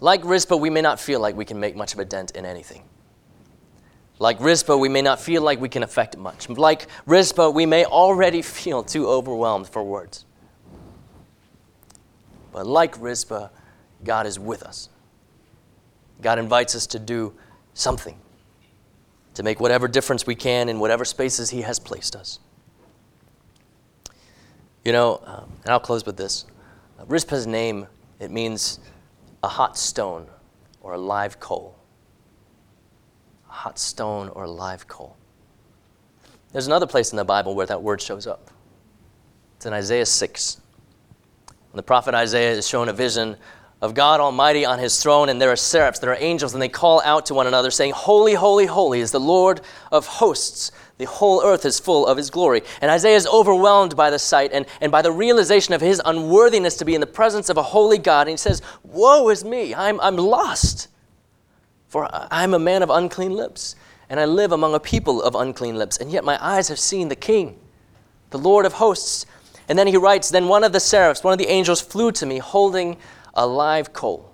like 0.00 0.24
Rizpah, 0.24 0.56
we 0.56 0.70
may 0.70 0.82
not 0.82 1.00
feel 1.00 1.20
like 1.20 1.36
we 1.36 1.44
can 1.44 1.58
make 1.58 1.76
much 1.76 1.94
of 1.94 1.98
a 1.98 2.04
dent 2.04 2.32
in 2.32 2.44
anything. 2.44 2.82
Like 4.18 4.40
Rizpah, 4.40 4.76
we 4.76 4.88
may 4.88 5.02
not 5.02 5.20
feel 5.20 5.42
like 5.42 5.60
we 5.60 5.68
can 5.68 5.82
affect 5.82 6.16
much. 6.16 6.48
Like 6.48 6.86
Rizpah, 7.06 7.50
we 7.50 7.66
may 7.66 7.84
already 7.84 8.42
feel 8.58 8.82
too 8.82 9.08
overwhelmed 9.08 9.68
for 9.68 9.82
words. 9.82 10.24
But 12.56 12.66
like 12.66 12.98
Rizpah, 12.98 13.50
God 14.02 14.26
is 14.26 14.38
with 14.38 14.62
us. 14.62 14.88
God 16.22 16.38
invites 16.38 16.74
us 16.74 16.86
to 16.86 16.98
do 16.98 17.34
something, 17.74 18.18
to 19.34 19.42
make 19.42 19.60
whatever 19.60 19.86
difference 19.86 20.26
we 20.26 20.36
can 20.36 20.70
in 20.70 20.80
whatever 20.80 21.04
spaces 21.04 21.50
He 21.50 21.60
has 21.60 21.78
placed 21.78 22.16
us. 22.16 22.38
You 24.86 24.92
know, 24.92 25.20
um, 25.26 25.52
and 25.64 25.70
I'll 25.70 25.78
close 25.80 26.06
with 26.06 26.16
this. 26.16 26.46
Uh, 26.98 27.04
Rizpah's 27.04 27.46
name, 27.46 27.88
it 28.20 28.30
means 28.30 28.80
a 29.42 29.48
hot 29.48 29.76
stone 29.76 30.26
or 30.80 30.94
a 30.94 30.98
live 30.98 31.38
coal. 31.38 31.76
A 33.50 33.52
hot 33.52 33.78
stone 33.78 34.30
or 34.30 34.44
a 34.44 34.50
live 34.50 34.88
coal. 34.88 35.14
There's 36.52 36.68
another 36.68 36.86
place 36.86 37.10
in 37.12 37.16
the 37.18 37.24
Bible 37.26 37.54
where 37.54 37.66
that 37.66 37.82
word 37.82 38.00
shows 38.00 38.26
up. 38.26 38.50
It's 39.56 39.66
in 39.66 39.74
Isaiah 39.74 40.06
6. 40.06 40.62
The 41.76 41.82
prophet 41.82 42.14
Isaiah 42.14 42.52
is 42.52 42.66
shown 42.66 42.88
a 42.88 42.92
vision 42.94 43.36
of 43.82 43.92
God 43.92 44.18
Almighty 44.18 44.64
on 44.64 44.78
his 44.78 45.02
throne, 45.02 45.28
and 45.28 45.38
there 45.38 45.52
are 45.52 45.56
seraphs, 45.56 45.98
there 45.98 46.10
are 46.10 46.16
angels, 46.18 46.54
and 46.54 46.62
they 46.62 46.70
call 46.70 47.02
out 47.04 47.26
to 47.26 47.34
one 47.34 47.46
another, 47.46 47.70
saying, 47.70 47.92
Holy, 47.92 48.32
holy, 48.32 48.64
holy 48.64 49.00
is 49.00 49.10
the 49.10 49.20
Lord 49.20 49.60
of 49.92 50.06
hosts. 50.06 50.72
The 50.96 51.04
whole 51.04 51.42
earth 51.44 51.66
is 51.66 51.78
full 51.78 52.06
of 52.06 52.16
his 52.16 52.30
glory. 52.30 52.62
And 52.80 52.90
Isaiah 52.90 53.16
is 53.16 53.26
overwhelmed 53.26 53.94
by 53.94 54.08
the 54.08 54.18
sight 54.18 54.52
and, 54.54 54.64
and 54.80 54.90
by 54.90 55.02
the 55.02 55.12
realization 55.12 55.74
of 55.74 55.82
his 55.82 56.00
unworthiness 56.02 56.76
to 56.76 56.86
be 56.86 56.94
in 56.94 57.02
the 57.02 57.06
presence 57.06 57.50
of 57.50 57.58
a 57.58 57.62
holy 57.62 57.98
God. 57.98 58.22
And 58.22 58.30
he 58.30 58.36
says, 58.38 58.62
Woe 58.82 59.28
is 59.28 59.44
me, 59.44 59.74
I'm, 59.74 60.00
I'm 60.00 60.16
lost. 60.16 60.88
For 61.88 62.08
I'm 62.10 62.54
a 62.54 62.58
man 62.58 62.82
of 62.82 62.88
unclean 62.88 63.32
lips, 63.32 63.76
and 64.08 64.18
I 64.18 64.24
live 64.24 64.52
among 64.52 64.74
a 64.74 64.80
people 64.80 65.22
of 65.22 65.34
unclean 65.34 65.76
lips, 65.76 65.98
and 65.98 66.10
yet 66.10 66.24
my 66.24 66.42
eyes 66.42 66.68
have 66.68 66.78
seen 66.78 67.08
the 67.08 67.16
King, 67.16 67.58
the 68.30 68.38
Lord 68.38 68.64
of 68.64 68.72
hosts. 68.74 69.26
And 69.68 69.78
then 69.78 69.86
he 69.86 69.96
writes 69.96 70.30
Then 70.30 70.48
one 70.48 70.64
of 70.64 70.72
the 70.72 70.80
seraphs, 70.80 71.24
one 71.24 71.32
of 71.32 71.38
the 71.38 71.48
angels, 71.48 71.80
flew 71.80 72.12
to 72.12 72.26
me 72.26 72.38
holding 72.38 72.96
a 73.34 73.46
live 73.46 73.92
coal, 73.92 74.32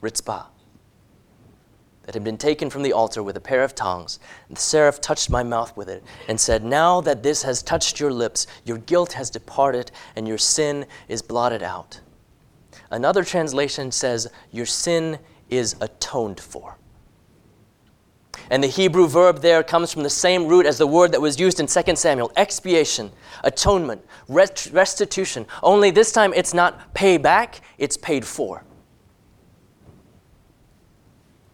Rizpah, 0.00 0.46
that 2.04 2.14
had 2.14 2.24
been 2.24 2.38
taken 2.38 2.68
from 2.68 2.82
the 2.82 2.92
altar 2.92 3.22
with 3.22 3.36
a 3.36 3.40
pair 3.40 3.62
of 3.62 3.74
tongs. 3.74 4.18
And 4.48 4.56
the 4.56 4.60
seraph 4.60 5.00
touched 5.00 5.30
my 5.30 5.42
mouth 5.42 5.76
with 5.76 5.88
it 5.88 6.02
and 6.28 6.40
said, 6.40 6.64
Now 6.64 7.00
that 7.02 7.22
this 7.22 7.42
has 7.42 7.62
touched 7.62 8.00
your 8.00 8.12
lips, 8.12 8.46
your 8.64 8.78
guilt 8.78 9.12
has 9.12 9.30
departed 9.30 9.90
and 10.16 10.26
your 10.26 10.38
sin 10.38 10.86
is 11.08 11.22
blotted 11.22 11.62
out. 11.62 12.00
Another 12.90 13.24
translation 13.24 13.92
says, 13.92 14.28
Your 14.50 14.66
sin 14.66 15.18
is 15.48 15.76
atoned 15.80 16.40
for. 16.40 16.76
And 18.52 18.62
the 18.62 18.68
Hebrew 18.68 19.08
verb 19.08 19.40
there 19.40 19.62
comes 19.62 19.94
from 19.94 20.02
the 20.02 20.10
same 20.10 20.46
root 20.46 20.66
as 20.66 20.76
the 20.76 20.86
word 20.86 21.12
that 21.12 21.22
was 21.22 21.40
used 21.40 21.58
in 21.58 21.66
2 21.66 21.96
Samuel 21.96 22.30
expiation, 22.36 23.10
atonement, 23.42 24.06
rest- 24.28 24.70
restitution. 24.74 25.46
Only 25.62 25.90
this 25.90 26.12
time 26.12 26.34
it's 26.34 26.52
not 26.52 26.92
pay 26.92 27.16
back, 27.16 27.62
it's 27.78 27.96
paid 27.96 28.26
for. 28.26 28.62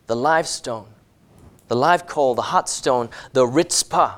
The 0.09 0.17
live 0.17 0.49
stone, 0.49 0.89
the 1.69 1.77
live 1.77 2.09
coal, 2.09 2.35
the 2.35 2.43
hot 2.43 2.69
stone, 2.69 3.11
the 3.33 3.47
rizpah 3.47 4.17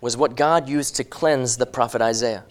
was 0.00 0.16
what 0.16 0.34
God 0.34 0.68
used 0.68 0.96
to 0.96 1.04
cleanse 1.04 1.58
the 1.58 1.66
prophet 1.66 2.02
Isaiah, 2.02 2.42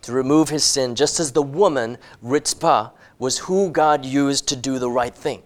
to 0.00 0.12
remove 0.12 0.48
his 0.48 0.64
sin, 0.64 0.94
just 0.94 1.20
as 1.20 1.32
the 1.32 1.42
woman, 1.42 1.98
rizpah, 2.22 2.88
was 3.18 3.36
who 3.36 3.68
God 3.68 4.06
used 4.06 4.48
to 4.48 4.56
do 4.56 4.78
the 4.78 4.90
right 4.90 5.14
thing 5.14 5.42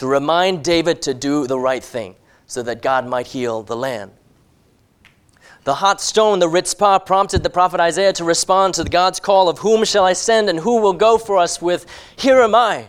to 0.00 0.06
remind 0.06 0.64
David 0.64 1.02
to 1.02 1.12
do 1.12 1.46
the 1.46 1.58
right 1.58 1.84
thing 1.84 2.14
so 2.46 2.62
that 2.62 2.80
God 2.80 3.06
might 3.06 3.26
heal 3.26 3.62
the 3.62 3.76
land. 3.76 4.12
The 5.64 5.74
hot 5.74 6.00
stone, 6.00 6.38
the 6.38 6.48
Rizpah, 6.48 7.00
prompted 7.00 7.42
the 7.42 7.50
prophet 7.50 7.80
Isaiah 7.80 8.14
to 8.14 8.24
respond 8.24 8.72
to 8.74 8.84
God's 8.84 9.20
call 9.20 9.50
of 9.50 9.58
whom 9.58 9.84
shall 9.84 10.06
I 10.06 10.14
send 10.14 10.48
and 10.48 10.58
who 10.58 10.80
will 10.80 10.94
go 10.94 11.18
for 11.18 11.36
us 11.36 11.60
with, 11.60 11.84
Here 12.16 12.40
am 12.40 12.54
I. 12.54 12.88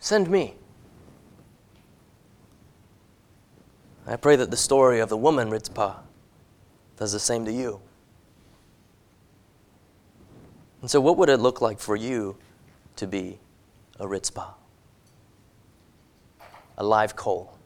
Send 0.00 0.28
me. 0.28 0.56
I 4.08 4.16
pray 4.16 4.34
that 4.34 4.50
the 4.50 4.56
story 4.56 4.98
of 4.98 5.10
the 5.10 5.16
woman 5.16 5.48
Rizpah 5.48 5.94
does 6.96 7.12
the 7.12 7.20
same 7.20 7.44
to 7.44 7.52
you. 7.52 7.80
And 10.80 10.90
so, 10.90 11.00
what 11.00 11.16
would 11.18 11.28
it 11.28 11.38
look 11.38 11.60
like 11.60 11.78
for 11.78 11.94
you 11.94 12.36
to 12.96 13.06
be 13.06 13.38
a 14.00 14.08
Rizpah? 14.08 14.54
A 16.76 16.84
live 16.84 17.16
coal, 17.16 17.56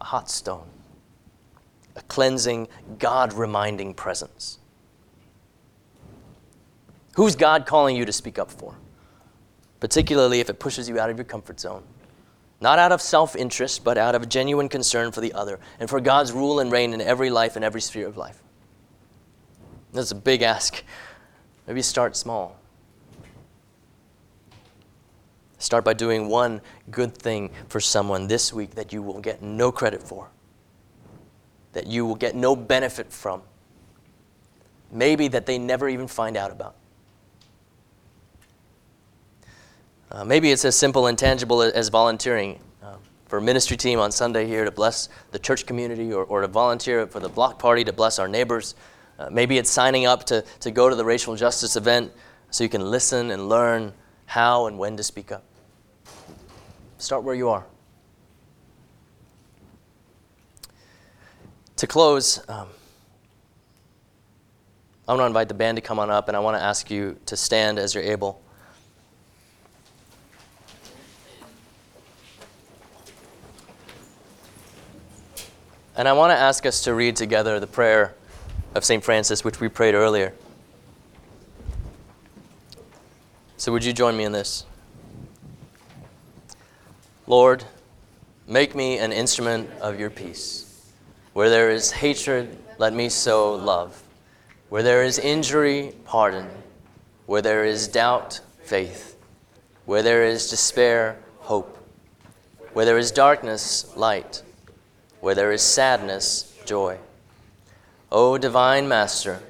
a 0.00 0.04
hot 0.04 0.30
stone, 0.30 0.68
a 1.96 2.02
cleansing, 2.02 2.68
God 2.98 3.32
reminding 3.32 3.94
presence. 3.94 4.58
Who's 7.16 7.34
God 7.34 7.66
calling 7.66 7.96
you 7.96 8.04
to 8.04 8.12
speak 8.12 8.38
up 8.38 8.50
for? 8.50 8.76
Particularly 9.80 10.40
if 10.40 10.50
it 10.50 10.58
pushes 10.58 10.88
you 10.88 10.98
out 11.00 11.10
of 11.10 11.16
your 11.16 11.24
comfort 11.24 11.58
zone. 11.58 11.82
Not 12.60 12.78
out 12.78 12.92
of 12.92 13.00
self 13.00 13.36
interest, 13.36 13.84
but 13.84 13.96
out 13.96 14.14
of 14.14 14.28
genuine 14.28 14.68
concern 14.68 15.12
for 15.12 15.20
the 15.20 15.32
other 15.32 15.60
and 15.78 15.88
for 15.88 16.00
God's 16.00 16.32
rule 16.32 16.60
and 16.60 16.72
reign 16.72 16.92
in 16.92 17.00
every 17.00 17.30
life 17.30 17.56
and 17.56 17.64
every 17.64 17.80
sphere 17.80 18.06
of 18.06 18.16
life. 18.16 18.42
That's 19.92 20.10
a 20.10 20.16
big 20.16 20.42
ask. 20.42 20.82
Maybe 21.66 21.82
start 21.82 22.16
small. 22.16 22.57
Start 25.58 25.84
by 25.84 25.92
doing 25.92 26.28
one 26.28 26.60
good 26.90 27.16
thing 27.16 27.50
for 27.68 27.80
someone 27.80 28.28
this 28.28 28.52
week 28.52 28.76
that 28.76 28.92
you 28.92 29.02
will 29.02 29.20
get 29.20 29.42
no 29.42 29.72
credit 29.72 30.02
for, 30.02 30.30
that 31.72 31.88
you 31.88 32.06
will 32.06 32.14
get 32.14 32.36
no 32.36 32.54
benefit 32.54 33.12
from, 33.12 33.42
maybe 34.92 35.26
that 35.28 35.46
they 35.46 35.58
never 35.58 35.88
even 35.88 36.06
find 36.06 36.36
out 36.36 36.52
about. 36.52 36.76
Uh, 40.10 40.24
maybe 40.24 40.50
it's 40.50 40.64
as 40.64 40.76
simple 40.76 41.08
and 41.08 41.18
tangible 41.18 41.60
as 41.60 41.88
volunteering 41.88 42.58
uh, 42.82 42.94
for 43.26 43.38
a 43.38 43.42
ministry 43.42 43.76
team 43.76 43.98
on 43.98 44.10
Sunday 44.10 44.46
here 44.46 44.64
to 44.64 44.70
bless 44.70 45.08
the 45.32 45.38
church 45.38 45.66
community 45.66 46.12
or, 46.12 46.24
or 46.24 46.40
to 46.40 46.48
volunteer 46.48 47.06
for 47.06 47.20
the 47.20 47.28
block 47.28 47.58
party 47.58 47.84
to 47.84 47.92
bless 47.92 48.18
our 48.18 48.28
neighbors. 48.28 48.74
Uh, 49.18 49.28
maybe 49.30 49.58
it's 49.58 49.68
signing 49.68 50.06
up 50.06 50.24
to, 50.24 50.42
to 50.60 50.70
go 50.70 50.88
to 50.88 50.94
the 50.94 51.04
racial 51.04 51.36
justice 51.36 51.76
event 51.76 52.12
so 52.50 52.64
you 52.64 52.70
can 52.70 52.90
listen 52.90 53.32
and 53.32 53.48
learn 53.48 53.92
how 54.24 54.66
and 54.66 54.78
when 54.78 54.96
to 54.96 55.02
speak 55.02 55.32
up. 55.32 55.44
Start 57.08 57.24
where 57.24 57.34
you 57.34 57.48
are. 57.48 57.64
To 61.76 61.86
close, 61.86 62.46
um, 62.50 62.68
I 65.08 65.12
want 65.12 65.22
to 65.22 65.24
invite 65.24 65.48
the 65.48 65.54
band 65.54 65.78
to 65.78 65.80
come 65.80 65.98
on 65.98 66.10
up, 66.10 66.28
and 66.28 66.36
I 66.36 66.40
want 66.40 66.58
to 66.58 66.62
ask 66.62 66.90
you 66.90 67.18
to 67.24 67.34
stand 67.34 67.78
as 67.78 67.94
you're 67.94 68.04
able. 68.04 68.42
And 75.96 76.06
I 76.06 76.12
want 76.12 76.32
to 76.32 76.36
ask 76.36 76.66
us 76.66 76.84
to 76.84 76.92
read 76.92 77.16
together 77.16 77.58
the 77.58 77.66
prayer 77.66 78.14
of 78.74 78.84
St. 78.84 79.02
Francis, 79.02 79.42
which 79.42 79.60
we 79.60 79.68
prayed 79.70 79.94
earlier. 79.94 80.34
So, 83.56 83.72
would 83.72 83.82
you 83.82 83.94
join 83.94 84.14
me 84.14 84.24
in 84.24 84.32
this? 84.32 84.66
Lord, 87.28 87.62
make 88.46 88.74
me 88.74 88.96
an 88.96 89.12
instrument 89.12 89.68
of 89.82 90.00
your 90.00 90.08
peace. 90.08 90.90
Where 91.34 91.50
there 91.50 91.68
is 91.68 91.90
hatred, 91.90 92.56
let 92.78 92.94
me 92.94 93.10
sow 93.10 93.54
love. 93.54 94.02
Where 94.70 94.82
there 94.82 95.02
is 95.02 95.18
injury, 95.18 95.92
pardon. 96.06 96.48
Where 97.26 97.42
there 97.42 97.66
is 97.66 97.86
doubt, 97.86 98.40
faith. 98.62 99.18
Where 99.84 100.02
there 100.02 100.24
is 100.24 100.48
despair, 100.48 101.18
hope. 101.40 101.76
Where 102.72 102.86
there 102.86 102.96
is 102.96 103.10
darkness, 103.10 103.94
light. 103.94 104.42
Where 105.20 105.34
there 105.34 105.52
is 105.52 105.60
sadness, 105.60 106.58
joy. 106.64 106.96
O 108.10 108.38
divine 108.38 108.88
Master, 108.88 109.40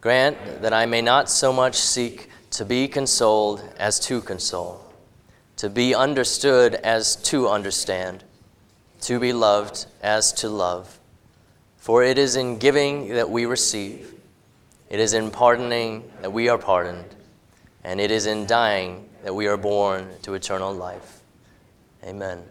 grant 0.00 0.62
that 0.62 0.72
I 0.72 0.86
may 0.86 1.02
not 1.02 1.28
so 1.28 1.52
much 1.52 1.74
seek 1.74 2.30
to 2.50 2.64
be 2.64 2.86
consoled 2.86 3.60
as 3.76 3.98
to 4.06 4.20
console, 4.20 4.83
to 5.56 5.70
be 5.70 5.94
understood 5.94 6.74
as 6.74 7.16
to 7.16 7.48
understand, 7.48 8.24
to 9.02 9.18
be 9.20 9.32
loved 9.32 9.86
as 10.02 10.32
to 10.32 10.48
love. 10.48 10.98
For 11.76 12.02
it 12.02 12.18
is 12.18 12.36
in 12.36 12.58
giving 12.58 13.08
that 13.10 13.30
we 13.30 13.46
receive, 13.46 14.14
it 14.88 15.00
is 15.00 15.14
in 15.14 15.30
pardoning 15.30 16.10
that 16.20 16.32
we 16.32 16.48
are 16.48 16.58
pardoned, 16.58 17.14
and 17.82 18.00
it 18.00 18.10
is 18.10 18.26
in 18.26 18.46
dying 18.46 19.08
that 19.22 19.34
we 19.34 19.46
are 19.46 19.56
born 19.56 20.08
to 20.22 20.34
eternal 20.34 20.72
life. 20.72 21.20
Amen. 22.04 22.42